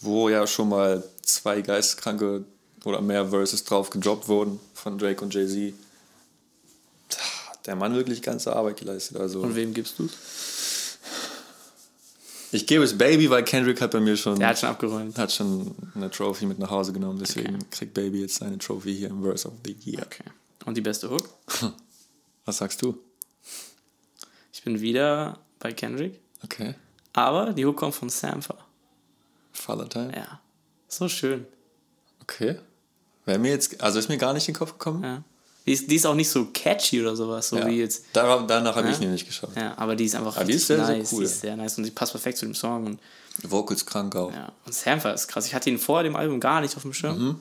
wo 0.00 0.28
ja 0.28 0.44
schon 0.48 0.68
mal 0.70 1.04
zwei 1.22 1.60
geisteskranke 1.62 2.44
oder 2.84 3.00
mehr 3.00 3.28
Verses 3.28 3.62
drauf 3.62 3.90
gedroppt 3.90 4.26
wurden 4.26 4.58
von 4.74 4.98
Drake 4.98 5.22
und 5.24 5.32
Jay-Z. 5.32 5.72
Der 7.66 7.76
Mann 7.76 7.94
wirklich 7.94 8.22
ganze 8.22 8.54
Arbeit 8.56 8.78
geleistet. 8.80 9.18
Also 9.18 9.40
Und 9.40 9.54
wem 9.54 9.72
gibst 9.72 10.00
du? 10.00 10.08
ich 12.50 12.66
gebe 12.66 12.82
es 12.82 12.98
Baby, 12.98 13.30
weil 13.30 13.44
Kendrick 13.44 13.80
hat 13.80 13.92
bei 13.92 14.00
mir 14.00 14.16
schon, 14.16 14.40
Der 14.40 14.48
hat 14.48 14.58
schon 14.58 14.68
abgeräumt. 14.68 15.16
hat 15.16 15.30
schon 15.32 15.76
eine 15.94 16.10
Trophy 16.10 16.46
mit 16.46 16.58
nach 16.58 16.70
Hause 16.70 16.92
genommen. 16.92 17.20
Deswegen 17.20 17.58
kriegt 17.70 17.94
Baby 17.94 18.22
jetzt 18.22 18.34
seine 18.34 18.58
Trophy 18.58 18.96
hier 18.96 19.10
im 19.10 19.22
Verse 19.22 19.46
of 19.46 19.54
the 19.64 19.76
Year. 19.84 20.02
Okay. 20.04 20.24
Und 20.66 20.76
die 20.76 20.80
beste 20.82 21.08
Hook? 21.08 21.28
Was 22.44 22.56
sagst 22.58 22.82
du? 22.82 22.98
Ich 24.54 24.62
bin 24.62 24.80
wieder 24.80 25.38
bei 25.58 25.72
Kendrick. 25.72 26.20
Okay. 26.44 26.76
Aber 27.12 27.52
die 27.52 27.66
Hook 27.66 27.76
kommt 27.76 27.94
von 27.96 28.08
Sampha. 28.08 28.54
Father 29.52 29.88
Time? 29.88 30.12
Ja. 30.14 30.40
So 30.88 31.08
schön. 31.08 31.44
Okay. 32.22 32.60
Wäre 33.24 33.38
mir 33.40 33.50
jetzt, 33.50 33.82
also 33.82 33.98
ist 33.98 34.08
mir 34.08 34.16
gar 34.16 34.32
nicht 34.32 34.46
in 34.46 34.54
den 34.54 34.58
Kopf 34.60 34.72
gekommen. 34.72 35.02
Ja. 35.02 35.22
Die 35.66 35.72
ist, 35.72 35.90
die 35.90 35.96
ist 35.96 36.06
auch 36.06 36.14
nicht 36.14 36.30
so 36.30 36.46
catchy 36.52 37.00
oder 37.00 37.16
sowas, 37.16 37.48
so 37.48 37.56
Ja. 37.58 37.66
wie 37.66 37.80
jetzt. 37.80 38.04
Darauf, 38.12 38.46
danach 38.46 38.76
habe 38.76 38.86
Ja? 38.88 38.94
ich 38.94 39.00
ihn 39.00 39.10
nicht 39.10 39.26
geschaut. 39.26 39.50
Ja, 39.56 39.76
aber 39.76 39.96
die 39.96 40.04
ist 40.04 40.14
einfach 40.14 40.36
Aber 40.36 40.44
die 40.44 40.52
richtig 40.52 40.62
ist 40.62 40.66
sehr, 40.68 40.84
sehr 40.86 40.98
nice. 40.98 41.12
cool. 41.12 41.18
Die 41.20 41.24
ist 41.24 41.40
sehr 41.40 41.56
nice 41.56 41.78
und 41.78 41.84
die 41.84 41.90
passt 41.90 42.12
perfekt 42.12 42.38
zu 42.38 42.44
dem 42.46 42.54
Song. 42.54 42.86
Und, 42.86 43.00
Vocals 43.42 43.84
krank 43.84 44.14
auch. 44.14 44.32
ja. 44.32 44.52
und 44.66 44.72
Sampha 44.74 45.10
ist 45.10 45.26
krass. 45.26 45.46
Ich 45.46 45.54
hatte 45.54 45.68
ihn 45.70 45.78
vor 45.78 46.04
dem 46.04 46.14
Album 46.14 46.38
gar 46.38 46.60
nicht 46.60 46.76
auf 46.76 46.82
dem 46.82 46.92
Schirm. 46.92 47.18
Mhm. 47.18 47.40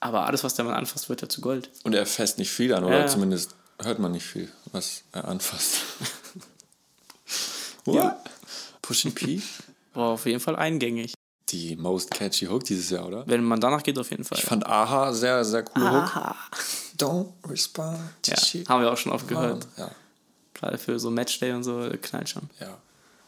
Aber 0.00 0.26
alles, 0.26 0.44
was 0.44 0.54
der 0.54 0.64
Mann 0.64 0.74
anfasst, 0.74 1.08
wird 1.08 1.22
ja 1.22 1.28
zu 1.28 1.40
Gold. 1.40 1.70
Und 1.82 1.94
er 1.94 2.06
fasst 2.06 2.38
nicht 2.38 2.50
viel 2.50 2.72
an, 2.72 2.84
oder 2.84 3.00
Ja. 3.00 3.06
zumindest 3.06 3.54
hört 3.82 3.98
man 3.98 4.12
nicht 4.12 4.24
viel, 4.26 4.50
was 4.72 5.02
er 5.12 5.26
anfasst. 5.26 5.76
Ja. 7.86 8.22
Pushing 8.82 9.12
P? 9.14 9.40
War 9.94 10.10
auf 10.10 10.26
jeden 10.26 10.40
Fall 10.40 10.56
eingängig. 10.56 11.14
Die 11.48 11.74
most 11.76 12.10
catchy 12.12 12.46
Hook 12.46 12.64
dieses 12.64 12.90
Jahr, 12.90 13.06
oder? 13.06 13.26
Wenn 13.26 13.42
man 13.42 13.60
danach 13.60 13.82
geht, 13.82 13.98
auf 13.98 14.10
jeden 14.10 14.24
Fall. 14.24 14.38
Ich 14.38 14.44
fand 14.44 14.66
Aha 14.66 15.12
sehr, 15.12 15.44
sehr 15.44 15.62
Hook. 15.62 15.76
Aha. 15.76 16.36
Don't 16.98 17.28
respond 17.48 17.98
Ja, 18.26 18.36
haben 18.68 18.82
wir 18.82 18.92
auch 18.92 18.96
schon 18.96 19.12
oft 19.12 19.26
gehört. 19.26 19.66
Ja, 19.76 19.90
Gerade 20.54 20.78
für 20.78 20.98
so 21.00 21.10
Matchday 21.10 21.52
und 21.52 21.64
so, 21.64 21.90
knallt 22.02 22.28
schon. 22.28 22.48
ja. 22.60 22.76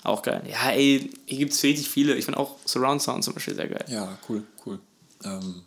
Auch 0.05 0.23
geil. 0.23 0.43
Ja, 0.49 0.71
ey, 0.71 1.13
hier 1.27 1.39
gibt 1.39 1.53
es 1.53 1.63
richtig 1.63 1.89
viele. 1.89 2.15
Ich 2.17 2.25
finde 2.25 2.41
auch 2.41 2.57
Surround 2.65 3.01
Sound 3.01 3.23
zum 3.23 3.35
Beispiel 3.35 3.55
sehr 3.55 3.69
geil. 3.69 3.85
Ja, 3.89 4.19
cool, 4.29 4.43
cool. 4.67 4.81
Ähm, 5.25 5.63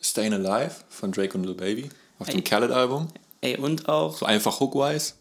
Stayin' 0.00 0.32
Alive 0.34 0.76
von 0.88 1.10
Drake 1.10 1.36
und 1.36 1.42
Lil 1.44 1.54
Baby 1.54 1.88
auf 2.20 2.28
dem 2.28 2.36
Ey. 2.36 2.44
Khaled-Album. 2.44 3.08
Ey, 3.40 3.56
und 3.58 3.88
auch, 3.88 4.16
So 4.16 4.26
einfach 4.26 4.60
hookwise. 4.60 5.14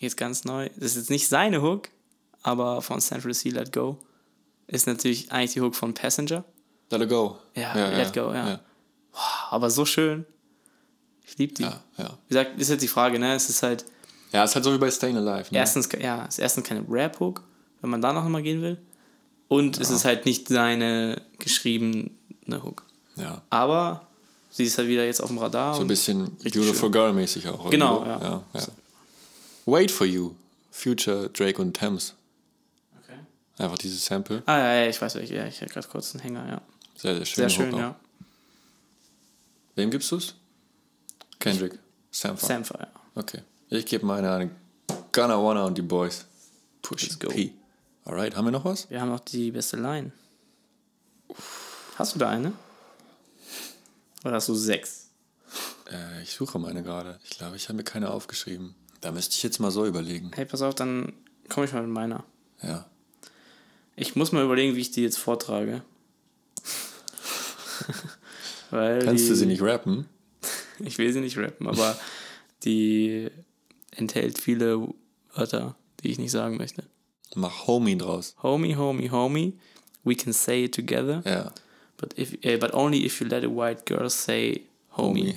jetzt 0.00 0.16
ganz 0.16 0.44
neu, 0.44 0.68
das 0.76 0.92
ist 0.92 0.96
jetzt 0.96 1.10
nicht 1.10 1.28
seine 1.28 1.62
Hook, 1.62 1.88
aber 2.42 2.82
von 2.82 3.00
Central 3.00 3.34
Sea 3.34 3.52
Let 3.52 3.72
Go, 3.72 3.98
ist 4.66 4.86
natürlich 4.86 5.30
eigentlich 5.32 5.52
die 5.54 5.60
Hook 5.60 5.74
von 5.74 5.94
Passenger. 5.94 6.44
Let 6.90 7.02
it 7.02 7.08
go. 7.08 7.38
Ja, 7.54 7.74
Let 7.74 8.12
Go, 8.14 8.32
ja. 8.32 8.48
Ja, 8.48 8.60
Aber 9.50 9.70
so 9.70 9.84
schön. 9.84 10.24
Ich 11.26 11.36
liebe 11.38 11.52
die. 11.54 11.62
ja. 11.62 11.80
ja. 11.98 12.18
Wie 12.26 12.34
gesagt, 12.34 12.58
ist 12.58 12.70
jetzt 12.70 12.82
die 12.82 12.88
Frage, 12.88 13.18
ne? 13.18 13.34
Es 13.34 13.48
ist 13.50 13.62
halt 13.62 13.84
Ja, 14.32 14.44
ist 14.44 14.54
halt 14.54 14.64
so 14.64 14.72
wie 14.72 14.78
bei 14.78 14.90
Stayin' 14.90 15.16
Alive. 15.16 15.52
Ne? 15.52 15.58
erstens, 15.58 15.88
ja, 16.00 16.22
es 16.24 16.34
ist 16.36 16.38
erstens 16.38 16.64
keine 16.66 16.84
Rap-Hook, 16.88 17.42
wenn 17.82 17.90
man 17.90 18.00
da 18.00 18.12
noch 18.14 18.26
mal 18.28 18.42
gehen 18.42 18.62
will. 18.62 18.78
Und 19.48 19.78
es 19.78 19.90
ist 19.90 20.04
halt 20.04 20.24
nicht 20.26 20.48
seine 20.48 21.22
geschriebene 21.38 22.10
Hook. 22.62 22.84
Ja. 23.16 23.42
Aber 23.50 24.07
sie 24.58 24.64
ist 24.64 24.76
halt 24.76 24.88
wieder 24.88 25.04
jetzt 25.04 25.20
auf 25.20 25.28
dem 25.28 25.38
Radar. 25.38 25.76
So 25.76 25.82
ein 25.82 25.86
bisschen 25.86 26.36
Beautiful 26.38 26.74
schön. 26.74 26.92
Girl 26.92 27.12
mäßig 27.12 27.48
auch. 27.48 27.70
Genau, 27.70 28.04
irgendwo. 28.04 28.24
ja. 28.24 28.42
ja, 28.54 28.60
ja. 28.60 28.66
Wait 29.66 29.90
for 29.92 30.04
You. 30.04 30.34
Future, 30.72 31.28
Drake 31.30 31.62
und 31.62 31.76
Thames. 31.76 32.14
Okay. 33.00 33.18
Einfach 33.58 33.78
dieses 33.78 34.04
Sample. 34.04 34.42
Ah, 34.46 34.58
ja, 34.58 34.74
ja, 34.82 34.88
ich 34.88 35.00
weiß, 35.00 35.14
ich, 35.16 35.30
ja, 35.30 35.46
ich 35.46 35.60
hatte 35.60 35.72
gerade 35.72 35.86
kurz 35.86 36.12
einen 36.12 36.22
Hänger, 36.22 36.48
ja. 36.48 36.60
Sehr, 36.96 37.14
sehr 37.16 37.24
schön. 37.24 37.48
Sehr 37.48 37.50
schön, 37.50 37.76
ja. 37.76 37.94
Wem 39.76 39.90
gibst 39.92 40.10
du's? 40.10 40.34
Kendrick. 41.38 41.78
Sampha. 42.10 42.44
Sampha, 42.46 42.78
ja. 42.80 42.88
Okay. 43.14 43.42
Ich 43.70 43.86
gebe 43.86 44.04
meine 44.06 44.28
an 44.28 44.50
Gunna 45.12 45.40
Wanna 45.40 45.66
und 45.66 45.78
die 45.78 45.82
Boys. 45.82 46.24
Push 46.82 47.02
Let's 47.02 47.18
go. 47.18 47.28
P. 47.28 47.52
Alright, 48.04 48.34
haben 48.34 48.46
wir 48.46 48.52
noch 48.52 48.64
was? 48.64 48.90
Wir 48.90 49.00
haben 49.00 49.10
noch 49.10 49.20
die 49.20 49.52
beste 49.52 49.76
Line. 49.76 50.10
Hast 51.96 52.16
du 52.16 52.18
da 52.18 52.30
eine? 52.30 52.52
Oder 54.28 54.36
hast 54.36 54.48
du 54.50 54.54
sechs? 54.54 55.08
Äh, 55.90 56.22
ich 56.22 56.34
suche 56.34 56.58
meine 56.58 56.82
gerade. 56.82 57.18
Ich 57.24 57.38
glaube, 57.38 57.56
ich 57.56 57.70
habe 57.70 57.78
mir 57.78 57.82
keine 57.82 58.10
aufgeschrieben. 58.10 58.74
Da 59.00 59.10
müsste 59.10 59.34
ich 59.34 59.42
jetzt 59.42 59.58
mal 59.58 59.70
so 59.70 59.86
überlegen. 59.86 60.30
Hey, 60.34 60.44
pass 60.44 60.60
auf, 60.60 60.74
dann 60.74 61.14
komme 61.48 61.64
ich 61.64 61.72
mal 61.72 61.82
mit 61.82 61.92
meiner. 61.92 62.24
Ja. 62.62 62.84
Ich 63.96 64.16
muss 64.16 64.32
mal 64.32 64.44
überlegen, 64.44 64.76
wie 64.76 64.82
ich 64.82 64.90
die 64.90 65.00
jetzt 65.00 65.16
vortrage. 65.16 65.82
Kannst 68.70 69.24
die, 69.24 69.28
du 69.30 69.34
sie 69.34 69.46
nicht 69.46 69.62
rappen? 69.62 70.06
Ich 70.80 70.98
will 70.98 71.12
sie 71.12 71.20
nicht 71.20 71.36
rappen, 71.38 71.66
aber 71.66 71.98
die 72.62 73.30
enthält 73.90 74.38
viele 74.38 74.86
Wörter, 75.34 75.74
die 76.00 76.10
ich 76.10 76.18
nicht 76.18 76.30
sagen 76.30 76.56
möchte. 76.56 76.84
Mach 77.34 77.66
Homie 77.66 77.98
draus. 77.98 78.36
Homie, 78.44 78.76
homie, 78.76 79.10
homie, 79.10 79.58
we 80.04 80.14
can 80.14 80.32
say 80.32 80.66
it 80.66 80.74
together, 80.74 81.20
Ja. 81.24 81.52
But, 81.98 82.18
if, 82.18 82.36
eh, 82.42 82.56
but 82.56 82.72
only 82.72 83.04
if 83.04 83.20
you 83.20 83.26
let 83.28 83.44
a 83.44 83.48
white 83.48 83.84
girl 83.86 84.08
say 84.08 84.62
homie. 84.96 85.34
Homie. 85.34 85.36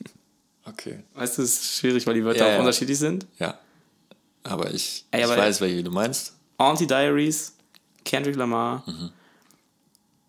okay. 0.66 0.98
Weißt 1.14 1.38
du, 1.38 1.42
es 1.42 1.60
ist 1.62 1.78
schwierig, 1.78 2.06
weil 2.06 2.14
die 2.14 2.24
Wörter 2.24 2.48
Ja, 2.48 2.56
auch 2.56 2.60
unterschiedlich 2.60 2.98
sind. 2.98 3.26
Ja. 3.38 3.58
Aber 4.42 4.72
ich, 4.74 5.04
Ey, 5.12 5.20
ich 5.20 5.26
aber- 5.26 5.36
weiß, 5.36 5.60
welche 5.60 5.82
du 5.84 5.90
meinst. 5.90 6.34
Auntie 6.58 6.86
Diaries, 6.86 7.54
Kendrick 8.04 8.36
Lamar. 8.36 8.82
Mhm. 8.86 9.10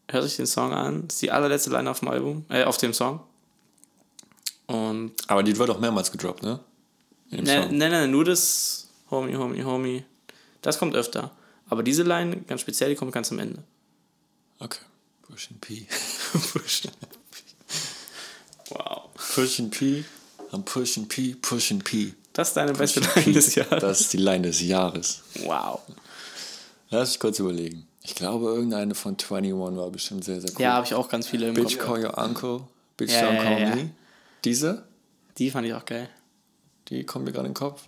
Hört 0.09 0.23
euch 0.25 0.35
den 0.35 0.45
Song 0.47 0.71
an. 0.73 1.07
Das 1.07 1.15
ist 1.15 1.21
die 1.23 1.31
allerletzte 1.31 1.71
Line 1.71 1.89
auf 1.89 1.99
dem 1.99 2.07
Album, 2.09 2.45
äh, 2.49 2.63
auf 2.63 2.77
dem 2.77 2.93
Song. 2.93 3.21
Und 4.67 5.13
Aber 5.27 5.43
die 5.43 5.57
wird 5.57 5.69
auch 5.69 5.79
mehrmals 5.79 6.11
gedroppt, 6.11 6.43
ne? 6.43 6.59
In 7.31 7.37
dem 7.37 7.45
ne, 7.45 7.63
Song. 7.63 7.77
ne, 7.77 7.89
ne, 7.89 8.07
nur 8.07 8.23
das 8.25 8.87
Homie, 9.11 9.35
Homie, 9.35 9.63
Homie. 9.63 10.03
Das 10.61 10.77
kommt 10.79 10.95
öfter. 10.95 11.31
Aber 11.67 11.83
diese 11.83 12.03
Line, 12.03 12.37
ganz 12.47 12.61
speziell, 12.61 12.89
die 12.89 12.95
kommt 12.95 13.11
ganz 13.11 13.31
am 13.31 13.39
Ende. 13.39 13.63
Okay. 14.59 14.79
Pushing 15.33 15.57
P. 15.59 15.87
wow. 18.69 19.09
Pushing 19.33 19.71
P. 19.71 20.05
I'm 20.51 20.61
pushing 20.63 21.07
P, 21.07 21.33
pushing 21.33 21.79
P. 21.79 22.13
Das 22.33 22.49
ist 22.49 22.57
deine 22.57 22.73
beste 22.73 23.01
Pushing 23.01 23.23
Line 23.25 23.33
des 23.33 23.55
Jahres. 23.55 23.81
Das 23.81 24.01
ist 24.01 24.13
die 24.13 24.17
Line 24.17 24.43
des 24.47 24.61
Jahres. 24.61 25.23
Wow. 25.39 25.79
Lass 26.91 27.09
mich 27.09 27.19
kurz 27.19 27.39
überlegen. 27.39 27.87
Ich 28.03 28.13
glaube, 28.13 28.45
irgendeine 28.49 28.93
von 28.93 29.13
21 29.13 29.53
war 29.55 29.89
bestimmt 29.89 30.23
sehr, 30.23 30.39
sehr 30.39 30.51
cool. 30.51 30.61
Ja, 30.61 30.73
habe 30.73 30.85
ich 30.85 30.93
auch 30.93 31.09
ganz 31.09 31.27
viele 31.27 31.47
im 31.47 31.55
Bitch 31.55 31.79
Kopf. 31.79 31.87
call 31.87 32.05
your 32.05 32.15
uncle. 32.19 32.61
Bitch 32.95 33.13
Ja, 33.13 33.27
don't 33.27 33.33
ja, 33.33 33.43
call 33.43 33.61
ja. 33.61 33.75
me. 33.75 33.89
Diese, 34.45 34.83
Die 35.39 35.49
fand 35.49 35.65
ich 35.65 35.73
auch 35.73 35.85
geil. 35.85 36.09
die 36.89 37.03
kommt 37.05 37.25
mir 37.25 37.31
gerade 37.31 37.47
in 37.47 37.53
den 37.53 37.57
Kopf. 37.57 37.81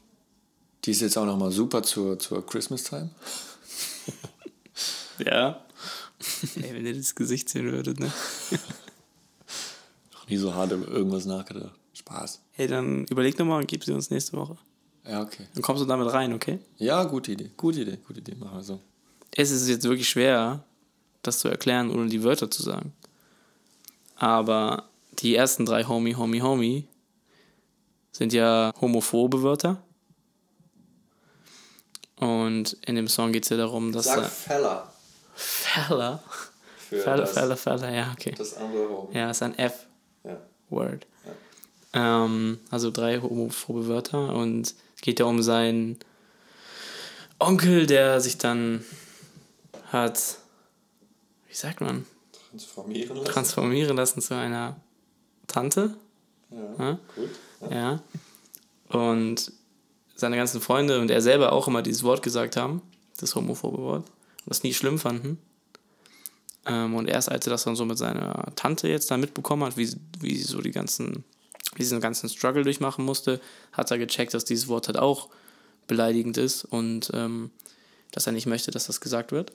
Die 0.83 0.91
ist 0.91 1.01
jetzt 1.01 1.15
auch 1.15 1.25
nochmal 1.25 1.51
super 1.51 1.83
zur, 1.83 2.17
zur 2.17 2.43
Christmas 2.43 2.85
Time. 2.85 3.11
Ja. 5.19 5.64
Ey, 6.61 6.73
wenn 6.73 6.85
ihr 6.85 6.95
das 6.95 7.15
Gesicht 7.15 7.49
sehen 7.49 7.71
würdet, 7.71 7.99
ne? 7.99 8.11
Noch 10.13 10.27
nie 10.27 10.37
so 10.37 10.53
hart 10.53 10.71
über 10.71 10.87
irgendwas 10.87 11.25
nachgedacht. 11.25 11.75
Spaß. 11.93 12.41
Hey, 12.51 12.67
dann 12.67 13.05
überleg 13.05 13.37
nochmal 13.39 13.61
und 13.61 13.67
gib 13.67 13.83
sie 13.83 13.93
uns 13.93 14.09
nächste 14.09 14.33
Woche. 14.33 14.57
Ja, 15.07 15.21
okay. 15.21 15.45
Dann 15.53 15.61
kommst 15.61 15.81
du 15.81 15.85
damit 15.87 16.11
rein, 16.11 16.33
okay? 16.33 16.59
Ja, 16.77 17.03
gute 17.03 17.31
Idee. 17.31 17.51
Gute 17.55 17.81
Idee, 17.81 17.97
gute 18.05 18.19
Idee. 18.19 18.35
Machen 18.35 18.57
wir 18.57 18.63
so. 18.63 18.79
es 19.35 19.51
ist 19.51 19.67
jetzt 19.67 19.83
wirklich 19.83 20.09
schwer, 20.09 20.63
das 21.21 21.39
zu 21.39 21.47
erklären, 21.47 21.91
ohne 21.91 22.07
die 22.09 22.23
Wörter 22.23 22.49
zu 22.49 22.63
sagen. 22.63 22.93
Aber 24.15 24.89
die 25.19 25.35
ersten 25.35 25.65
drei 25.65 25.83
Homie, 25.83 26.15
Homie, 26.15 26.41
Homie 26.41 26.87
sind 28.11 28.33
ja 28.33 28.73
homophobe 28.79 29.43
Wörter. 29.43 29.81
Und 32.17 32.73
in 32.85 32.95
dem 32.95 33.07
Song 33.07 33.31
geht 33.31 33.43
es 33.43 33.49
ja 33.49 33.57
darum, 33.57 33.91
dass 33.91 34.07
er. 34.07 34.23
Feller. 34.23 34.91
Fella. 35.35 36.23
Für 36.77 37.01
Fella, 37.01 37.25
Fella, 37.25 37.55
Fella, 37.55 37.91
ja, 37.91 38.11
okay. 38.13 38.33
das 38.37 38.55
andere 38.55 38.89
Homie. 38.89 39.15
Ja, 39.15 39.31
ist 39.31 39.41
ein 39.43 39.57
F. 39.57 39.85
Ja. 40.23 40.37
Ähm, 41.93 42.59
also 42.69 42.91
drei 42.91 43.19
homophobe 43.19 43.87
Wörter 43.87 44.33
und 44.33 44.67
es 44.95 45.01
geht 45.01 45.19
ja 45.19 45.25
um 45.25 45.41
seinen 45.41 45.97
Onkel, 47.39 47.85
der 47.85 48.19
sich 48.21 48.37
dann 48.37 48.83
hat, 49.91 50.37
wie 51.47 51.55
sagt 51.55 51.81
man, 51.81 52.05
Transformieren 52.49 53.17
lassen. 53.17 53.31
transformieren 53.31 53.97
lassen 53.97 54.21
zu 54.21 54.35
einer 54.35 54.77
Tante. 55.47 55.95
Ja. 56.79 56.99
Gut. 57.15 57.29
Ja. 57.69 58.01
Und 58.89 59.51
seine 60.15 60.37
ganzen 60.37 60.61
Freunde 60.61 60.99
und 60.99 61.11
er 61.11 61.21
selber 61.21 61.51
auch 61.51 61.67
immer 61.67 61.81
dieses 61.81 62.03
Wort 62.03 62.23
gesagt 62.23 62.55
haben, 62.55 62.81
das 63.19 63.35
homophobe 63.35 63.79
Wort, 63.79 64.05
das 64.45 64.63
nie 64.63 64.73
schlimm 64.73 64.99
fanden. 64.99 65.37
Ähm, 66.65 66.95
und 66.95 67.07
erst 67.07 67.31
als 67.31 67.45
er 67.47 67.51
das 67.51 67.63
dann 67.63 67.75
so 67.75 67.85
mit 67.85 67.97
seiner 67.97 68.51
Tante 68.55 68.87
jetzt 68.87 69.11
da 69.11 69.17
mitbekommen 69.17 69.63
hat, 69.63 69.77
wie, 69.77 69.89
wie 70.19 70.35
sie 70.35 70.43
so 70.43 70.61
die 70.61 70.71
ganzen, 70.71 71.23
diesen 71.77 72.01
ganzen 72.01 72.29
Struggle 72.29 72.63
durchmachen 72.63 73.05
musste, 73.05 73.39
hat 73.71 73.91
er 73.91 73.97
gecheckt, 73.97 74.33
dass 74.33 74.45
dieses 74.45 74.67
Wort 74.67 74.87
halt 74.87 74.97
auch 74.97 75.29
beleidigend 75.87 76.37
ist 76.37 76.65
und 76.65 77.11
ähm, 77.13 77.51
dass 78.11 78.25
er 78.27 78.33
nicht 78.33 78.47
möchte, 78.47 78.71
dass 78.71 78.87
das 78.87 79.01
gesagt 79.01 79.31
wird. 79.31 79.51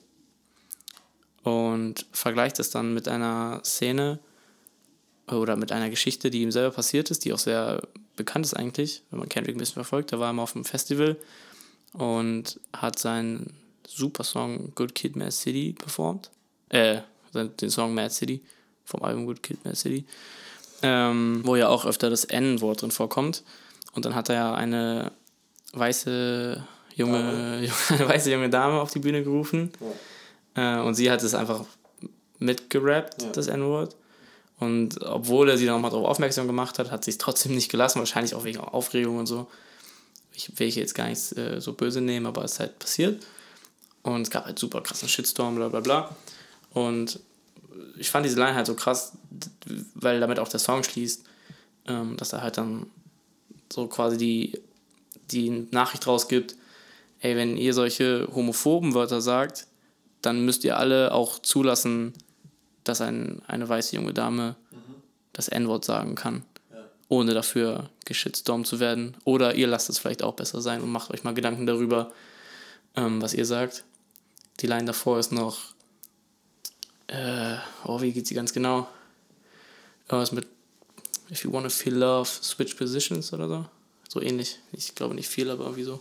Und 1.42 2.06
vergleicht 2.12 2.58
das 2.58 2.70
dann 2.70 2.94
mit 2.94 3.08
einer 3.08 3.62
Szene 3.64 4.18
oder 5.26 5.56
mit 5.56 5.72
einer 5.72 5.90
Geschichte, 5.90 6.30
die 6.30 6.42
ihm 6.42 6.52
selber 6.52 6.74
passiert 6.74 7.10
ist, 7.10 7.24
die 7.24 7.32
auch 7.32 7.38
sehr 7.38 7.80
bekannt 8.16 8.44
ist 8.44 8.54
eigentlich, 8.54 9.02
wenn 9.10 9.20
man 9.20 9.28
Kendrick 9.28 9.56
ein 9.56 9.58
bisschen 9.58 9.74
verfolgt. 9.74 10.12
Da 10.12 10.18
war 10.18 10.28
er 10.28 10.32
mal 10.32 10.42
auf 10.42 10.54
einem 10.54 10.64
Festival 10.64 11.16
und 11.92 12.60
hat 12.76 12.98
seinen 12.98 13.54
super 13.90 14.24
Song 14.24 14.72
Good 14.74 14.94
Kid, 14.94 15.16
Mad 15.16 15.32
City 15.32 15.74
performt. 15.76 16.30
Äh, 16.68 17.00
den 17.34 17.70
Song 17.70 17.94
Mad 17.94 18.10
City 18.10 18.40
vom 18.84 19.02
Album 19.02 19.26
Good 19.26 19.42
Kid, 19.42 19.64
Mad 19.64 19.76
City. 19.76 20.04
Ähm, 20.82 21.42
wo 21.44 21.56
ja 21.56 21.68
auch 21.68 21.84
öfter 21.84 22.08
das 22.08 22.24
N-Wort 22.24 22.82
drin 22.82 22.90
vorkommt. 22.90 23.42
Und 23.92 24.04
dann 24.04 24.14
hat 24.14 24.28
er 24.28 24.34
ja 24.36 24.54
eine 24.54 25.12
weiße 25.72 26.64
junge, 26.94 27.68
eine 27.88 28.08
weiße 28.08 28.30
junge 28.32 28.48
Dame 28.48 28.80
auf 28.80 28.90
die 28.90 29.00
Bühne 29.00 29.22
gerufen. 29.22 29.72
Äh, 30.54 30.78
und 30.78 30.94
sie 30.94 31.10
hat 31.10 31.22
es 31.22 31.34
einfach 31.34 31.64
mitgerappt, 32.38 33.36
das 33.36 33.48
N-Wort. 33.48 33.96
Und 34.58 35.02
obwohl 35.02 35.48
er 35.48 35.56
sie 35.56 35.64
dann 35.64 35.76
nochmal 35.76 35.90
darauf 35.90 36.06
aufmerksam 36.06 36.46
gemacht 36.46 36.78
hat, 36.78 36.90
hat 36.90 37.04
sie 37.04 37.10
es 37.10 37.18
trotzdem 37.18 37.54
nicht 37.54 37.70
gelassen, 37.70 37.98
wahrscheinlich 37.98 38.34
auch 38.34 38.44
wegen 38.44 38.60
Aufregung 38.60 39.18
und 39.18 39.26
so. 39.26 39.48
Ich 40.32 40.58
will 40.58 40.70
hier 40.70 40.82
jetzt 40.82 40.94
gar 40.94 41.08
nichts 41.08 41.32
äh, 41.32 41.60
so 41.60 41.72
böse 41.72 42.00
nehmen, 42.00 42.26
aber 42.26 42.44
es 42.44 42.52
ist 42.52 42.60
halt 42.60 42.78
passiert. 42.78 43.22
Und 44.02 44.22
es 44.22 44.30
gab 44.30 44.46
halt 44.46 44.58
super 44.58 44.80
krassen 44.80 45.08
Shitstorm, 45.08 45.56
bla 45.56 45.68
bla 45.68 45.80
bla. 45.80 46.16
Und 46.72 47.20
ich 47.98 48.10
fand 48.10 48.24
diese 48.24 48.38
Line 48.38 48.54
halt 48.54 48.66
so 48.66 48.74
krass, 48.74 49.12
weil 49.94 50.20
damit 50.20 50.38
auch 50.38 50.48
der 50.48 50.60
Song 50.60 50.82
schließt, 50.82 51.24
ähm, 51.86 52.16
dass 52.16 52.32
er 52.32 52.42
halt 52.42 52.56
dann 52.56 52.86
so 53.72 53.86
quasi 53.86 54.16
die, 54.16 54.60
die 55.30 55.66
Nachricht 55.70 56.06
rausgibt, 56.06 56.56
ey, 57.20 57.36
wenn 57.36 57.56
ihr 57.56 57.74
solche 57.74 58.28
homophoben 58.34 58.94
Wörter 58.94 59.20
sagt, 59.20 59.66
dann 60.22 60.44
müsst 60.44 60.64
ihr 60.64 60.76
alle 60.76 61.12
auch 61.12 61.38
zulassen, 61.38 62.14
dass 62.84 63.00
ein, 63.00 63.42
eine 63.46 63.68
weiße 63.68 63.96
junge 63.96 64.14
Dame 64.14 64.56
das 65.32 65.48
N-Wort 65.48 65.84
sagen 65.84 66.14
kann, 66.14 66.42
ohne 67.08 67.34
dafür 67.34 67.90
geschitstormt 68.04 68.66
zu 68.66 68.80
werden. 68.80 69.16
Oder 69.24 69.54
ihr 69.54 69.66
lasst 69.66 69.88
es 69.90 69.98
vielleicht 69.98 70.22
auch 70.22 70.34
besser 70.34 70.60
sein 70.60 70.82
und 70.82 70.90
macht 70.90 71.10
euch 71.10 71.24
mal 71.24 71.34
Gedanken 71.34 71.66
darüber, 71.66 72.12
ähm, 72.96 73.22
was 73.22 73.34
ihr 73.34 73.46
sagt. 73.46 73.84
Die 74.60 74.66
Line 74.66 74.84
davor 74.84 75.18
ist 75.18 75.32
noch, 75.32 75.58
äh, 77.06 77.56
oh, 77.84 78.00
wie 78.00 78.12
geht 78.12 78.26
sie 78.26 78.34
ganz 78.34 78.52
genau? 78.52 78.88
Irgendwas 80.08 80.32
mit, 80.32 80.46
if 81.30 81.44
you 81.44 81.52
wanna 81.52 81.68
feel 81.68 81.94
love, 81.94 82.28
switch 82.28 82.74
positions 82.74 83.32
oder 83.32 83.48
so. 83.48 83.64
So 84.08 84.20
ähnlich. 84.20 84.58
Ich 84.72 84.94
glaube 84.94 85.14
nicht 85.14 85.28
viel, 85.28 85.50
aber 85.50 85.64
irgendwie 85.64 85.84
so. 85.84 86.00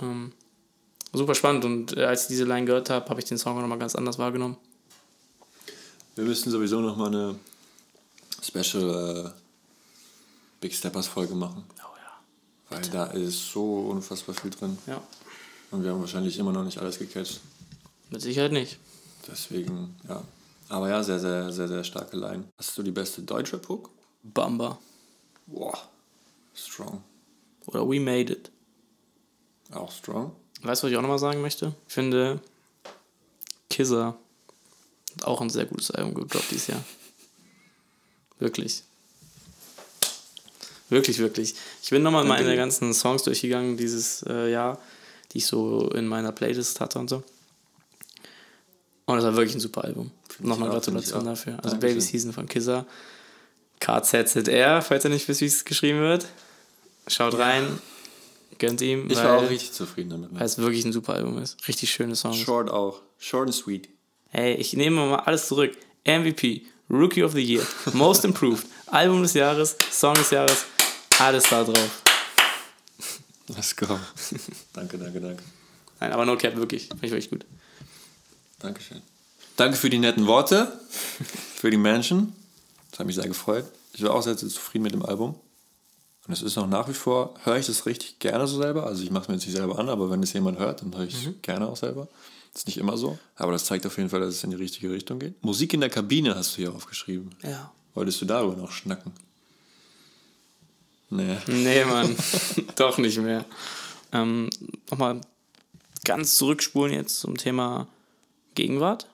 Ähm, 0.00 0.32
super 1.12 1.34
spannend 1.34 1.64
und 1.64 1.96
äh, 1.96 2.04
als 2.04 2.22
ich 2.22 2.28
diese 2.28 2.44
Line 2.44 2.66
gehört 2.66 2.90
habe, 2.90 3.08
habe 3.08 3.20
ich 3.20 3.26
den 3.26 3.38
Song 3.38 3.56
auch 3.56 3.60
nochmal 3.60 3.78
ganz 3.78 3.94
anders 3.94 4.18
wahrgenommen. 4.18 4.56
Wir 6.16 6.24
müssten 6.24 6.50
sowieso 6.50 6.80
noch 6.80 6.96
mal 6.96 7.08
eine 7.08 7.36
Special 8.42 9.26
äh, 9.26 9.30
Big 10.60 10.74
Steppers 10.74 11.06
Folge 11.06 11.34
machen. 11.34 11.64
Oh 11.78 11.96
ja. 11.96 12.76
Weil 12.76 12.88
da 12.90 13.06
ist 13.06 13.52
so 13.52 13.90
unfassbar 13.90 14.34
viel 14.34 14.50
drin. 14.50 14.76
Ja, 14.86 15.02
Und 15.70 15.84
wir 15.84 15.90
haben 15.90 16.00
wahrscheinlich 16.00 16.38
immer 16.38 16.52
noch 16.52 16.64
nicht 16.64 16.78
alles 16.78 16.98
gecatcht. 16.98 17.40
Mit 18.10 18.20
Sicherheit 18.20 18.52
nicht. 18.52 18.78
Deswegen, 19.28 19.96
ja. 20.08 20.22
Aber 20.68 20.88
ja, 20.88 21.02
sehr, 21.02 21.18
sehr, 21.18 21.50
sehr, 21.52 21.68
sehr 21.68 21.84
starke 21.84 22.16
Line. 22.16 22.44
Hast 22.56 22.78
du 22.78 22.82
die 22.82 22.90
beste 22.90 23.22
deutsche 23.22 23.60
Hook? 23.68 23.90
Bamba. 24.22 24.78
Boah. 25.46 25.76
Strong. 26.54 27.02
Oder 27.66 27.88
We 27.88 28.00
Made 28.00 28.32
It. 28.32 28.50
Auch 29.72 29.90
strong. 29.90 30.32
Weißt 30.62 30.82
du, 30.82 30.86
was 30.86 30.92
ich 30.92 30.96
auch 30.96 31.02
nochmal 31.02 31.18
sagen 31.18 31.40
möchte? 31.40 31.74
Ich 31.88 31.94
finde, 31.94 32.40
Kizza 33.68 34.16
hat 35.14 35.24
auch 35.24 35.40
ein 35.40 35.50
sehr 35.50 35.66
gutes 35.66 35.90
Album 35.90 36.14
gedroppt 36.14 36.50
dieses 36.50 36.68
Jahr. 36.68 36.84
Wirklich. 38.38 38.82
Wirklich, 40.88 41.18
wirklich. 41.18 41.54
Ich 41.82 41.90
bin 41.90 42.02
nochmal 42.02 42.24
meine 42.24 42.56
ganzen 42.56 42.92
Songs 42.94 43.22
durchgegangen 43.22 43.76
dieses 43.76 44.24
äh, 44.28 44.50
Jahr, 44.50 44.80
die 45.32 45.38
ich 45.38 45.46
so 45.46 45.88
in 45.90 46.06
meiner 46.06 46.32
Playlist 46.32 46.80
hatte 46.80 46.98
und 46.98 47.08
so. 47.08 47.22
Und 49.10 49.16
das 49.18 49.24
war 49.24 49.36
wirklich 49.36 49.54
ein 49.56 49.60
super 49.60 49.84
Album. 49.84 50.10
Nochmal 50.38 50.70
Gratulation 50.70 51.24
dafür. 51.24 51.54
Also 51.62 51.70
Dankeschön. 51.70 51.80
Baby 51.96 52.00
Season 52.00 52.32
von 52.32 52.46
Kizza. 52.46 52.86
KZZR, 53.80 54.82
falls 54.82 55.04
ihr 55.04 55.10
nicht 55.10 55.26
wisst, 55.28 55.40
wie 55.40 55.46
es 55.46 55.64
geschrieben 55.64 56.00
wird. 56.00 56.26
Schaut 57.06 57.36
rein, 57.38 57.78
gönnt 58.58 58.80
ihm. 58.82 59.10
Ich 59.10 59.16
weil- 59.16 59.24
war 59.24 59.38
auch 59.38 59.48
richtig 59.50 59.72
zufrieden 59.72 60.10
damit. 60.10 60.28
weil 60.32 60.44
es 60.44 60.58
wirklich 60.58 60.84
ein 60.84 60.92
super 60.92 61.14
Album 61.14 61.38
ist. 61.38 61.56
Richtig 61.66 61.90
schöne 61.90 62.14
Songs. 62.14 62.36
Short 62.38 62.70
auch. 62.70 63.00
Short 63.18 63.46
and 63.46 63.54
sweet. 63.54 63.88
Hey, 64.28 64.54
ich 64.54 64.74
nehme 64.74 64.96
mal 65.06 65.20
alles 65.20 65.48
zurück. 65.48 65.76
MVP, 66.04 66.62
Rookie 66.88 67.22
of 67.24 67.32
the 67.32 67.42
Year, 67.42 67.66
Most 67.92 68.24
Improved, 68.24 68.66
Album 68.86 69.22
des 69.22 69.34
Jahres, 69.34 69.76
Song 69.90 70.14
des 70.14 70.30
Jahres, 70.30 70.64
alles 71.18 71.44
da 71.48 71.64
drauf. 71.64 72.02
Let's 73.48 73.74
go. 73.74 73.98
danke, 74.72 74.96
danke, 74.98 75.20
danke. 75.20 75.42
Nein, 75.98 76.12
aber 76.12 76.24
no 76.24 76.36
cap, 76.36 76.56
wirklich. 76.56 76.86
Finde 76.88 77.06
ich 77.06 77.10
wirklich 77.12 77.30
gut. 77.30 77.44
Dankeschön. 78.60 79.02
Danke 79.56 79.76
für 79.76 79.90
die 79.90 79.98
netten 79.98 80.26
Worte, 80.26 80.80
für 81.56 81.70
die 81.70 81.76
Menschen. 81.76 82.34
Das 82.90 83.00
hat 83.00 83.06
mich 83.06 83.16
sehr 83.16 83.28
gefreut. 83.28 83.64
Ich 83.92 84.02
war 84.02 84.14
auch 84.14 84.22
sehr, 84.22 84.36
sehr 84.36 84.48
zufrieden 84.48 84.84
mit 84.84 84.92
dem 84.92 85.04
Album. 85.04 85.34
Und 86.26 86.32
es 86.32 86.42
ist 86.42 86.56
auch 86.58 86.66
nach 86.66 86.88
wie 86.88 86.94
vor, 86.94 87.34
höre 87.44 87.56
ich 87.56 87.66
das 87.66 87.86
richtig 87.86 88.18
gerne 88.20 88.46
so 88.46 88.60
selber. 88.60 88.86
Also 88.86 89.02
ich 89.02 89.10
mache 89.10 89.22
es 89.22 89.28
mir 89.28 89.34
jetzt 89.34 89.46
nicht 89.46 89.56
selber 89.56 89.78
an, 89.78 89.88
aber 89.88 90.10
wenn 90.10 90.22
es 90.22 90.32
jemand 90.32 90.58
hört, 90.58 90.82
dann 90.82 90.94
höre 90.96 91.04
ich 91.04 91.14
es 91.14 91.32
gerne 91.42 91.66
auch 91.66 91.76
selber. 91.76 92.08
Das 92.52 92.62
ist 92.62 92.66
nicht 92.66 92.78
immer 92.78 92.96
so. 92.96 93.18
Aber 93.36 93.52
das 93.52 93.64
zeigt 93.64 93.86
auf 93.86 93.96
jeden 93.96 94.10
Fall, 94.10 94.20
dass 94.20 94.34
es 94.34 94.44
in 94.44 94.50
die 94.50 94.56
richtige 94.56 94.90
Richtung 94.90 95.18
geht. 95.18 95.42
Musik 95.42 95.72
in 95.72 95.80
der 95.80 95.90
Kabine 95.90 96.34
hast 96.34 96.52
du 96.52 96.56
hier 96.58 96.72
aufgeschrieben. 96.72 97.34
Ja. 97.42 97.72
Wolltest 97.94 98.20
du 98.20 98.26
darüber 98.26 98.56
noch 98.56 98.72
schnacken? 98.72 99.12
Nee. 101.10 101.36
Nee, 101.46 101.84
Mann. 101.84 102.16
Doch 102.76 102.98
nicht 102.98 103.18
mehr. 103.18 103.44
Ähm, 104.12 104.50
Nochmal 104.90 105.20
ganz 106.04 106.36
zurückspulen 106.36 106.92
jetzt 106.92 107.20
zum 107.20 107.36
Thema 107.36 107.88
Gegenwart. 108.60 109.06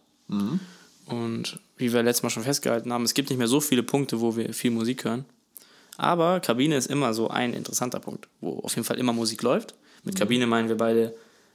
Und 1.07 1.61
wie 1.77 1.93
wir 1.93 2.03
letztes 2.03 2.23
Mal 2.25 2.31
schon 2.31 2.43
festgehalten 2.43 2.93
haben, 2.93 3.05
es 3.05 3.15
gibt 3.15 3.31
nicht 3.31 3.39
mehr 3.39 3.47
so 3.49 3.61
viele 3.61 3.83
Punkte, 3.83 4.21
wo 4.21 4.37
wir 4.37 4.53
viel 4.53 4.71
Musik 4.73 5.05
hören. 5.05 5.25
Aber 5.97 6.41
Kabine 6.41 6.77
ist 6.77 6.87
immer 6.89 7.15
so 7.15 7.29
ein 7.29 7.55
interessanter 7.55 8.01
Punkt, 8.01 8.29
wo 8.41 8.59
auf 8.59 8.75
jeden 8.75 8.85
Fall 8.85 8.99
immer 8.99 9.13
Musik 9.13 9.43
läuft. 9.43 9.75
Mit 10.05 10.17
Kabine 10.17 10.47
meinen 10.47 10.69
wir 10.69 10.77
beide 10.77 11.15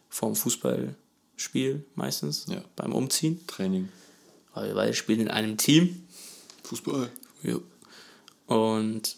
vorm 0.09 0.35
Fußballspiel 0.35 1.83
meistens, 1.95 2.45
Ja. 2.49 2.61
beim 2.75 2.93
Umziehen. 2.93 3.39
Training. 3.47 3.89
Weil 4.53 4.67
wir 4.69 4.75
beide 4.75 4.93
spielen 4.93 5.21
in 5.21 5.27
einem 5.27 5.57
Team. 5.57 6.03
Fußball. 6.63 7.09
Jo. 7.43 7.61
Und 8.47 9.15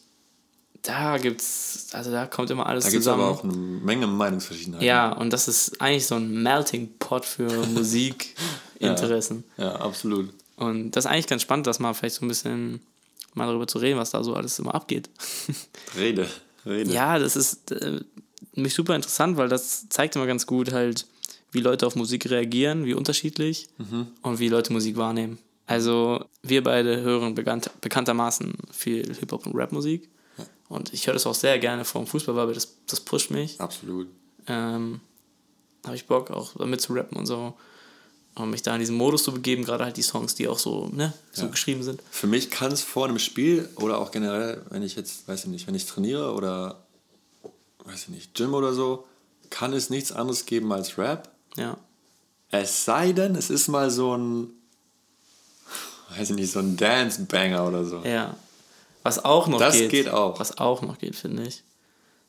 da 0.84 1.18
gibt's, 1.18 1.88
also 1.94 2.12
da 2.12 2.26
kommt 2.28 2.50
immer 2.52 2.66
alles 2.68 2.84
Da 2.84 2.90
gibt 2.92 3.00
es 3.00 3.06
zusammen. 3.06 3.24
aber 3.24 3.32
auch 3.32 3.44
eine 3.44 3.54
Menge 3.54 4.06
Meinungsverschiedenheiten. 4.08 4.86
Ja, 4.86 5.12
und 5.14 5.32
das 5.32 5.48
ist 5.48 5.82
eigentlich 5.82 6.06
so 6.06 6.16
ein 6.16 6.44
Melting 6.44 6.98
Pot 7.00 7.26
für 7.26 7.48
Musikinteressen. 7.74 9.44
Ja, 9.58 9.76
absolut. 9.78 10.30
Und 10.56 10.92
das 10.92 11.06
ist 11.06 11.12
eigentlich 11.12 11.28
ganz 11.28 11.42
spannend, 11.42 11.68
dass 11.68 11.80
mal 11.80 11.94
vielleicht 11.94 12.16
so 12.16 12.26
ein 12.26 12.28
bisschen 12.28 12.82
mal 13.34 13.48
darüber 13.48 13.66
zu 13.68 13.80
reden, 13.80 13.98
was 13.98 14.12
da 14.12 14.24
so 14.24 14.36
alles 14.36 14.60
immer 14.60 14.76
abgeht. 14.76 15.10
Rede. 15.98 16.28
Rede. 16.66 16.92
ja, 16.94 17.20
das 17.20 17.36
ist 17.36 17.72
äh, 17.72 18.00
mich 18.56 18.74
super 18.74 18.96
interessant, 18.96 19.36
weil 19.38 19.50
das 19.50 19.90
zeigt 19.90 20.16
immer 20.16 20.28
ganz 20.28 20.46
gut 20.46 20.72
halt, 20.72 21.08
wie 21.52 21.60
Leute 21.60 21.86
auf 21.86 21.96
Musik 21.96 22.30
reagieren, 22.30 22.86
wie 22.86 22.94
unterschiedlich 22.94 23.68
und 24.22 24.40
wie 24.40 24.48
Leute 24.50 24.74
Musik 24.74 24.98
wahrnehmen. 24.98 25.38
Also 25.68 26.26
wir 26.42 26.64
beide 26.64 27.02
hören 27.02 27.36
bekannt, 27.36 27.70
bekanntermaßen 27.82 28.54
viel 28.72 29.14
Hip-Hop 29.14 29.46
und 29.46 29.56
Rap-Musik. 29.56 30.10
Und 30.74 30.92
ich 30.94 31.06
höre 31.06 31.14
das 31.14 31.28
auch 31.28 31.36
sehr 31.36 31.60
gerne 31.60 31.86
vom 31.86 32.08
Fußball, 32.08 32.36
weil 32.36 32.54
das, 32.54 32.68
das 32.88 33.00
pusht 33.00 33.30
mich. 33.30 33.62
Absolut. 33.62 34.08
Ähm, 34.48 35.02
habe 35.86 35.96
ich 35.96 36.08
Bock, 36.08 36.32
auch 36.32 36.54
damit 36.58 36.82
zu 36.82 36.94
rappen 36.94 37.18
und 37.18 37.26
so. 37.28 37.54
Und 38.36 38.50
mich 38.50 38.64
da 38.64 38.74
in 38.74 38.80
diesen 38.80 38.96
Modus 38.96 39.24
zu 39.24 39.32
begeben, 39.32 39.64
gerade 39.64 39.84
halt 39.84 39.98
die 39.98 40.02
Songs, 40.02 40.34
die 40.34 40.48
auch 40.48 40.58
so, 40.58 40.88
ne, 40.88 41.14
so 41.32 41.44
Ja. 41.44 41.52
geschrieben 41.52 41.84
sind. 41.84 42.02
Für 42.10 42.26
mich 42.26 42.50
kann 42.50 42.72
es 42.72 42.82
vor 42.82 43.06
einem 43.06 43.20
Spiel 43.20 43.70
oder 43.76 44.00
auch 44.00 44.10
generell, 44.10 44.66
wenn 44.72 44.82
ich 44.82 44.96
jetzt, 44.96 45.28
weiß 45.28 45.42
ich 45.42 45.50
nicht, 45.52 45.68
wenn 45.68 45.76
ich 45.76 45.86
trainiere 45.86 46.34
oder, 46.34 46.84
weiß 47.86 48.04
ich 48.04 48.10
nicht, 48.10 48.34
Gym 48.34 48.56
oder 48.56 48.74
so, 48.74 49.06
kann 49.52 49.72
es 49.74 49.92
nichts 49.92 50.12
anderes 50.12 50.48
geben 50.48 50.74
als 50.74 50.98
Rap. 50.98 51.30
Ja. 51.58 51.78
Es 52.50 52.86
sei 52.86 53.12
denn, 53.12 53.36
es 53.36 53.52
ist 53.52 53.68
mal 53.68 53.92
so 53.92 54.18
ein, 54.18 54.50
weiß 56.18 56.32
ich 56.32 56.36
nicht, 56.36 56.52
so 56.52 56.60
ein 56.60 56.76
Dance-Banger 56.76 57.68
oder 57.68 57.86
so. 57.86 58.00
Ja. 58.04 58.36
Was 59.04 59.24
auch 59.24 59.48
noch 59.48 59.60
Das 59.60 59.76
geht. 59.76 59.90
geht 59.92 60.10
auch. 60.10 60.40
Was 60.40 60.58
auch 60.58 60.82
noch 60.82 60.98
geht, 60.98 61.16
finde 61.16 61.44
ich. 61.44 61.64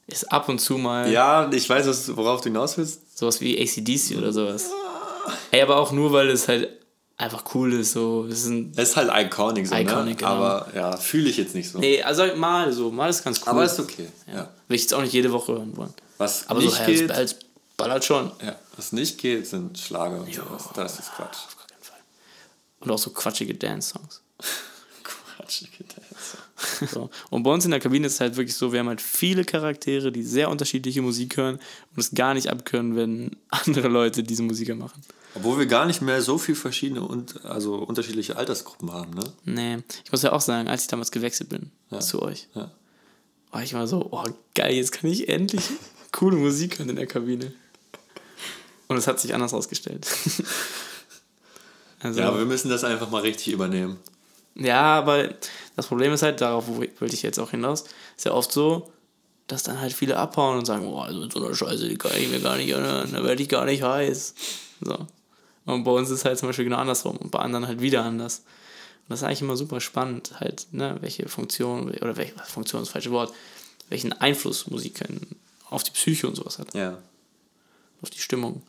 Ist 0.06 0.30
ab 0.30 0.48
und 0.48 0.58
zu 0.60 0.76
mal 0.76 1.10
Ja, 1.10 1.50
ich 1.52 1.68
weiß, 1.68 1.86
was- 1.86 2.14
worauf 2.16 2.40
du 2.40 2.48
hinaus 2.50 2.76
willst. 2.76 3.16
sowas 3.18 3.40
wie 3.40 3.58
ACDC 3.60 4.16
oder 4.18 4.32
sowas. 4.32 4.70
Ey, 5.50 5.62
aber 5.62 5.76
auch 5.78 5.92
nur, 5.92 6.12
weil 6.12 6.28
es 6.28 6.46
halt 6.48 6.68
einfach 7.16 7.44
cool 7.54 7.72
ist. 7.74 7.92
So. 7.92 8.26
Es 8.26 8.40
ist 8.40 8.46
ein, 8.48 8.72
Es 8.76 8.90
ist 8.90 8.96
halt 8.96 9.10
iconic 9.14 9.66
so, 9.66 9.74
Iconic, 9.74 10.04
ne? 10.06 10.14
genau. 10.16 10.30
Aber 10.30 10.68
ja, 10.74 10.96
fühle 10.96 11.30
ich 11.30 11.36
jetzt 11.38 11.54
nicht 11.54 11.70
so. 11.70 11.78
nee, 11.78 12.02
also 12.02 12.24
mal 12.36 12.70
so. 12.72 12.90
Mal 12.90 13.08
ist 13.08 13.22
ganz 13.24 13.40
cool. 13.40 13.48
Aber 13.48 13.64
ist 13.64 13.78
okay. 13.80 14.08
Ja. 14.30 14.50
Will 14.68 14.74
ich 14.74 14.82
jetzt 14.82 14.92
auch 14.94 15.00
nicht 15.00 15.12
jede 15.14 15.32
Woche 15.32 15.52
hören 15.52 15.74
wollen. 15.76 15.94
Was 16.18 16.48
Aber 16.48 16.60
nicht 16.60 16.74
so 16.76 16.84
geht, 16.84 17.10
Herz 17.10 17.36
ballert 17.76 18.04
schon. 18.04 18.30
ja, 18.44 18.56
was 18.76 18.92
nicht 18.92 19.16
geht, 19.18 19.46
sind 19.46 19.78
Schlager 19.78 20.20
und 20.20 20.32
sowas. 20.34 20.64
Das 20.74 20.98
ist 20.98 21.12
Quatsch. 21.14 21.36
Auf 21.46 21.56
gar 21.56 21.66
keinen 21.68 21.82
Fall. 21.82 21.98
Und 22.80 22.90
auch 22.90 22.98
so 22.98 23.10
quatschige 23.10 23.54
Dance-Songs. 23.54 24.20
Quatschige 25.44 25.84
Dance. 25.84 26.38
So. 26.92 27.10
Und 27.30 27.42
bei 27.42 27.50
uns 27.50 27.64
in 27.64 27.70
der 27.70 27.80
Kabine 27.80 28.06
ist 28.06 28.14
es 28.14 28.20
halt 28.20 28.36
wirklich 28.36 28.56
so, 28.56 28.72
wir 28.72 28.80
haben 28.80 28.88
halt 28.88 29.00
viele 29.00 29.44
Charaktere, 29.44 30.10
die 30.12 30.22
sehr 30.22 30.48
unterschiedliche 30.50 31.02
Musik 31.02 31.36
hören 31.36 31.56
und 31.56 31.98
es 31.98 32.12
gar 32.12 32.32
nicht 32.34 32.48
abkönnen, 32.48 32.96
wenn 32.96 33.36
andere 33.48 33.88
Leute 33.88 34.22
diese 34.22 34.42
Musiker 34.42 34.74
machen. 34.74 35.02
Obwohl 35.34 35.58
wir 35.58 35.66
gar 35.66 35.84
nicht 35.84 36.00
mehr 36.00 36.22
so 36.22 36.38
viel 36.38 36.54
verschiedene 36.54 37.02
und 37.02 37.44
also 37.44 37.74
unterschiedliche 37.76 38.36
Altersgruppen 38.36 38.92
haben, 38.92 39.14
ne? 39.14 39.24
Nee, 39.44 39.82
ich 40.04 40.12
muss 40.12 40.22
ja 40.22 40.32
auch 40.32 40.40
sagen, 40.40 40.68
als 40.68 40.82
ich 40.82 40.88
damals 40.88 41.10
gewechselt 41.10 41.48
bin 41.50 41.70
zu 42.00 42.22
euch, 42.22 42.48
Ja. 42.54 42.70
war 43.50 43.62
ich 43.62 43.72
immer 43.72 43.86
so, 43.88 44.08
oh 44.10 44.24
geil, 44.54 44.74
jetzt 44.74 44.92
kann 44.92 45.10
ich 45.10 45.28
endlich 45.28 45.64
coole 46.12 46.36
Musik 46.36 46.78
hören 46.78 46.88
in 46.90 46.96
der 46.96 47.06
Kabine. 47.08 47.52
Und 48.86 48.96
es 48.96 49.06
hat 49.08 49.18
sich 49.18 49.34
anders 49.34 49.52
ausgestellt. 49.54 50.06
also, 52.00 52.20
Ja, 52.20 52.28
aber 52.28 52.38
wir 52.38 52.46
müssen 52.46 52.68
das 52.68 52.84
einfach 52.84 53.10
mal 53.10 53.22
richtig 53.22 53.52
übernehmen. 53.52 53.98
Ja, 54.56 54.82
aber 54.98 55.34
das 55.76 55.86
Problem 55.88 56.12
ist 56.12 56.22
halt, 56.22 56.40
darauf 56.40 56.68
wo- 56.68 56.76
wollte 57.00 57.14
ich 57.14 57.22
jetzt 57.22 57.38
auch 57.38 57.50
hinaus, 57.50 57.84
ist 58.16 58.24
ja 58.24 58.32
oft 58.32 58.52
so, 58.52 58.92
dass 59.46 59.62
dann 59.64 59.80
halt 59.80 59.92
viele 59.92 60.16
abhauen 60.16 60.58
und 60.58 60.64
sagen, 60.64 60.86
oh, 60.86 61.00
also 61.00 61.28
so 61.28 61.44
eine 61.44 61.54
Scheiße, 61.54 61.88
die 61.88 61.96
kann 61.98 62.12
ich 62.16 62.28
mir 62.28 62.40
gar 62.40 62.56
nicht 62.56 62.74
anhören, 62.74 63.12
da 63.12 63.24
werde 63.24 63.42
ich 63.42 63.48
gar 63.48 63.64
nicht 63.64 63.82
heiß. 63.82 64.34
So. 64.80 65.06
Und 65.66 65.84
bei 65.84 65.90
uns 65.90 66.10
ist 66.10 66.24
halt 66.24 66.38
zum 66.38 66.48
Beispiel 66.48 66.64
genau 66.66 66.76
andersrum 66.78 67.16
und 67.16 67.30
bei 67.30 67.40
anderen 67.40 67.66
halt 67.66 67.80
wieder 67.80 68.04
anders. 68.04 68.38
Und 68.38 69.10
das 69.10 69.20
ist 69.20 69.24
eigentlich 69.24 69.42
immer 69.42 69.56
super 69.56 69.80
spannend, 69.80 70.32
halt, 70.40 70.66
ne, 70.72 70.96
welche 71.00 71.28
Funktion, 71.28 71.90
oder 71.90 72.16
welche 72.16 72.32
Funktion 72.46 72.80
ist 72.82 72.88
das 72.88 72.92
falsche 72.92 73.10
Wort, 73.10 73.34
welchen 73.88 74.12
Einfluss 74.12 74.66
Musik 74.68 75.00
auf 75.68 75.82
die 75.82 75.90
Psyche 75.90 76.26
und 76.28 76.36
sowas 76.36 76.58
hat, 76.58 76.72
Ja. 76.74 76.98
auf 78.02 78.10
die 78.10 78.18
Stimmung. 78.20 78.62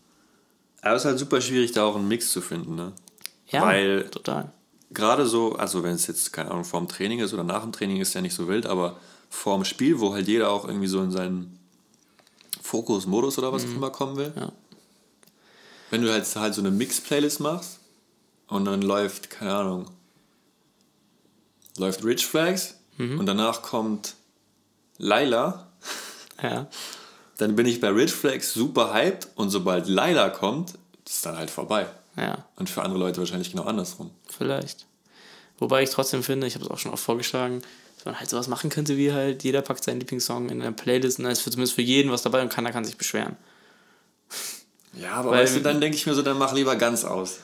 Aber 0.81 0.95
es 0.95 1.03
ist 1.03 1.05
halt 1.05 1.19
super 1.19 1.39
schwierig, 1.41 1.71
da 1.71 1.85
auch 1.85 1.95
einen 1.95 2.07
Mix 2.07 2.31
zu 2.31 2.41
finden, 2.41 2.75
ne? 2.75 2.91
Ja, 3.49 3.61
Weil- 3.61 4.09
total. 4.09 4.51
Gerade 4.95 5.27
so, 5.27 5.53
also 5.55 5.83
wenn 5.83 5.93
es 5.93 6.07
jetzt, 6.07 6.33
keine 6.33 6.49
Ahnung, 6.49 6.63
vor 6.63 6.79
dem 6.79 6.87
Training 6.87 7.19
ist 7.19 7.33
oder 7.33 7.43
nach 7.43 7.61
dem 7.61 7.71
Training 7.71 7.97
ist 8.01 8.13
ja 8.15 8.21
nicht 8.21 8.33
so 8.33 8.47
wild, 8.47 8.65
aber 8.65 8.97
vor 9.29 9.55
dem 9.55 9.65
Spiel, 9.65 9.99
wo 9.99 10.13
halt 10.13 10.27
jeder 10.27 10.49
auch 10.49 10.65
irgendwie 10.67 10.87
so 10.87 11.01
in 11.03 11.11
seinen 11.11 11.59
Fokus-Modus 12.61 13.37
oder 13.37 13.53
was 13.53 13.63
auch 13.65 13.69
immer 13.69 13.91
kommen 13.91 14.17
will. 14.17 14.33
Ja. 14.35 14.51
Wenn 15.91 16.01
du 16.01 16.11
halt, 16.11 16.25
halt 16.35 16.53
so 16.55 16.61
eine 16.61 16.71
Mix-Playlist 16.71 17.39
machst 17.39 17.79
und 18.47 18.65
dann 18.65 18.81
läuft, 18.81 19.29
keine 19.29 19.53
Ahnung, 19.53 19.85
läuft 21.77 22.03
Rich 22.03 22.25
Flags 22.25 22.75
und 22.97 23.25
danach 23.25 23.61
kommt 23.61 24.15
Laila, 24.97 25.67
Ja. 26.41 26.67
dann 27.37 27.55
bin 27.55 27.65
ich 27.65 27.81
bei 27.81 27.89
Rich 27.89 28.13
Flags 28.13 28.53
super 28.53 28.93
hyped 28.93 29.27
und 29.35 29.49
sobald 29.49 29.87
Laila 29.87 30.29
kommt, 30.29 30.73
ist 31.13 31.25
dann 31.25 31.37
halt 31.37 31.49
vorbei. 31.49 31.87
Ja. 32.17 32.45
Und 32.55 32.69
für 32.69 32.81
andere 32.81 32.99
Leute 32.99 33.19
wahrscheinlich 33.19 33.51
genau 33.51 33.63
andersrum. 33.63 34.11
Vielleicht. 34.27 34.85
Wobei 35.59 35.83
ich 35.83 35.89
trotzdem 35.89 36.23
finde, 36.23 36.47
ich 36.47 36.55
habe 36.55 36.65
es 36.65 36.71
auch 36.71 36.79
schon 36.79 36.91
oft 36.91 37.03
vorgeschlagen, 37.03 37.61
dass 37.95 38.05
man 38.05 38.19
halt 38.19 38.29
sowas 38.29 38.47
machen 38.47 38.69
könnte, 38.69 38.97
wie 38.97 39.11
halt 39.13 39.43
jeder 39.43 39.61
packt 39.61 39.83
seinen 39.83 39.99
Lieblingssong 39.99 40.49
in 40.49 40.61
eine 40.61 40.71
Playlist 40.71 41.19
und 41.19 41.25
da 41.25 41.31
ist 41.31 41.41
für, 41.41 41.51
zumindest 41.51 41.75
für 41.75 41.81
jeden 41.81 42.11
was 42.11 42.21
dabei 42.23 42.41
und 42.41 42.49
keiner 42.49 42.71
kann 42.71 42.85
sich 42.85 42.97
beschweren. 42.97 43.37
Ja, 44.93 45.11
aber 45.13 45.31
Weil- 45.31 45.43
weißt 45.43 45.57
du, 45.57 45.61
dann 45.61 45.81
denke 45.81 45.97
ich 45.97 46.05
mir 46.05 46.13
so, 46.13 46.21
dann 46.21 46.37
mach 46.37 46.53
lieber 46.53 46.75
ganz 46.75 47.03
aus. 47.03 47.39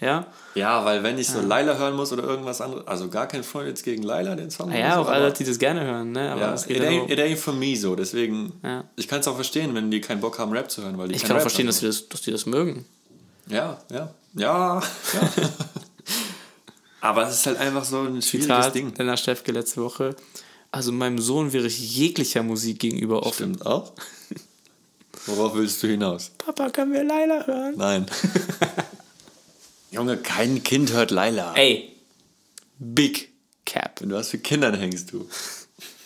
Ja? 0.00 0.26
Ja, 0.54 0.84
weil 0.84 1.02
wenn 1.02 1.18
ich 1.18 1.28
so 1.28 1.40
Laila 1.40 1.76
hören 1.76 1.94
muss 1.94 2.12
oder 2.12 2.24
irgendwas 2.24 2.60
anderes, 2.60 2.86
also 2.86 3.08
gar 3.08 3.26
kein 3.28 3.44
Freund 3.44 3.68
jetzt 3.68 3.84
gegen 3.84 4.02
Laila, 4.02 4.34
den 4.34 4.50
Song. 4.50 4.72
Ja, 4.72 5.00
oder 5.00 5.00
auch 5.00 5.08
alle, 5.12 5.32
die 5.32 5.44
das 5.44 5.58
gerne 5.58 5.84
hören, 5.84 6.12
ne? 6.12 6.32
Aber 6.32 6.40
Ja, 6.40 6.54
it 6.54 6.68
ja 6.68 6.82
ain't, 6.82 7.10
it 7.10 7.18
ain't 7.20 7.36
for 7.36 7.54
me 7.54 7.76
so, 7.76 7.94
deswegen, 7.94 8.52
Ja. 8.62 8.84
ich 8.96 9.06
kann 9.06 9.20
es 9.20 9.28
auch 9.28 9.36
verstehen, 9.36 9.74
wenn 9.74 9.90
die 9.90 10.00
keinen 10.00 10.20
Bock 10.20 10.38
haben, 10.38 10.52
Rap 10.52 10.70
zu 10.70 10.82
hören, 10.82 10.98
weil 10.98 11.08
die 11.08 11.14
ich 11.14 11.22
kann 11.22 11.32
auch 11.32 11.36
Rap 11.36 11.42
verstehen, 11.42 11.66
dass 11.66 11.80
die, 11.80 11.86
das, 11.86 12.08
dass 12.08 12.22
die 12.22 12.32
das 12.32 12.46
mögen. 12.46 12.84
Ja, 13.48 13.78
ja, 13.90 14.12
ja, 14.34 14.80
ja. 14.80 14.82
aber 17.00 17.28
es 17.28 17.34
ist 17.34 17.46
halt 17.46 17.58
einfach 17.58 17.84
so 17.84 18.00
ein 18.00 18.22
schwieriges 18.22 18.46
Zitat 18.46 18.74
Ding. 18.74 18.92
Lennart 18.96 19.20
Steffke 19.20 19.52
letzte 19.52 19.82
Woche. 19.82 20.16
Also 20.70 20.90
meinem 20.90 21.18
Sohn 21.18 21.52
wäre 21.52 21.66
ich 21.66 21.96
jeglicher 21.96 22.42
Musik 22.42 22.78
gegenüber 22.80 23.24
offen. 23.26 23.54
Stimmt 23.54 23.66
auch. 23.66 23.92
Worauf 25.26 25.54
willst 25.54 25.82
du 25.82 25.86
hinaus? 25.86 26.32
Papa, 26.38 26.70
können 26.70 26.92
wir 26.92 27.04
Laila 27.04 27.46
hören? 27.46 27.74
Nein. 27.76 28.06
Junge, 29.92 30.16
kein 30.16 30.62
Kind 30.62 30.92
hört 30.92 31.10
Laila. 31.10 31.54
Ey, 31.54 31.94
Big 32.78 33.30
Cap. 33.66 34.00
Wenn 34.00 34.08
du 34.08 34.16
was 34.16 34.30
für 34.30 34.38
Kindern 34.38 34.74
hängst, 34.74 35.12
du. 35.12 35.28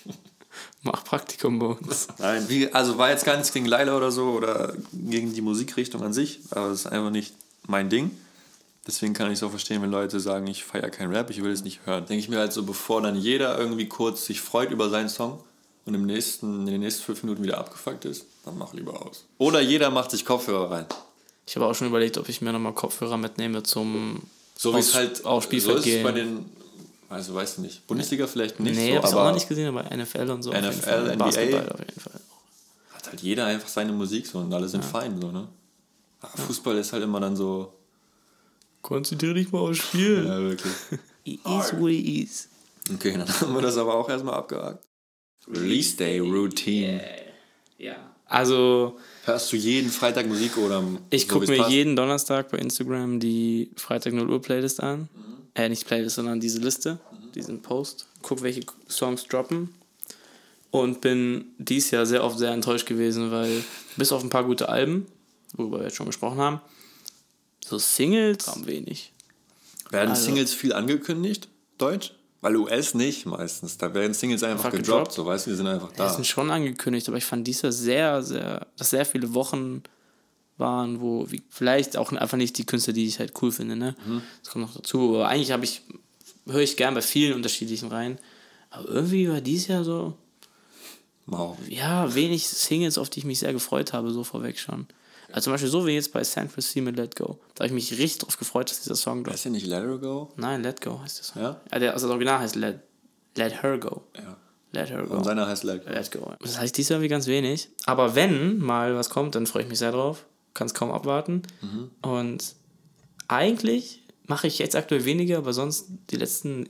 Mach 0.82 1.04
Praktikum 1.04 1.60
bei 1.60 1.66
uns. 1.66 2.08
Nein, 2.18 2.44
wie, 2.48 2.72
also 2.72 2.98
war 2.98 3.10
jetzt 3.10 3.24
gar 3.24 3.36
nichts 3.36 3.52
gegen 3.52 3.66
Laila 3.66 3.96
oder 3.96 4.10
so 4.10 4.30
oder 4.30 4.74
gegen 4.92 5.32
die 5.32 5.40
Musikrichtung 5.40 6.02
an 6.02 6.12
sich, 6.12 6.40
aber 6.50 6.66
es 6.66 6.80
ist 6.80 6.86
einfach 6.86 7.10
nicht 7.10 7.34
mein 7.68 7.88
Ding. 7.88 8.10
Deswegen 8.88 9.14
kann 9.14 9.30
ich 9.30 9.38
es 9.38 9.42
auch 9.44 9.50
verstehen, 9.50 9.82
wenn 9.82 9.90
Leute 9.90 10.18
sagen, 10.18 10.48
ich 10.48 10.64
feiere 10.64 10.90
keinen 10.90 11.14
Rap, 11.14 11.30
ich 11.30 11.42
will 11.42 11.52
es 11.52 11.62
nicht 11.62 11.86
hören. 11.86 12.06
Denke 12.06 12.20
ich 12.20 12.28
mir 12.28 12.38
halt 12.38 12.52
so, 12.52 12.64
bevor 12.64 13.02
dann 13.02 13.16
jeder 13.16 13.56
irgendwie 13.56 13.86
kurz 13.86 14.26
sich 14.26 14.40
freut 14.40 14.72
über 14.72 14.90
seinen 14.90 15.08
Song 15.08 15.42
und 15.84 15.94
im 15.94 16.06
nächsten, 16.06 16.66
in 16.66 16.72
den 16.72 16.80
nächsten 16.80 17.04
fünf 17.04 17.22
Minuten 17.22 17.44
wieder 17.44 17.58
abgefuckt 17.58 18.04
ist, 18.04 18.26
dann 18.44 18.58
mach 18.58 18.74
lieber 18.74 19.06
aus. 19.06 19.26
Oder 19.38 19.60
jeder 19.60 19.90
macht 19.90 20.10
sich 20.10 20.24
Kopfhörer 20.24 20.70
rein. 20.72 20.86
Ich 21.46 21.56
habe 21.56 21.66
auch 21.66 21.74
schon 21.74 21.88
überlegt, 21.88 22.18
ob 22.18 22.28
ich 22.28 22.40
mir 22.40 22.52
nochmal 22.52 22.74
Kopfhörer 22.74 23.16
mitnehme 23.16 23.62
zum 23.62 24.22
So 24.56 24.74
wie 24.74 24.80
es 24.80 24.94
halt 24.94 25.24
auf 25.24 25.44
so 25.44 25.48
Spielfeld 25.48 25.78
ist 25.78 25.80
es 25.80 25.84
gehen. 25.84 26.02
bei 26.02 26.12
den, 26.12 26.46
also 27.08 27.34
weißt 27.34 27.58
du 27.58 27.62
nicht, 27.62 27.86
Bundesliga 27.86 28.26
vielleicht 28.26 28.58
nicht 28.58 28.76
nee, 28.76 28.90
so, 28.90 28.96
hab's 28.96 29.12
auch 29.12 29.18
aber 29.18 29.28
noch 29.28 29.34
nicht 29.34 29.48
gesehen, 29.48 29.68
aber 29.68 29.84
NFL 29.96 30.30
und 30.30 30.42
so. 30.42 30.50
NFL, 30.52 30.72
Fall. 30.72 31.14
NBA. 31.14 31.24
Basketball 31.24 31.68
auf 31.72 31.78
jeden 31.78 32.00
Fall. 32.00 32.20
hat 32.94 33.08
halt 33.08 33.20
jeder 33.22 33.46
einfach 33.46 33.68
seine 33.68 33.92
Musik 33.92 34.26
so 34.26 34.38
und 34.38 34.52
alle 34.52 34.68
sind 34.68 34.84
fein 34.84 35.20
so, 35.20 35.30
ne? 35.30 35.46
Aber 36.20 36.36
Fußball 36.38 36.76
ist 36.78 36.92
halt 36.92 37.04
immer 37.04 37.20
dann 37.20 37.36
so, 37.36 37.72
Konzentriere 38.86 39.34
dich 39.34 39.50
mal 39.50 39.58
aufs 39.58 39.78
Spiel. 39.78 40.24
ja 40.26 40.38
wirklich. 40.40 40.72
It 41.24 41.40
is 41.44 41.72
what 41.72 41.90
it 41.90 42.06
is. 42.06 42.48
Okay, 42.94 43.18
dann 43.18 43.28
haben 43.28 43.52
wir 43.52 43.60
das 43.60 43.76
aber 43.78 43.94
auch 43.94 44.08
erstmal 44.08 44.34
abgehakt. 44.34 44.84
Release 45.48 45.96
Day 45.96 46.20
Routine. 46.20 47.02
Ja. 47.78 47.96
Also, 48.26 48.96
Hörst 49.26 49.52
du 49.52 49.56
jeden 49.56 49.90
Freitag 49.90 50.26
Musik 50.28 50.56
oder 50.56 50.84
ich 51.10 51.22
so, 51.22 51.34
gucke 51.34 51.48
mir 51.50 51.56
passt? 51.58 51.70
jeden 51.72 51.96
Donnerstag 51.96 52.48
bei 52.48 52.58
Instagram 52.58 53.18
die 53.18 53.72
Freitag 53.74 54.12
0 54.12 54.30
Uhr 54.30 54.40
Playlist 54.40 54.80
an. 54.80 55.08
Äh, 55.56 55.68
nicht 55.68 55.84
Playlist, 55.84 56.14
sondern 56.14 56.38
diese 56.38 56.60
Liste, 56.60 57.00
diesen 57.34 57.60
Post. 57.60 58.06
Guck, 58.22 58.42
welche 58.42 58.60
Songs 58.88 59.24
droppen. 59.26 59.74
Und 60.70 61.00
bin 61.00 61.46
dies 61.58 61.90
Jahr 61.90 62.06
sehr 62.06 62.22
oft 62.22 62.38
sehr 62.38 62.52
enttäuscht 62.52 62.86
gewesen, 62.86 63.32
weil 63.32 63.64
bis 63.96 64.12
auf 64.12 64.22
ein 64.22 64.30
paar 64.30 64.44
gute 64.44 64.68
Alben, 64.68 65.06
worüber 65.54 65.78
wir 65.78 65.84
jetzt 65.86 65.96
schon 65.96 66.06
gesprochen 66.06 66.38
haben, 66.38 66.60
so 67.64 67.78
Singles 67.78 68.46
haben 68.46 68.66
wenig. 68.68 69.12
Werden 69.90 70.10
Also- 70.10 70.26
Singles 70.26 70.54
viel 70.54 70.72
angekündigt, 70.72 71.48
Deutsch? 71.78 72.12
Weil 72.46 72.56
US 72.56 72.94
nicht 72.94 73.26
meistens. 73.26 73.76
Da 73.76 73.92
werden 73.92 74.14
Singles 74.14 74.44
einfach, 74.44 74.66
Einfach 74.66 74.70
gedroppt, 74.78 74.86
gedroppt. 75.08 75.12
so 75.12 75.26
weißt 75.26 75.46
du, 75.46 75.50
die 75.50 75.56
sind 75.56 75.66
einfach 75.66 75.90
Die 75.90 75.96
da. 75.96 76.08
sind 76.10 76.24
schon 76.26 76.48
angekündigt, 76.52 77.08
aber 77.08 77.16
ich 77.18 77.24
fand 77.24 77.44
dies 77.44 77.62
Jahr 77.62 77.72
sehr, 77.72 78.22
sehr, 78.22 78.66
dass 78.76 78.90
sehr 78.90 79.04
viele 79.04 79.34
Wochen 79.34 79.82
waren, 80.56 81.00
wo 81.00 81.28
wie, 81.28 81.42
vielleicht 81.50 81.96
auch 81.96 82.12
einfach 82.12 82.36
nicht 82.36 82.56
die 82.56 82.64
Künstler, 82.64 82.92
die 82.92 83.04
ich 83.06 83.18
halt 83.18 83.32
cool 83.42 83.50
finde, 83.50 83.74
ne? 83.74 83.96
Das 84.44 84.52
kommt 84.52 84.64
noch 84.64 84.74
dazu. 84.74 85.16
Aber 85.16 85.28
eigentlich 85.28 85.50
habe 85.50 85.64
ich, 85.64 85.82
höre 86.46 86.60
ich 86.60 86.76
gern 86.76 86.94
bei 86.94 87.02
vielen 87.02 87.34
unterschiedlichen 87.34 87.88
rein. 87.88 88.16
Aber 88.70 88.88
irgendwie 88.88 89.28
war 89.28 89.40
dies 89.40 89.66
Jahr 89.66 89.82
so, 89.82 90.14
Mau. 91.26 91.58
ja, 91.68 92.14
wenig 92.14 92.46
Singles, 92.46 92.96
auf 92.96 93.10
die 93.10 93.18
ich 93.18 93.24
mich 93.24 93.40
sehr 93.40 93.52
gefreut 93.52 93.92
habe, 93.92 94.12
so 94.12 94.22
vorweg 94.22 94.56
schon. 94.60 94.86
Also 95.32 95.44
zum 95.44 95.54
Beispiel 95.54 95.70
so 95.70 95.86
wie 95.86 95.92
jetzt 95.92 96.12
bei 96.12 96.22
San 96.24 96.48
Francisco 96.48 96.80
mit 96.80 96.96
Let 96.96 97.16
Go. 97.16 97.38
Da 97.54 97.64
habe 97.64 97.66
ich 97.66 97.72
mich 97.72 97.98
richtig 97.98 98.18
drauf 98.18 98.36
gefreut, 98.38 98.70
dass 98.70 98.80
dieser 98.80 98.94
Song 98.94 99.24
droppt. 99.24 99.34
Heißt 99.34 99.44
ja 99.46 99.50
nicht 99.50 99.66
Let 99.66 99.82
Her 99.82 99.98
Go? 99.98 100.32
Nein, 100.36 100.62
Let 100.62 100.80
Go 100.80 101.00
heißt 101.00 101.18
der 101.18 101.24
Song. 101.24 101.42
Ja? 101.42 101.78
der, 101.78 101.92
also 101.92 102.06
das 102.06 102.12
Original 102.12 102.38
heißt 102.38 102.56
Let, 102.56 102.80
Let 103.36 103.62
Her 103.62 103.78
Go. 103.78 104.02
Ja. 104.16 104.36
Let 104.72 104.90
Her 104.90 105.02
Go. 105.02 105.16
Und 105.16 105.24
seiner 105.24 105.46
heißt 105.46 105.64
Let 105.64 105.84
Go. 105.84 105.90
Let's 105.90 106.10
go. 106.10 106.32
Das 106.40 106.58
heißt 106.58 106.76
dies 106.76 106.88
Jahr 106.88 107.00
wie 107.00 107.08
ganz 107.08 107.26
wenig. 107.26 107.68
Aber 107.84 108.14
wenn 108.14 108.58
mal 108.58 108.94
was 108.94 109.10
kommt, 109.10 109.34
dann 109.34 109.46
freue 109.46 109.62
ich 109.62 109.68
mich 109.68 109.78
sehr 109.78 109.92
drauf. 109.92 110.26
Kann 110.54 110.66
es 110.66 110.74
kaum 110.74 110.90
abwarten. 110.90 111.42
Und 112.02 112.54
eigentlich 113.28 114.02
mache 114.26 114.46
ich 114.46 114.58
jetzt 114.58 114.76
aktuell 114.76 115.04
weniger, 115.04 115.38
aber 115.38 115.52
sonst 115.52 115.88
die 116.10 116.16
letzten 116.16 116.68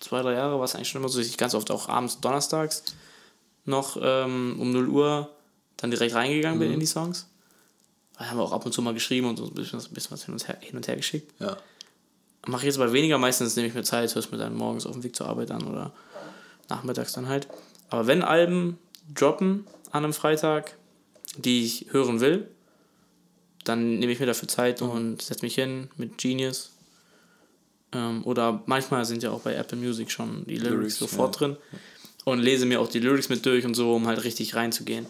zwei, 0.00 0.22
drei 0.22 0.34
Jahre 0.34 0.58
war 0.58 0.64
es 0.64 0.74
eigentlich 0.74 0.88
schon 0.88 1.00
immer 1.00 1.08
so, 1.08 1.18
dass 1.18 1.28
ich 1.28 1.36
ganz 1.36 1.54
oft 1.54 1.70
auch 1.70 1.88
abends 1.88 2.20
donnerstags 2.20 2.84
noch 3.64 3.96
ähm, 4.00 4.56
um 4.60 4.70
0 4.70 4.88
Uhr 4.88 5.30
dann 5.76 5.90
direkt 5.90 6.14
reingegangen 6.14 6.58
bin 6.58 6.72
in 6.72 6.80
die 6.80 6.86
Songs. 6.86 7.28
Da 8.18 8.26
haben 8.26 8.38
wir 8.38 8.42
auch 8.42 8.52
ab 8.52 8.64
und 8.64 8.72
zu 8.72 8.82
mal 8.82 8.94
geschrieben 8.94 9.28
und 9.28 9.36
so 9.36 9.46
ein 9.46 9.54
bisschen, 9.54 9.78
bisschen 9.78 10.12
was 10.12 10.24
hin 10.24 10.34
und 10.34 10.46
her, 10.46 10.58
hin 10.60 10.76
und 10.76 10.86
her 10.86 10.96
geschickt. 10.96 11.32
Ja. 11.40 11.56
Mache 12.46 12.62
ich 12.62 12.66
jetzt 12.66 12.78
aber 12.78 12.92
weniger, 12.92 13.18
meistens 13.18 13.56
nehme 13.56 13.68
ich 13.68 13.74
mir 13.74 13.82
Zeit, 13.82 14.14
höre 14.14 14.20
es 14.20 14.30
mir 14.30 14.38
dann 14.38 14.54
morgens 14.54 14.86
auf 14.86 14.92
dem 14.92 15.02
Weg 15.02 15.16
zur 15.16 15.26
Arbeit 15.26 15.50
an 15.50 15.66
oder 15.66 15.92
nachmittags 16.68 17.12
dann 17.12 17.28
halt. 17.28 17.48
Aber 17.88 18.06
wenn 18.06 18.22
Alben 18.22 18.78
droppen 19.14 19.66
an 19.90 20.04
einem 20.04 20.12
Freitag, 20.12 20.76
die 21.36 21.64
ich 21.64 21.86
hören 21.90 22.20
will, 22.20 22.48
dann 23.64 23.98
nehme 23.98 24.12
ich 24.12 24.20
mir 24.20 24.26
dafür 24.26 24.48
Zeit 24.48 24.82
und 24.82 25.22
setze 25.22 25.44
mich 25.44 25.54
hin 25.54 25.88
mit 25.96 26.18
Genius. 26.18 26.70
Ähm, 27.92 28.22
oder 28.24 28.62
manchmal 28.66 29.04
sind 29.04 29.22
ja 29.22 29.30
auch 29.30 29.40
bei 29.40 29.54
Apple 29.54 29.78
Music 29.78 30.10
schon 30.10 30.44
die 30.46 30.56
Lyrics, 30.56 30.70
Lyrics, 30.70 30.98
sofort 30.98 31.34
ja. 31.36 31.38
drin 31.38 31.56
und 32.24 32.40
lese 32.40 32.66
mir 32.66 32.80
auch 32.80 32.88
die 32.88 33.00
Lyrics 33.00 33.28
mit 33.28 33.44
durch 33.46 33.64
und 33.64 33.74
so, 33.74 33.94
um 33.94 34.06
halt 34.06 34.24
richtig 34.24 34.54
reinzugehen. 34.54 35.06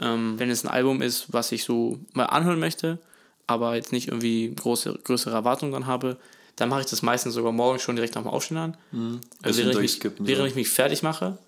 Ähm, 0.00 0.38
wenn 0.38 0.50
es 0.50 0.64
ein 0.64 0.68
Album 0.68 1.02
ist, 1.02 1.32
was 1.32 1.52
ich 1.52 1.64
so 1.64 1.98
mal 2.12 2.24
anhören 2.26 2.58
möchte, 2.58 2.98
aber 3.46 3.74
jetzt 3.74 3.92
nicht 3.92 4.08
irgendwie 4.08 4.54
große, 4.54 4.98
größere 5.04 5.34
Erwartungen 5.34 5.72
dann 5.72 5.86
habe, 5.86 6.16
dann 6.56 6.68
mache 6.68 6.80
ich 6.80 6.86
das 6.86 7.02
meistens 7.02 7.34
sogar 7.34 7.52
morgens 7.52 7.82
schon 7.82 7.96
direkt 7.96 8.14
nach 8.14 8.22
dem 8.22 8.30
Aufstehen 8.30 8.56
an. 8.58 8.76
Bisschen 8.90 9.20
Also 9.42 9.58
während 9.64 9.84
ich, 9.84 10.02
mich, 10.04 10.12
während 10.18 10.48
ich 10.48 10.54
mich 10.54 10.68
fertig 10.70 11.02
mache, 11.02 11.38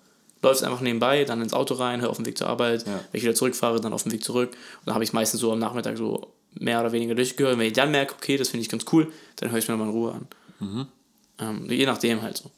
läuft 0.41 0.57
es 0.57 0.63
einfach 0.63 0.81
nebenbei, 0.81 1.23
dann 1.23 1.41
ins 1.41 1.53
Auto 1.53 1.75
rein, 1.75 2.01
höre 2.01 2.09
auf 2.09 2.17
dem 2.17 2.25
Weg 2.25 2.37
zur 2.37 2.47
Arbeit, 2.47 2.85
Ja. 2.85 2.93
wenn 3.11 3.17
ich 3.17 3.23
wieder 3.23 3.35
zurückfahre, 3.35 3.79
dann 3.79 3.93
auf 3.93 4.03
dem 4.03 4.11
Weg 4.11 4.23
zurück. 4.23 4.49
Und 4.51 4.85
dann 4.87 4.93
habe 4.95 5.03
ich 5.03 5.09
es 5.11 5.13
meistens 5.13 5.39
so 5.39 5.51
am 5.51 5.59
Nachmittag 5.59 5.97
so 5.97 6.33
mehr 6.59 6.79
oder 6.81 6.91
weniger 6.91 7.15
durchgehört. 7.15 7.53
Und 7.53 7.59
wenn 7.59 7.67
ich 7.67 7.73
dann 7.73 7.91
merke, 7.91 8.13
okay, 8.15 8.37
das 8.37 8.49
finde 8.49 8.63
ich 8.63 8.69
ganz 8.69 8.85
cool, 8.91 9.11
dann 9.37 9.49
höre 9.51 9.57
ich 9.59 9.65
es 9.65 9.69
mir 9.69 9.77
mal 9.77 9.85
in 9.85 9.91
Ruhe 9.91 10.11
an. 10.13 10.27
Mhm. 10.59 10.87
Ähm, 11.39 11.65
je 11.69 11.85
nachdem 11.85 12.21
halt 12.21 12.37
so. 12.37 12.51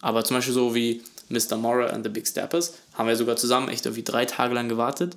Aber 0.00 0.24
zum 0.24 0.36
Beispiel 0.36 0.54
so 0.54 0.74
wie 0.74 1.02
Mr. 1.28 1.56
Mora 1.56 1.86
and 1.86 2.04
the 2.04 2.10
Big 2.10 2.26
Steppers 2.26 2.74
haben 2.94 3.06
wir 3.08 3.16
sogar 3.16 3.36
zusammen 3.36 3.68
echt 3.68 3.86
irgendwie 3.86 4.02
drei 4.02 4.24
Tage 4.24 4.54
lang 4.54 4.68
gewartet. 4.68 5.16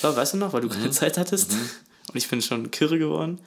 Glaub, 0.00 0.16
weißt 0.16 0.34
du 0.34 0.36
noch, 0.38 0.52
weil 0.52 0.60
du 0.62 0.68
Mhm. 0.68 0.72
keine 0.72 0.90
Zeit 0.90 1.18
hattest. 1.18 1.50
Und 1.52 2.16
ich 2.16 2.28
bin 2.28 2.40
schon 2.42 2.70
kirre 2.70 2.98
geworden. 2.98 3.38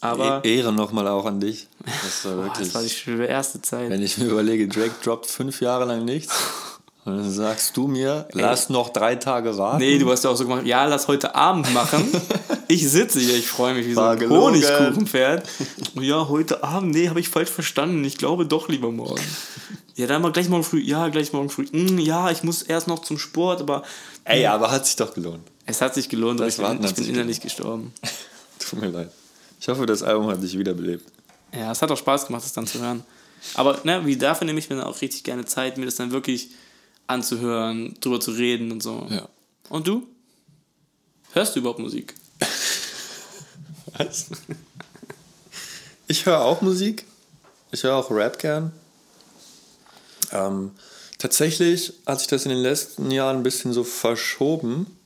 Aber 0.00 0.42
E- 0.44 0.56
Ehre 0.58 0.72
nochmal 0.72 1.08
auch 1.08 1.24
an 1.24 1.40
dich. 1.40 1.66
Das 1.84 2.24
war 2.24 2.32
boah, 2.36 2.44
wirklich. 2.44 2.66
das 2.68 2.74
war 2.74 2.82
die 2.82 2.90
schwerste 2.90 3.60
Zeit. 3.62 3.90
wenn 3.90 4.02
ich 4.02 4.16
mir 4.18 4.26
überlege, 4.26 4.68
Drake 4.68 4.92
droppt 5.02 5.26
fünf 5.26 5.60
Jahre 5.60 5.84
lang 5.86 6.04
nichts. 6.04 6.32
Und 7.04 7.16
dann 7.18 7.30
sagst 7.32 7.76
du 7.76 7.88
mir, 7.88 8.28
lass 8.32 8.68
noch 8.68 8.90
drei 8.90 9.16
Tage 9.16 9.56
warten. 9.58 9.78
Nee, 9.78 9.98
du 9.98 10.08
hast 10.10 10.22
ja 10.24 10.30
auch 10.30 10.36
so 10.36 10.44
gemacht, 10.44 10.66
ja, 10.66 10.84
lass 10.84 11.08
heute 11.08 11.34
Abend 11.34 11.72
machen. 11.74 12.08
Ich 12.70 12.86
sitze 12.86 13.18
hier, 13.18 13.34
ich 13.34 13.46
freue 13.48 13.72
mich 13.72 13.86
wie 13.86 13.94
so 13.94 14.00
War 14.02 14.10
ein 14.12 14.18
gelogen. 14.18 14.42
Honigkuchenpferd. 14.62 15.48
Ja, 15.94 16.28
heute 16.28 16.62
Abend, 16.62 16.90
nee, 16.94 17.08
habe 17.08 17.18
ich 17.18 17.30
falsch 17.30 17.48
verstanden. 17.48 18.04
Ich 18.04 18.18
glaube 18.18 18.44
doch 18.44 18.68
lieber 18.68 18.90
morgen. 18.92 19.22
Ja, 19.94 20.06
dann 20.06 20.20
mal 20.20 20.32
gleich 20.32 20.50
morgen 20.50 20.64
früh. 20.64 20.80
Ja, 20.82 21.08
gleich 21.08 21.32
morgen 21.32 21.48
früh. 21.48 21.66
Hm, 21.66 21.98
ja, 21.98 22.30
ich 22.30 22.42
muss 22.42 22.60
erst 22.60 22.86
noch 22.86 22.98
zum 22.98 23.16
Sport, 23.18 23.62
aber 23.62 23.84
Ey, 24.24 24.44
aber 24.44 24.70
hat 24.70 24.84
sich 24.84 24.96
doch 24.96 25.14
gelohnt. 25.14 25.40
Es 25.68 25.82
hat 25.82 25.94
sich 25.94 26.08
gelohnt. 26.08 26.40
Das 26.40 26.58
aber 26.58 26.72
ich 26.72 26.80
bin, 26.80 26.88
ich 26.88 26.94
bin 26.94 27.06
innerlich 27.06 27.40
gestorben. 27.40 27.92
Tut 28.58 28.80
mir 28.80 28.88
leid. 28.88 29.12
Ich 29.60 29.68
hoffe, 29.68 29.84
das 29.84 30.02
Album 30.02 30.28
hat 30.28 30.42
dich 30.42 30.56
wiederbelebt. 30.58 31.06
Ja, 31.52 31.70
es 31.70 31.82
hat 31.82 31.90
auch 31.90 31.98
Spaß 31.98 32.26
gemacht, 32.26 32.42
das 32.42 32.54
dann 32.54 32.66
zu 32.66 32.80
hören. 32.80 33.04
Aber 33.54 33.78
ne, 33.84 34.04
wie 34.06 34.16
dafür 34.16 34.46
nehme 34.46 34.58
ich 34.58 34.70
mir 34.70 34.76
dann 34.76 34.86
auch 34.86 35.00
richtig 35.02 35.24
gerne 35.24 35.44
Zeit, 35.44 35.76
mir 35.76 35.84
das 35.84 35.96
dann 35.96 36.10
wirklich 36.10 36.50
anzuhören, 37.06 37.94
drüber 38.00 38.18
zu 38.18 38.30
reden 38.30 38.72
und 38.72 38.82
so. 38.82 39.06
Ja. 39.10 39.28
Und 39.68 39.86
du? 39.86 40.06
Hörst 41.32 41.54
du 41.54 41.60
überhaupt 41.60 41.78
Musik? 41.78 42.14
Was? 43.98 44.26
Ich 46.06 46.24
höre 46.24 46.40
auch 46.40 46.62
Musik. 46.62 47.04
Ich 47.72 47.82
höre 47.82 47.94
auch 47.94 48.10
Rap 48.10 48.38
gern. 48.38 48.72
Ähm, 50.32 50.72
tatsächlich 51.18 51.92
hat 52.06 52.20
sich 52.20 52.28
das 52.28 52.44
in 52.44 52.50
den 52.50 52.62
letzten 52.62 53.10
Jahren 53.10 53.38
ein 53.38 53.42
bisschen 53.42 53.74
so 53.74 53.84
verschoben, 53.84 54.97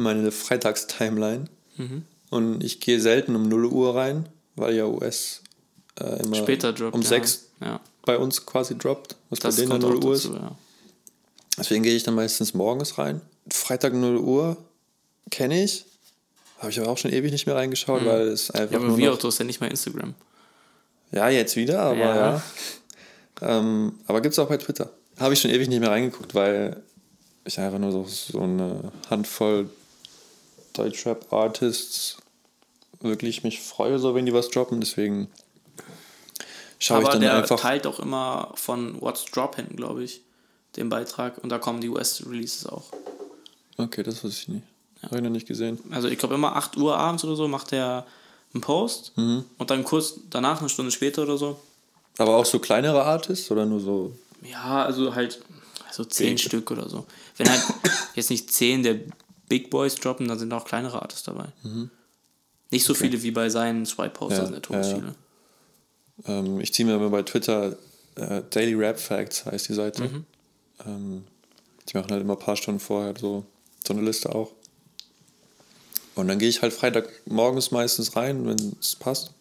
meine 0.00 0.30
Freitagstimeline. 0.32 1.44
Und 2.30 2.62
ich 2.62 2.80
gehe 2.80 3.00
selten 3.00 3.34
um 3.36 3.48
0 3.48 3.64
Uhr 3.66 3.94
rein, 3.96 4.28
weil 4.54 4.74
ja 4.74 4.84
US 4.86 5.42
äh, 5.98 6.22
immer 6.22 6.36
Später 6.36 6.72
droppt. 6.72 6.94
um 6.94 7.00
ja. 7.02 7.08
6 7.08 7.46
Ja, 7.60 7.80
bei 8.04 8.18
uns 8.18 8.44
quasi 8.44 8.76
droppt, 8.76 9.16
was 9.30 9.38
das 9.40 9.56
bei 9.56 9.62
denen 9.62 9.70
dann 9.70 9.80
kommt 9.80 9.94
0 9.94 10.02
auch 10.02 10.06
Uhr 10.08 10.14
dazu, 10.14 10.34
ist. 10.34 10.40
ja. 10.40 10.56
Deswegen 11.58 11.82
gehe 11.82 11.94
ich 11.96 12.02
dann 12.02 12.14
meistens 12.14 12.52
morgens 12.54 12.98
rein. 12.98 13.20
Freitag 13.50 13.94
0 13.94 14.18
Uhr 14.18 14.56
kenne 15.30 15.62
ich. 15.64 15.84
Habe 16.58 16.70
ich 16.70 16.78
aber 16.80 16.90
auch 16.90 16.98
schon 16.98 17.12
ewig 17.12 17.32
nicht 17.32 17.46
mehr 17.46 17.56
reingeschaut, 17.56 18.04
weil 18.04 18.28
es 18.28 18.50
einfach 18.50 18.76
Mhm. 18.78 18.82
Ja, 18.82 18.88
aber 18.88 18.96
wie 18.98 19.08
auch, 19.08 19.18
du 19.18 19.28
hast 19.28 19.38
ja 19.38 19.44
nicht 19.46 19.60
mal 19.60 19.68
Instagram. 19.70 20.14
Ja, 21.12 21.28
jetzt 21.30 21.56
wieder, 21.56 21.80
aber 21.80 21.96
Ja. 21.98 22.16
ja. 22.16 22.42
Ähm, 23.42 23.94
aber 24.06 24.20
gibt 24.20 24.34
es 24.34 24.38
auch 24.38 24.48
bei 24.48 24.58
Twitter. 24.58 24.90
Habe 25.18 25.32
ich 25.34 25.40
schon 25.40 25.50
ewig 25.50 25.68
nicht 25.68 25.80
mehr 25.80 25.90
reingeguckt, 25.90 26.34
weil 26.34 26.82
ich 27.46 27.58
einfach 27.58 27.78
nur 27.78 27.90
so, 27.90 28.04
so 28.04 28.40
eine 28.42 28.92
Handvoll 29.08 29.70
Deutschrap-Artists 30.72 32.18
wirklich 33.00 33.42
mich 33.44 33.60
freue, 33.60 33.98
so 33.98 34.14
wenn 34.14 34.26
die 34.26 34.34
was 34.34 34.50
droppen. 34.50 34.80
Deswegen 34.80 35.28
schaue 36.78 36.98
ich 37.00 37.04
aber 37.04 37.12
dann 37.12 37.20
der 37.22 37.34
einfach. 37.36 37.60
teilt 37.60 37.86
auch 37.86 37.98
immer 38.00 38.52
von 38.54 39.00
What's 39.00 39.24
Dropping, 39.26 39.76
glaube 39.76 40.04
ich, 40.04 40.20
den 40.76 40.88
Beitrag. 40.88 41.38
Und 41.38 41.48
da 41.50 41.58
kommen 41.58 41.80
die 41.80 41.88
US-Releases 41.88 42.66
auch. 42.66 42.84
Okay, 43.76 44.02
das 44.02 44.22
wusste 44.22 44.40
ich 44.42 44.48
nicht. 44.48 44.64
Habe 45.04 45.16
ich 45.16 45.22
noch 45.22 45.30
nicht 45.30 45.48
gesehen. 45.48 45.78
Also 45.90 46.08
ich 46.08 46.18
glaube 46.18 46.34
immer 46.34 46.56
8 46.56 46.76
Uhr 46.76 46.96
abends 46.96 47.24
oder 47.24 47.34
so 47.36 47.48
macht 47.48 47.72
er 47.72 48.06
einen 48.52 48.60
Post 48.60 49.12
Mhm. 49.16 49.44
und 49.56 49.70
dann 49.70 49.84
kurz 49.84 50.14
danach, 50.28 50.60
eine 50.60 50.68
Stunde 50.68 50.90
später 50.90 51.22
oder 51.22 51.38
so. 51.38 51.58
Aber 52.18 52.36
auch 52.36 52.44
so 52.44 52.58
kleinere 52.58 53.02
Artists 53.04 53.50
oder 53.50 53.64
nur 53.64 53.80
so. 53.80 54.12
Ja, 54.42 54.84
also 54.84 55.14
halt 55.14 55.40
so 55.90 56.04
10 56.04 56.30
Big. 56.34 56.40
Stück 56.40 56.70
oder 56.70 56.86
so. 56.90 57.06
Wenn 57.38 57.48
halt 57.48 57.62
jetzt 58.14 58.28
nicht 58.28 58.52
10 58.52 58.82
der 58.82 59.00
Big 59.50 59.68
Boys 59.68 59.96
droppen, 59.96 60.28
dann 60.28 60.38
sind 60.38 60.52
auch 60.52 60.64
kleinere 60.64 61.02
Artists 61.02 61.24
dabei. 61.24 61.48
Nicht 62.70 62.84
so 62.84 62.94
viele 62.94 63.20
wie 63.22 63.32
bei 63.32 63.50
seinen 63.50 63.84
Swipe-Posters 63.84 64.38
Mhm. 64.38 64.42
Ja, 64.42 64.46
in 64.46 64.52
der 64.52 64.62
Todesspiele. 64.62 65.14
Ähm, 66.26 66.60
ich 66.60 66.72
ziehe 66.72 66.86
mir 66.86 66.94
immer 66.94 67.10
bei 67.10 67.22
Twitter 67.22 67.76
äh, 68.14 68.42
Daily 68.48 68.74
Rap 68.74 68.98
Facts, 68.98 69.44
heißt 69.44 69.68
die 69.68 69.74
Seite. 69.74 70.04
Mhm. 70.04 70.26
Ähm, 70.86 71.24
die 71.88 71.96
machen 71.96 72.10
halt 72.12 72.22
immer 72.22 72.34
ein 72.34 72.38
paar 72.38 72.56
Stunden 72.56 72.80
vorher 72.80 73.12
so, 73.18 73.44
so 73.86 73.92
eine 73.92 74.02
Liste 74.02 74.32
auch. 74.32 74.52
Und 76.14 76.28
dann 76.28 76.38
gehe 76.38 76.48
ich 76.48 76.62
halt 76.62 76.72
Freitag 76.72 77.08
morgens 77.26 77.72
meistens 77.72 78.14
rein, 78.14 78.46
wenn 78.46 78.76
es 78.80 78.94
passt. 78.94 79.32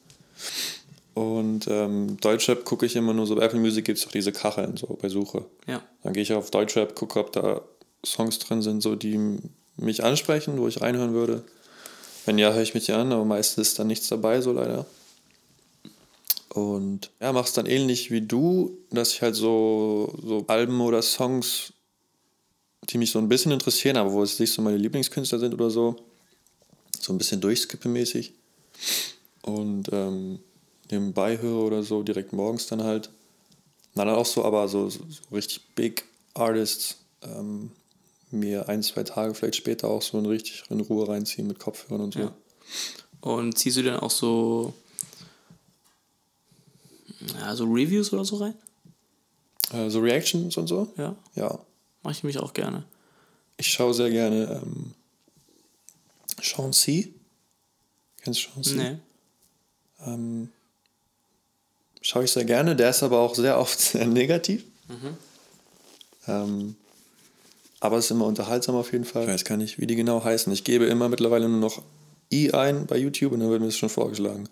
Und 1.13 1.67
ähm, 1.67 2.17
Deutschrap 2.17 2.65
gucke 2.65 2.85
ich 2.85 2.95
immer 2.95 3.13
nur 3.13 3.27
so, 3.27 3.35
bei 3.35 3.43
Apple 3.43 3.59
Music 3.59 3.85
gibt 3.85 3.99
es 3.99 4.05
doch 4.05 4.11
diese 4.11 4.31
Kacheln 4.31 4.75
so 4.77 4.97
bei 4.99 5.09
Suche. 5.09 5.45
Ja. 5.67 5.83
Dann 6.01 6.13
gehe 6.13 6.23
ich 6.23 6.33
auf 6.33 6.49
Deutschrap, 6.49 6.95
gucke, 6.95 7.19
ob 7.19 7.31
da 7.33 7.61
Songs 8.03 8.39
drin 8.39 8.61
sind, 8.61 8.81
so 8.81 8.95
die 8.95 9.37
mich 9.79 10.03
ansprechen, 10.03 10.57
wo 10.59 10.67
ich 10.67 10.81
reinhören 10.81 11.13
würde. 11.13 11.43
Wenn 12.25 12.37
ja, 12.37 12.53
höre 12.53 12.61
ich 12.61 12.73
mich 12.73 12.93
an, 12.93 13.11
aber 13.11 13.25
meistens 13.25 13.69
ist 13.69 13.79
da 13.79 13.83
nichts 13.83 14.07
dabei, 14.07 14.41
so 14.41 14.51
leider. 14.51 14.85
Und 16.49 17.11
ja, 17.21 17.31
mach's 17.31 17.53
dann 17.53 17.65
ähnlich 17.65 18.11
wie 18.11 18.21
du, 18.21 18.77
dass 18.89 19.13
ich 19.13 19.21
halt 19.21 19.35
so, 19.35 20.13
so 20.23 20.45
Alben 20.47 20.81
oder 20.81 21.01
Songs, 21.01 21.73
die 22.89 22.97
mich 22.97 23.11
so 23.11 23.19
ein 23.19 23.29
bisschen 23.29 23.51
interessieren, 23.51 23.97
aber 23.97 24.11
wo 24.11 24.23
es 24.23 24.39
nicht 24.39 24.51
so 24.51 24.61
meine 24.61 24.77
Lieblingskünstler 24.77 25.39
sind 25.39 25.53
oder 25.53 25.69
so, 25.69 25.95
so 26.99 27.13
ein 27.13 27.17
bisschen 27.17 27.39
durchskippe 27.39 27.87
mäßig. 27.87 28.33
Und 29.43 29.89
ähm, 29.91 30.39
nebenbei 30.91 31.37
höre 31.37 31.65
oder 31.65 31.83
so, 31.83 32.03
direkt 32.03 32.33
morgens 32.33 32.67
dann 32.67 32.83
halt. 32.83 33.07
Und 33.93 34.05
dann 34.05 34.09
auch 34.09 34.25
so, 34.25 34.43
aber 34.43 34.67
so, 34.67 34.89
so, 34.89 34.99
so 35.09 35.35
richtig 35.35 35.61
big 35.75 36.03
Artists 36.33 36.97
ähm, 37.21 37.71
mir 38.31 38.69
ein, 38.69 38.83
zwei 38.83 39.03
Tage 39.03 39.33
vielleicht 39.33 39.55
später 39.55 39.87
auch 39.89 40.01
so 40.01 40.17
in 40.19 40.25
richtig 40.25 40.63
in 40.69 40.79
Ruhe 40.81 41.07
reinziehen 41.07 41.47
mit 41.47 41.59
Kopfhörern 41.59 42.01
und 42.01 42.13
so. 42.13 42.19
Ja. 42.19 42.35
Und 43.21 43.57
ziehst 43.57 43.77
du 43.77 43.83
dann 43.83 43.99
auch 43.99 44.11
so, 44.11 44.73
ja, 47.39 47.55
so 47.55 47.65
Reviews 47.65 48.13
oder 48.13 48.23
so 48.25 48.37
rein? 48.37 48.53
Äh, 49.71 49.89
so 49.89 49.99
Reactions 49.99 50.55
und 50.57 50.67
so? 50.67 50.91
Ja, 50.97 51.15
Ja. 51.35 51.59
mache 52.03 52.13
ich 52.13 52.23
mich 52.23 52.37
auch 52.39 52.53
gerne. 52.53 52.83
Ich 53.57 53.67
schaue 53.67 53.93
sehr 53.93 54.09
gerne 54.09 54.61
ähm, 54.63 54.93
Sean 56.41 56.71
C. 56.71 57.13
Kennst 58.21 58.45
du 58.45 58.49
Sean 58.53 58.63
C? 58.63 58.75
Nee. 58.75 58.97
Ähm, 60.05 60.49
schaue 62.01 62.23
ich 62.23 62.31
sehr 62.31 62.45
gerne. 62.45 62.75
Der 62.75 62.91
ist 62.91 63.03
aber 63.03 63.19
auch 63.19 63.35
sehr 63.35 63.59
oft 63.59 63.77
sehr 63.79 64.07
negativ. 64.07 64.63
Ähm, 66.27 66.75
aber 67.79 67.97
ist 67.97 68.11
immer 68.11 68.25
unterhaltsam 68.25 68.75
auf 68.75 68.91
jeden 68.91 69.05
Fall. 69.05 69.23
Ich 69.23 69.29
weiß 69.29 69.45
gar 69.45 69.57
nicht, 69.57 69.79
wie 69.79 69.87
die 69.87 69.95
genau 69.95 70.23
heißen. 70.23 70.51
Ich 70.51 70.63
gebe 70.63 70.85
immer 70.85 71.09
mittlerweile 71.09 71.47
nur 71.47 71.59
noch 71.59 71.81
I 72.31 72.53
ein 72.53 72.85
bei 72.85 72.97
YouTube 72.97 73.33
und 73.33 73.39
dann 73.39 73.49
wird 73.49 73.61
mir 73.61 73.67
das 73.67 73.77
schon 73.77 73.89
vorgeschlagen. 73.89 74.49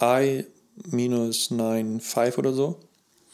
I-95 0.00 2.38
oder 2.38 2.52
so. 2.52 2.78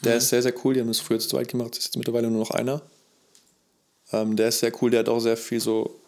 Der 0.04 0.16
ist 0.16 0.28
sehr, 0.28 0.42
sehr 0.42 0.54
cool. 0.64 0.74
Die 0.74 0.80
haben 0.80 0.88
das 0.88 1.00
früher 1.00 1.18
zu 1.18 1.28
zweit 1.28 1.48
gemacht. 1.48 1.72
Das 1.72 1.78
ist 1.78 1.86
jetzt 1.86 1.96
mittlerweile 1.96 2.30
nur 2.30 2.40
noch 2.40 2.50
einer. 2.50 2.82
Ähm, 4.12 4.36
der 4.36 4.48
ist 4.48 4.60
sehr 4.60 4.72
cool. 4.80 4.90
Der 4.90 5.00
hat 5.00 5.08
auch 5.08 5.20
sehr 5.20 5.36
viel 5.36 5.60
so 5.60 6.00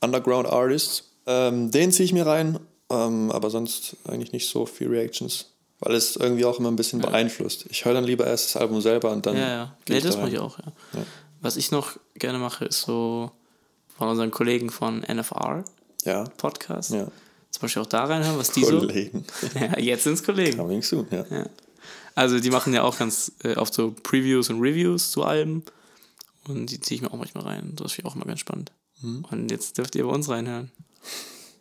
Underground 0.00 0.48
Artists. 0.48 1.04
Ähm, 1.26 1.70
den 1.70 1.92
ziehe 1.92 2.04
ich 2.04 2.12
mir 2.12 2.26
rein. 2.26 2.58
Ähm, 2.90 3.30
aber 3.32 3.50
sonst 3.50 3.96
eigentlich 4.04 4.32
nicht 4.32 4.48
so 4.48 4.66
viel 4.66 4.88
Reactions. 4.88 5.46
Weil 5.80 5.94
es 5.94 6.16
irgendwie 6.16 6.44
auch 6.44 6.58
immer 6.58 6.70
ein 6.70 6.76
bisschen 6.76 7.00
beeinflusst. 7.00 7.66
Ich 7.68 7.84
höre 7.84 7.94
dann 7.94 8.04
lieber 8.04 8.26
erst 8.26 8.54
das 8.54 8.62
Album 8.62 8.80
selber 8.80 9.12
und 9.12 9.26
dann. 9.26 9.36
Ja, 9.36 9.48
ja. 9.48 9.76
Nee, 9.88 10.00
das 10.00 10.14
da 10.14 10.22
mache 10.22 10.30
ich 10.30 10.38
auch, 10.38 10.58
ja. 10.58 10.72
Was 11.46 11.56
ich 11.56 11.70
noch 11.70 11.92
gerne 12.16 12.38
mache, 12.38 12.64
ist 12.64 12.80
so 12.82 13.30
von 13.96 14.08
unseren 14.08 14.32
Kollegen 14.32 14.68
von 14.68 15.02
NFR 15.02 15.64
Ja. 16.04 16.24
Podcast. 16.38 16.90
Ja. 16.90 17.06
Zum 17.52 17.60
Beispiel 17.62 17.82
auch 17.82 17.86
da 17.86 18.04
reinhören, 18.04 18.36
was 18.36 18.50
die 18.50 18.64
so. 18.64 18.80
Kollegen. 18.80 19.24
Ja, 19.54 19.78
jetzt 19.78 20.02
sind's 20.02 20.24
Kollegen. 20.24 20.58
Coming 20.58 20.82
soon, 20.82 21.06
ja. 21.12 21.24
Ja. 21.30 21.46
Also 22.16 22.40
die 22.40 22.50
machen 22.50 22.74
ja 22.74 22.82
auch 22.82 22.98
ganz 22.98 23.30
äh, 23.44 23.54
oft 23.54 23.72
so 23.72 23.94
Previews 24.02 24.50
und 24.50 24.60
Reviews 24.60 25.12
zu 25.12 25.22
Alben. 25.22 25.62
Und 26.48 26.66
die 26.66 26.80
ziehe 26.80 26.96
ich 26.96 27.02
mir 27.02 27.12
auch 27.12 27.16
manchmal 27.18 27.44
rein. 27.44 27.74
Das 27.76 27.92
finde 27.92 28.08
ich 28.08 28.12
auch 28.12 28.16
immer 28.16 28.24
ganz 28.24 28.40
spannend. 28.40 28.72
Mhm. 29.02 29.24
Und 29.30 29.48
jetzt 29.52 29.78
dürft 29.78 29.94
ihr 29.94 30.04
bei 30.04 30.10
uns 30.12 30.28
reinhören. 30.28 30.72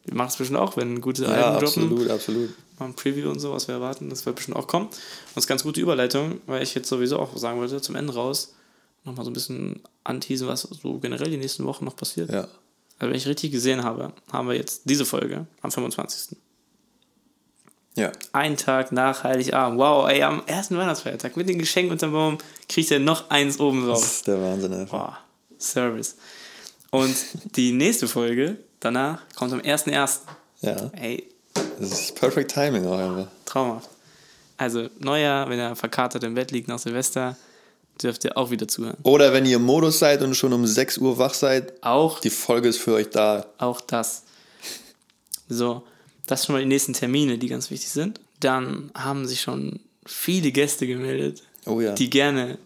Wir 0.05 0.15
machen 0.15 0.29
es 0.29 0.35
bestimmt 0.37 0.57
auch, 0.59 0.77
wenn 0.77 0.99
gute 0.99 1.25
Ja, 1.25 1.29
Alben 1.29 1.63
droppen. 1.65 1.83
absolut, 1.83 2.09
absolut. 2.09 2.49
Mal 2.79 2.85
ein 2.87 2.95
Preview 2.95 3.29
und 3.29 3.37
so, 3.39 3.51
was 3.51 3.67
wir 3.67 3.75
erwarten. 3.75 4.09
Das 4.09 4.25
wird 4.25 4.35
bestimmt 4.37 4.57
auch 4.57 4.65
kommen. 4.65 4.87
Und 4.87 4.95
das 5.35 5.43
ist 5.43 5.47
ganz 5.47 5.61
gute 5.61 5.79
Überleitung, 5.79 6.41
weil 6.47 6.63
ich 6.63 6.73
jetzt 6.73 6.89
sowieso 6.89 7.19
auch 7.19 7.37
sagen 7.37 7.59
wollte, 7.59 7.79
zum 7.81 7.95
Ende 7.95 8.15
raus, 8.15 8.54
nochmal 9.05 9.23
so 9.25 9.31
ein 9.31 9.33
bisschen 9.33 9.81
anteasen, 10.03 10.47
was 10.47 10.61
so 10.61 10.99
generell 10.99 11.29
die 11.29 11.37
nächsten 11.37 11.65
Wochen 11.65 11.85
noch 11.85 11.95
passiert. 11.95 12.29
Ja. 12.31 12.47
Also 12.97 13.09
wenn 13.11 13.15
ich 13.15 13.27
richtig 13.27 13.51
gesehen 13.51 13.83
habe, 13.83 14.13
haben 14.31 14.47
wir 14.47 14.55
jetzt 14.55 14.81
diese 14.85 15.05
Folge 15.05 15.45
am 15.61 15.71
25. 15.71 16.37
Ja. 17.97 18.11
Ein 18.33 18.57
Tag 18.57 18.91
nach 18.91 19.23
Heiligabend. 19.23 19.79
Wow, 19.79 20.09
ey, 20.09 20.21
am 20.23 20.43
ersten 20.47 20.77
Weihnachtsfeiertag 20.77 21.37
mit 21.37 21.47
den 21.47 21.59
Geschenken 21.59 21.91
unterm 21.93 22.11
Baum 22.11 22.37
kriegt 22.67 22.91
er 22.91 22.99
noch 22.99 23.29
eins 23.29 23.59
oben 23.59 23.87
Das 23.87 23.99
drauf. 23.99 24.11
ist 24.11 24.27
der 24.27 24.41
Wahnsinn 24.41 24.73
einfach. 24.73 24.97
Boah, 24.99 25.17
Service. 25.59 26.15
Und 26.91 27.15
die 27.55 27.71
nächste 27.71 28.07
Folge 28.07 28.57
danach 28.81 29.21
kommt 29.35 29.53
am 29.53 29.59
1.1. 29.61 30.19
Ja. 30.61 30.75
Ey, 30.93 31.29
Das 31.79 31.91
ist 31.91 32.15
perfect 32.15 32.51
timing 32.53 32.85
auch 32.85 32.97
einfach. 32.97 33.27
traumhaft. 33.45 33.89
Also 34.57 34.89
Neujahr, 34.99 35.49
wenn 35.49 35.59
er 35.59 35.75
verkatert 35.75 36.23
im 36.23 36.33
Bett 36.33 36.51
liegt 36.51 36.67
nach 36.67 36.79
Silvester, 36.79 37.35
dürft 38.01 38.23
ihr 38.25 38.37
auch 38.37 38.51
wieder 38.51 38.67
zuhören. 38.67 38.97
Oder 39.03 39.31
wenn 39.33 39.45
ihr 39.45 39.55
im 39.57 39.63
Modus 39.63 39.99
seid 39.99 40.21
und 40.21 40.35
schon 40.35 40.51
um 40.53 40.65
6 40.67 40.97
Uhr 40.97 41.17
wach 41.17 41.33
seid, 41.33 41.73
Auch, 41.83 42.19
die 42.19 42.29
Folge 42.29 42.69
ist 42.69 42.79
für 42.79 42.93
euch 42.93 43.09
da. 43.09 43.45
auch 43.57 43.81
das. 43.81 44.23
So, 45.47 45.83
das 46.27 46.41
sind 46.41 46.47
schon 46.47 46.55
mal 46.55 46.59
die 46.61 46.65
nächsten 46.67 46.93
Termine, 46.93 47.37
die 47.37 47.47
ganz 47.47 47.69
wichtig 47.71 47.89
sind. 47.89 48.19
Dann 48.39 48.91
haben 48.95 49.25
sich 49.27 49.41
schon 49.41 49.79
viele 50.05 50.51
Gäste 50.51 50.87
gemeldet, 50.87 51.43
Oh 51.65 51.79
ja. 51.81 51.93
die 51.93 52.09
gerne 52.09 52.57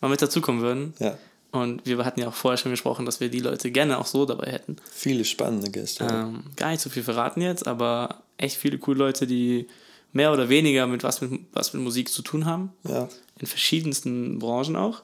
mal 0.00 0.08
mit 0.08 0.22
dazukommen 0.22 0.62
würden. 0.62 0.94
ja. 0.98 1.16
Und 1.54 1.84
wir 1.84 2.02
hatten 2.02 2.18
ja 2.18 2.28
auch 2.28 2.34
vorher 2.34 2.56
schon 2.56 2.70
gesprochen, 2.70 3.04
dass 3.04 3.20
wir 3.20 3.28
die 3.28 3.40
Leute 3.40 3.70
gerne 3.70 3.98
auch 3.98 4.06
so 4.06 4.24
dabei 4.24 4.50
hätten. 4.52 4.76
Viele 4.90 5.22
spannende 5.26 5.70
Gäste. 5.70 6.04
Ähm, 6.10 6.44
gar 6.56 6.70
nicht 6.70 6.80
so 6.80 6.88
viel 6.88 7.02
verraten 7.02 7.42
jetzt, 7.42 7.66
aber 7.66 8.22
echt 8.38 8.56
viele 8.56 8.78
coole 8.78 8.96
Leute, 9.00 9.26
die 9.26 9.68
mehr 10.12 10.32
oder 10.32 10.48
weniger 10.48 10.86
mit 10.86 11.02
was 11.02 11.20
mit, 11.20 11.40
was 11.52 11.72
mit 11.72 11.82
Musik 11.82 12.08
zu 12.10 12.22
tun 12.22 12.46
haben. 12.46 12.72
Ja. 12.88 13.08
In 13.38 13.46
verschiedensten 13.46 14.38
Branchen 14.38 14.76
auch. 14.76 15.02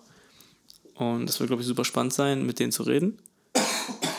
Und 0.94 1.26
das 1.26 1.38
wird, 1.40 1.48
glaube 1.48 1.62
ich, 1.62 1.68
super 1.68 1.84
spannend 1.84 2.12
sein, 2.12 2.44
mit 2.44 2.58
denen 2.58 2.72
zu 2.72 2.82
reden. 2.82 3.18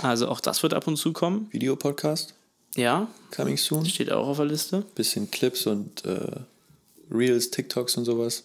Also 0.01 0.27
auch 0.29 0.39
das 0.39 0.63
wird 0.63 0.73
ab 0.73 0.87
und 0.87 0.95
zu 0.97 1.11
kommen. 1.13 1.47
Videopodcast, 1.51 2.33
Ja, 2.75 3.07
coming 3.35 3.57
soon. 3.57 3.85
steht 3.85 4.11
auch 4.11 4.27
auf 4.27 4.37
der 4.37 4.45
Liste. 4.45 4.85
Bisschen 4.95 5.29
Clips 5.29 5.67
und 5.67 6.05
äh, 6.05 6.31
Reels, 7.11 7.51
TikToks 7.51 7.97
und 7.97 8.05
sowas. 8.05 8.43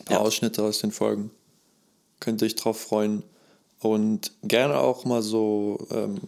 Ein 0.00 0.04
paar 0.06 0.16
Ja. 0.16 0.22
Ausschnitte 0.22 0.62
aus 0.62 0.78
den 0.78 0.92
Folgen. 0.92 1.30
Könnt 2.20 2.40
ihr 2.42 2.46
euch 2.46 2.54
drauf 2.56 2.80
freuen. 2.80 3.22
Und 3.80 4.32
gerne 4.42 4.78
auch 4.78 5.04
mal 5.04 5.20
so 5.20 5.86
ähm, 5.90 6.18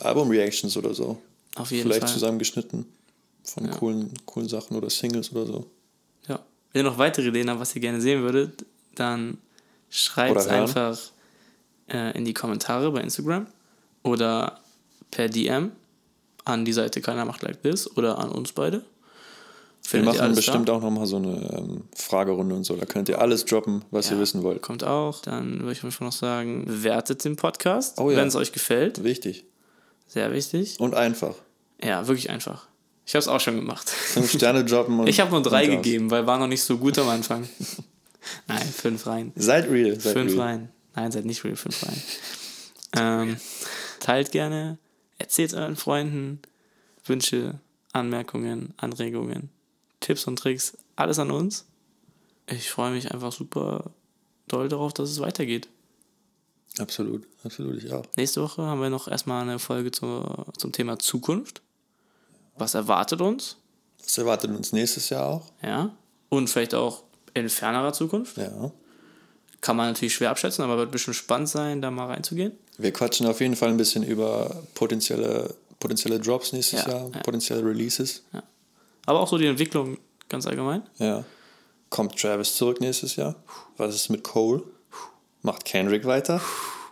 Album-Reactions 0.00 0.76
oder 0.76 0.92
so. 0.92 1.18
Auf 1.54 1.70
jeden 1.70 1.82
Vielleicht 1.84 2.00
Fall. 2.02 2.12
zusammengeschnitten 2.12 2.86
von 3.44 3.70
coolen, 3.70 4.12
coolen 4.26 4.48
Sachen 4.48 4.76
oder 4.76 4.90
Singles 4.90 5.32
oder 5.32 5.46
so. 5.46 5.66
Ja. 6.28 6.40
Wenn 6.72 6.84
ihr 6.84 6.90
noch 6.90 6.98
weitere 6.98 7.28
Ideen 7.28 7.48
habt, 7.50 7.60
was 7.60 7.74
ihr 7.74 7.80
gerne 7.80 8.00
sehen 8.00 8.22
würdet, 8.22 8.64
dann 8.94 9.38
schreibt 9.88 10.36
es 10.38 10.46
einfach 10.46 10.98
äh, 11.88 12.16
in 12.16 12.24
die 12.24 12.34
Kommentare 12.34 12.90
bei 12.92 13.00
Instagram 13.00 13.46
oder 14.02 14.60
per 15.10 15.28
DM 15.28 15.72
an 16.44 16.64
die 16.64 16.72
Seite 16.72 17.00
Keiner 17.00 17.24
macht 17.24 17.42
like 17.42 17.62
this 17.62 17.96
oder 17.96 18.18
an 18.18 18.30
uns 18.30 18.52
beide. 18.52 18.78
Wir 19.82 19.90
Findet 20.00 20.14
ihr 20.14 20.20
machen 20.22 20.34
bestimmt 20.34 20.68
da? 20.68 20.74
auch 20.74 20.82
nochmal 20.82 21.06
so 21.06 21.16
eine 21.16 21.36
ähm, 21.56 21.84
Fragerunde 21.94 22.54
und 22.54 22.64
so. 22.64 22.76
Da 22.76 22.84
könnt 22.84 23.08
ihr 23.08 23.20
alles 23.20 23.44
droppen, 23.46 23.84
was 23.90 24.08
Ja. 24.10 24.16
ihr 24.16 24.20
wissen 24.22 24.42
wollt. 24.42 24.62
Kommt 24.62 24.84
auch. 24.84 25.20
Dann 25.22 25.60
würde 25.60 25.72
ich 25.72 25.80
Fall 25.80 25.90
noch 26.06 26.12
sagen, 26.12 26.64
bewertet 26.66 27.24
den 27.24 27.36
Podcast, 27.36 27.98
Oh 27.98 28.10
ja. 28.10 28.16
wenn 28.18 28.28
es 28.28 28.36
euch 28.36 28.52
gefällt. 28.52 29.02
Wichtig. 29.02 29.44
Sehr 30.06 30.32
wichtig. 30.32 30.78
Und 30.80 30.94
einfach. 30.94 31.34
Ja, 31.82 32.06
wirklich 32.06 32.30
einfach. 32.30 32.66
Ich 33.06 33.14
habe 33.14 33.20
es 33.20 33.28
auch 33.28 33.40
schon 33.40 33.56
gemacht. 33.56 33.88
Fünf 33.88 34.30
Sterne 34.32 34.64
droppen 34.64 34.98
und. 35.00 35.08
Ich 35.08 35.20
habe 35.20 35.30
nur 35.30 35.42
drei 35.42 35.66
gegeben, 35.66 36.10
weil 36.10 36.26
war 36.26 36.38
noch 36.38 36.46
nicht 36.46 36.62
so 36.62 36.78
gut 36.78 36.98
am 36.98 37.08
Anfang. 37.08 37.48
Nein, 38.46 38.66
fünf 38.66 39.06
rein. 39.06 39.32
Seid 39.34 39.68
real. 39.70 39.98
Seid 39.98 40.12
Fünf 40.12 40.32
real. 40.32 40.40
rein. 40.40 40.68
Nein, 40.94 41.10
seid 41.12 41.24
nicht 41.24 41.42
real, 41.44 41.56
fünf 41.56 41.82
rein. 41.86 42.02
ähm, 42.96 43.36
teilt 44.00 44.30
gerne, 44.32 44.78
erzählt 45.18 45.54
euren 45.54 45.76
Freunden 45.76 46.40
Wünsche, 47.04 47.58
Anmerkungen, 47.92 48.74
Anregungen, 48.76 49.48
Tipps 50.00 50.26
und 50.26 50.38
Tricks, 50.38 50.76
alles 50.96 51.18
an 51.18 51.30
uns. 51.30 51.64
Ich 52.46 52.70
freue 52.70 52.90
mich 52.92 53.10
einfach 53.12 53.32
super 53.32 53.90
doll 54.48 54.68
darauf, 54.68 54.92
dass 54.92 55.10
es 55.10 55.20
weitergeht. 55.20 55.68
Absolut, 56.78 57.26
absolut, 57.44 57.82
ich 57.82 57.92
auch. 57.92 58.04
Nächste 58.16 58.42
Woche 58.42 58.62
haben 58.62 58.80
wir 58.80 58.90
noch 58.90 59.08
erstmal 59.08 59.42
eine 59.42 59.58
Folge 59.58 59.90
zur, 59.90 60.46
zum 60.56 60.72
Thema 60.72 60.98
Zukunft. 60.98 61.62
Was 62.60 62.74
erwartet 62.74 63.20
uns? 63.20 63.56
Was 64.02 64.18
erwartet 64.18 64.50
uns 64.50 64.72
nächstes 64.72 65.08
Jahr 65.08 65.26
auch? 65.26 65.46
Ja. 65.62 65.90
Und 66.28 66.48
vielleicht 66.48 66.74
auch 66.74 67.02
in 67.34 67.48
fernerer 67.48 67.92
Zukunft. 67.92 68.36
Ja. 68.36 68.70
Kann 69.60 69.76
man 69.76 69.88
natürlich 69.88 70.14
schwer 70.14 70.30
abschätzen, 70.30 70.62
aber 70.64 70.76
wird 70.76 70.90
bestimmt 70.90 71.16
spannend 71.16 71.48
sein, 71.48 71.82
da 71.82 71.90
mal 71.90 72.06
reinzugehen. 72.06 72.52
Wir 72.78 72.92
quatschen 72.92 73.26
auf 73.26 73.40
jeden 73.40 73.56
Fall 73.56 73.68
ein 73.70 73.76
bisschen 73.76 74.02
über 74.02 74.62
potenzielle, 74.74 75.54
potenzielle 75.78 76.18
Drops 76.20 76.52
nächstes 76.52 76.84
Ja, 76.84 76.88
Jahr, 76.90 77.10
ja. 77.14 77.20
potenzielle 77.20 77.64
Releases. 77.64 78.22
Aber 79.06 79.20
auch 79.20 79.28
so 79.28 79.38
die 79.38 79.46
Entwicklung 79.46 79.98
ganz 80.28 80.46
allgemein. 80.46 80.82
Ja. 80.98 81.24
Kommt 81.88 82.18
Travis 82.18 82.56
zurück 82.56 82.80
nächstes 82.80 83.16
Jahr? 83.16 83.34
Was 83.76 83.94
ist 83.94 84.08
mit 84.10 84.22
Cole? 84.22 84.62
Macht 85.42 85.64
Kendrick 85.64 86.04
weiter? 86.04 86.40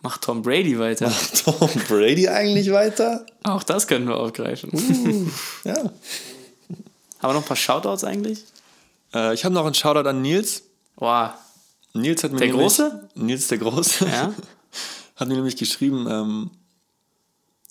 Macht 0.03 0.23
Tom 0.23 0.43
Brady 0.43 0.79
weiter. 0.79 1.07
Macht 1.09 1.45
Tom 1.45 1.69
Brady 1.89 2.29
eigentlich 2.29 2.71
weiter? 2.71 3.27
Auch 3.43 3.63
das 3.65 3.87
können 3.87 4.07
wir 4.07 4.17
aufgreifen. 4.17 4.71
Ja. 5.65 5.75
Haben 5.77 5.93
wir 7.21 7.33
noch 7.33 7.43
ein 7.43 7.45
paar 7.45 7.57
Shoutouts 7.57 8.05
eigentlich? 8.05 8.45
Äh, 9.13 9.35
ich 9.35 9.45
habe 9.45 9.55
noch 9.55 9.65
einen 9.65 9.75
Shoutout 9.75 10.09
an 10.09 10.23
Nils. 10.23 10.63
Wow. 10.97 11.31
Nils 11.95 12.23
hat 12.23 12.33
mir 12.33 12.39
Der 12.39 12.47
nämlich, 12.49 12.63
Große? 12.65 13.09
Nils 13.17 13.49
der 13.49 13.59
Große. 13.59 14.07
Ja? 14.07 14.33
Hat 15.17 15.27
mir 15.27 15.35
nämlich 15.35 15.57
geschrieben, 15.57 16.07
ähm, 16.09 16.51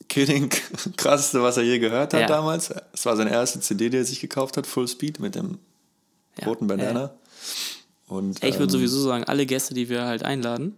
Kidding, 0.09 0.49
krasseste, 0.97 1.41
was 1.41 1.55
er 1.55 1.63
je 1.63 1.79
gehört 1.79 2.13
hat 2.13 2.21
Ja. 2.21 2.27
damals. 2.27 2.73
Es 2.93 3.05
war 3.05 3.15
seine 3.15 3.31
erste 3.31 3.61
CD, 3.61 3.89
die 3.89 3.97
er 3.97 4.03
sich 4.05 4.19
gekauft 4.19 4.57
hat, 4.57 4.67
Full 4.67 4.87
Speed 4.89 5.19
mit 5.21 5.35
dem 5.35 5.59
Ja. 6.41 6.47
roten 6.47 6.67
Bandana. 6.67 7.11
Und, 8.07 8.43
Ich 8.43 8.53
würde 8.55 8.63
ähm, 8.65 8.69
sowieso 8.69 9.01
sagen, 9.01 9.23
alle 9.25 9.45
Gäste, 9.45 9.73
die 9.73 9.87
wir 9.87 10.03
halt 10.05 10.23
einladen, 10.23 10.77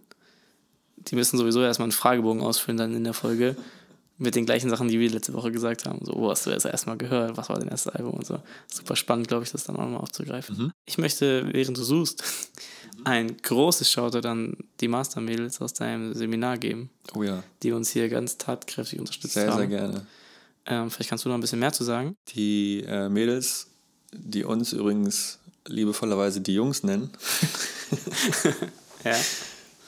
die 1.08 1.16
müssen 1.16 1.38
sowieso 1.38 1.62
erstmal 1.62 1.86
einen 1.86 1.92
Fragebogen 1.92 2.42
ausfüllen 2.42 2.76
dann 2.76 2.94
in 2.94 3.04
der 3.04 3.14
Folge 3.14 3.56
mit 4.18 4.34
den 4.34 4.44
gleichen 4.44 4.68
Sachen, 4.68 4.88
die 4.88 5.00
wir 5.00 5.08
letzte 5.10 5.32
Woche 5.32 5.50
gesagt 5.50 5.86
haben. 5.86 6.04
So, 6.04 6.12
wo 6.14 6.30
hast 6.30 6.44
du 6.44 6.50
das 6.50 6.66
erstmal 6.66 6.98
gehört? 6.98 7.38
Was 7.38 7.48
war 7.48 7.58
dein 7.58 7.68
erstes 7.68 7.92
Album 7.94 8.12
und 8.14 8.26
so. 8.26 8.38
Super 8.70 8.94
spannend, 8.94 9.28
glaube 9.28 9.44
ich, 9.44 9.50
das 9.50 9.64
dann 9.64 9.76
auch 9.76 9.80
nochmal 9.80 10.00
aufzugreifen. 10.02 10.56
Mhm. 10.58 10.72
Ich 10.84 10.98
möchte, 10.98 11.48
während 11.54 11.78
du 11.78 11.82
suchst, 11.82 12.22
ein 13.04 13.38
großes 13.38 13.90
Shoutout 13.90 14.28
an 14.28 14.58
die 14.80 14.88
Mastermädels 14.88 15.62
aus 15.62 15.72
deinem 15.72 16.14
Seminar 16.14 16.58
geben, 16.58 16.90
Oh 17.14 17.22
ja, 17.22 17.42
die 17.62 17.72
uns 17.72 17.88
hier 17.90 18.10
ganz 18.10 18.36
tatkräftig 18.36 18.98
unterstützt 19.00 19.34
sehr, 19.34 19.50
haben. 19.50 19.56
sehr 19.56 19.66
gerne. 19.68 20.06
Ähm, 20.66 20.90
vielleicht 20.90 21.08
kannst 21.08 21.24
du 21.24 21.30
noch 21.30 21.36
ein 21.36 21.40
bisschen 21.40 21.58
mehr 21.60 21.72
zu 21.72 21.84
sagen. 21.84 22.14
Die 22.34 22.84
äh, 22.86 23.08
Mädels, 23.08 23.68
die 24.12 24.44
uns 24.44 24.74
übrigens 24.74 25.38
liebevollerweise 25.66 26.42
die 26.42 26.54
Jungs 26.54 26.82
nennen, 26.82 27.10
Ja. 29.04 29.16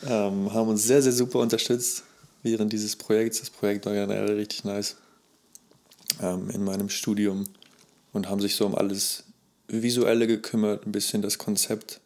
Ähm, 0.07 0.53
haben 0.53 0.69
uns 0.69 0.85
sehr, 0.85 1.03
sehr 1.03 1.13
super 1.13 1.39
unterstützt 1.39 2.05
während 2.43 2.73
dieses 2.73 2.97
Projekts. 2.97 3.41
Das 3.41 3.51
Projekt 3.51 3.87
war 3.87 3.93
generell 3.93 4.35
richtig 4.35 4.65
nice 4.65 4.97
ähm, 6.21 6.51
in 6.51 6.65
meinem 6.65 6.89
Studium 6.89 7.45
und 8.13 8.29
haben 8.29 8.41
sich 8.41 8.57
so 8.57 8.67
um 8.67 8.75
alles 8.75 9.25
Visuelle 9.69 10.27
gekümmert, 10.27 10.87
ein 10.87 10.93
bisschen 10.93 11.23
das 11.23 11.39
Konzept 11.39 12.01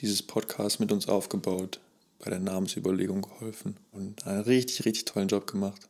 dieses 0.00 0.22
Podcasts 0.22 0.78
mit 0.78 0.92
uns 0.92 1.08
aufgebaut, 1.08 1.80
bei 2.18 2.30
der 2.30 2.40
Namensüberlegung 2.40 3.22
geholfen 3.22 3.76
und 3.92 4.26
einen 4.26 4.42
richtig, 4.42 4.84
richtig 4.84 5.04
tollen 5.04 5.28
Job 5.28 5.46
gemacht. 5.46 5.88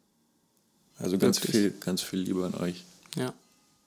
Also 0.98 1.18
ganz 1.18 1.38
Wirklich. 1.38 1.52
viel, 1.56 1.70
ganz 1.80 2.02
viel 2.02 2.20
Liebe 2.20 2.44
an 2.44 2.54
euch. 2.54 2.84
Ja. 3.16 3.32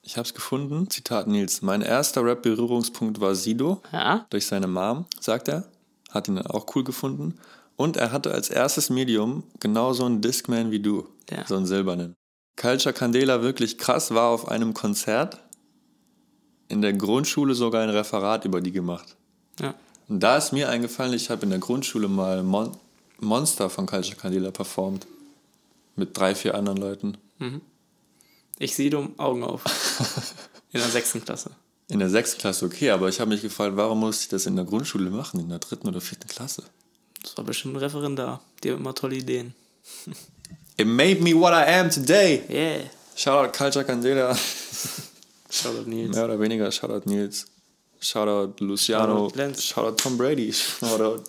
Ich 0.02 0.16
habe 0.16 0.26
es 0.26 0.34
gefunden. 0.34 0.90
Zitat 0.90 1.28
Nils. 1.28 1.62
Mein 1.62 1.82
erster 1.82 2.24
Rap-Berührungspunkt 2.24 3.20
war 3.20 3.36
Sido. 3.36 3.80
Ja? 3.92 4.26
Durch 4.30 4.46
seine 4.46 4.66
Mom, 4.66 5.06
sagt 5.20 5.48
er. 5.48 5.64
Hat 6.12 6.28
ihn 6.28 6.36
dann 6.36 6.46
auch 6.46 6.66
cool 6.74 6.84
gefunden. 6.84 7.38
Und 7.76 7.96
er 7.96 8.12
hatte 8.12 8.32
als 8.32 8.48
erstes 8.48 8.90
Medium 8.90 9.42
genau 9.58 9.92
so 9.92 10.04
einen 10.04 10.20
Discman 10.20 10.70
wie 10.70 10.80
du. 10.80 11.08
Ja. 11.30 11.46
So 11.46 11.56
einen 11.56 11.66
silbernen. 11.66 12.14
Culture 12.56 12.92
Candela 12.92 13.42
wirklich 13.42 13.78
krass 13.78 14.12
war 14.12 14.28
auf 14.28 14.48
einem 14.48 14.74
Konzert. 14.74 15.38
In 16.68 16.82
der 16.82 16.92
Grundschule 16.92 17.54
sogar 17.54 17.82
ein 17.82 17.90
Referat 17.90 18.44
über 18.44 18.60
die 18.60 18.72
gemacht. 18.72 19.16
Ja. 19.58 19.74
Und 20.08 20.20
da 20.20 20.36
ist 20.36 20.52
mir 20.52 20.68
eingefallen, 20.68 21.14
ich 21.14 21.30
habe 21.30 21.42
in 21.42 21.50
der 21.50 21.58
Grundschule 21.58 22.08
mal 22.08 22.42
Mon 22.42 22.76
Monster 23.20 23.70
von 23.70 23.86
Culture 23.86 24.16
Candela 24.16 24.50
performt. 24.50 25.06
Mit 25.96 26.16
drei, 26.16 26.34
vier 26.34 26.54
anderen 26.54 26.78
Leuten. 26.78 27.18
Ich 28.58 28.74
sehe 28.74 28.96
um 28.96 29.18
Augen 29.18 29.44
auf. 29.44 29.64
In 30.72 30.80
der 30.80 30.88
sechsten 30.88 31.24
Klasse. 31.24 31.50
In 31.88 31.98
der 31.98 32.08
sechsten 32.08 32.40
Klasse 32.40 32.64
okay, 32.64 32.90
aber 32.90 33.08
ich 33.08 33.20
habe 33.20 33.30
mich 33.30 33.42
gefragt, 33.42 33.76
warum 33.76 34.00
muss 34.00 34.22
ich 34.22 34.28
das 34.28 34.46
in 34.46 34.56
der 34.56 34.64
Grundschule 34.64 35.10
machen, 35.10 35.40
in 35.40 35.48
der 35.48 35.58
dritten 35.58 35.88
oder 35.88 36.00
vierten 36.00 36.28
Klasse? 36.28 36.62
Das 37.22 37.36
war 37.36 37.44
bestimmt 37.44 37.74
ein 37.74 37.78
Referendar. 37.78 38.40
Die 38.62 38.70
haben 38.70 38.78
immer 38.78 38.94
tolle 38.94 39.16
Ideen. 39.16 39.54
It 40.76 40.86
made 40.86 41.20
me 41.20 41.34
what 41.34 41.52
I 41.52 41.70
am 41.70 41.90
today. 41.90 42.42
Yeah. 42.48 42.90
Shoutout 43.14 43.52
Culture 43.56 43.84
Candela. 43.84 44.34
Shoutout 45.50 45.86
Nils. 45.86 46.14
Mehr 46.14 46.24
oder 46.24 46.40
weniger 46.40 46.70
Shoutout 46.72 47.08
Nils. 47.08 47.46
Shoutout 48.00 48.64
Luciano. 48.64 49.28
Shoutout 49.28 49.36
Lenz. 49.36 49.62
Shoutout 49.62 49.96
Tom 49.96 50.16
Brady. 50.16 50.52
Shoutout 50.52 51.22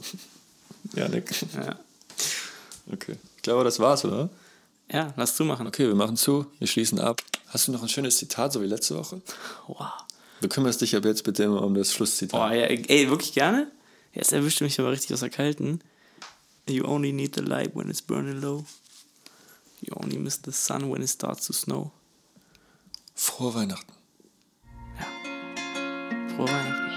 Janik. 0.95 1.30
Ja. 1.54 1.78
Okay. 2.91 3.18
Ich 3.36 3.41
glaube, 3.43 3.64
das 3.64 3.80
war's, 3.80 4.06
oder? 4.06 4.30
ja, 4.91 5.14
lass 5.18 5.36
du 5.36 5.43
machen. 5.43 5.68
Okay, 5.68 5.88
wir 5.88 5.95
machen 5.95 6.16
zu. 6.16 6.45
Wir 6.60 6.68
schließen 6.68 6.99
ab. 6.99 7.22
Hast 7.47 7.68
du 7.68 7.72
noch 7.72 7.82
ein 7.82 7.89
schönes 7.89 8.18
Zitat, 8.18 8.54
so 8.54 8.62
wie 8.62 8.68
letzte 8.68 8.95
Woche? 8.95 9.22
Wow. 9.68 9.91
Du 10.44 10.50
kümmerst 10.50 10.82
dich 10.82 10.94
ab 10.94 11.06
jetzt 11.06 11.24
bitte 11.24 11.44
immer 11.44 11.62
um 11.64 11.74
das 11.74 11.94
Schlusszitat. 11.94 12.38
Boah, 12.38 12.54
ja, 12.54 12.66
ey, 12.66 13.10
wirklich 13.10 13.32
gerne? 13.32 13.72
Jetzt 14.12 14.34
erwischte 14.34 14.66
mich 14.66 14.78
aber 14.78 14.91
richtig 14.91 15.14
aus 15.14 15.22
der 15.22 15.30
Kalten. 15.30 15.80
You 16.68 16.84
only 16.84 17.14
need 17.14 17.36
the 17.36 17.41
light 17.41 17.74
when 17.74 17.89
it's 17.89 18.02
burning 18.02 18.41
low. 18.41 18.66
You 19.80 19.96
only 19.96 20.20
miss 20.20 20.41
the 20.44 20.52
sun 20.52 20.91
when 20.91 21.02
it 21.02 21.10
starts 21.10 21.48
to 21.48 21.54
snow. 21.54 21.94
Frohe 23.16 23.56
Weihnachten. 23.56 23.94
Frohe 26.36 26.50
Weihnachten. 26.50 26.91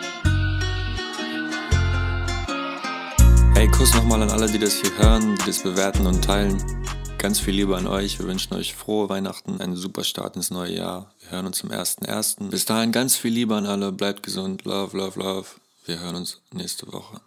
Hey, 3.54 3.68
Kuss 3.68 3.94
nochmal 3.94 4.22
an 4.22 4.30
alle, 4.30 4.50
die 4.50 4.58
das 4.58 4.80
hier 4.80 4.90
hören, 4.98 5.36
die 5.36 5.46
das 5.46 5.62
bewerten 5.62 6.04
und 6.04 6.20
teilen. 6.24 6.60
Ganz 7.18 7.40
viel 7.40 7.54
Liebe 7.54 7.76
an 7.76 7.86
euch. 7.86 8.18
Wir 8.18 8.26
wünschen 8.26 8.54
euch 8.54 8.74
frohe 8.74 9.08
Weihnachten, 9.08 9.60
einen 9.60 9.74
super 9.74 10.04
Start 10.04 10.36
ins 10.36 10.50
neue 10.50 10.76
Jahr. 10.76 11.14
Wir 11.20 11.30
hören 11.32 11.46
uns 11.46 11.58
zum 11.58 11.70
1.1. 11.70 12.50
Bis 12.50 12.66
dahin 12.66 12.92
ganz 12.92 13.16
viel 13.16 13.32
Liebe 13.32 13.56
an 13.56 13.66
alle. 13.66 13.90
Bleibt 13.90 14.22
gesund. 14.22 14.64
Love, 14.64 14.96
love, 14.96 15.18
love. 15.18 15.48
Wir 15.86 15.98
hören 16.00 16.16
uns 16.16 16.42
nächste 16.52 16.92
Woche. 16.92 17.20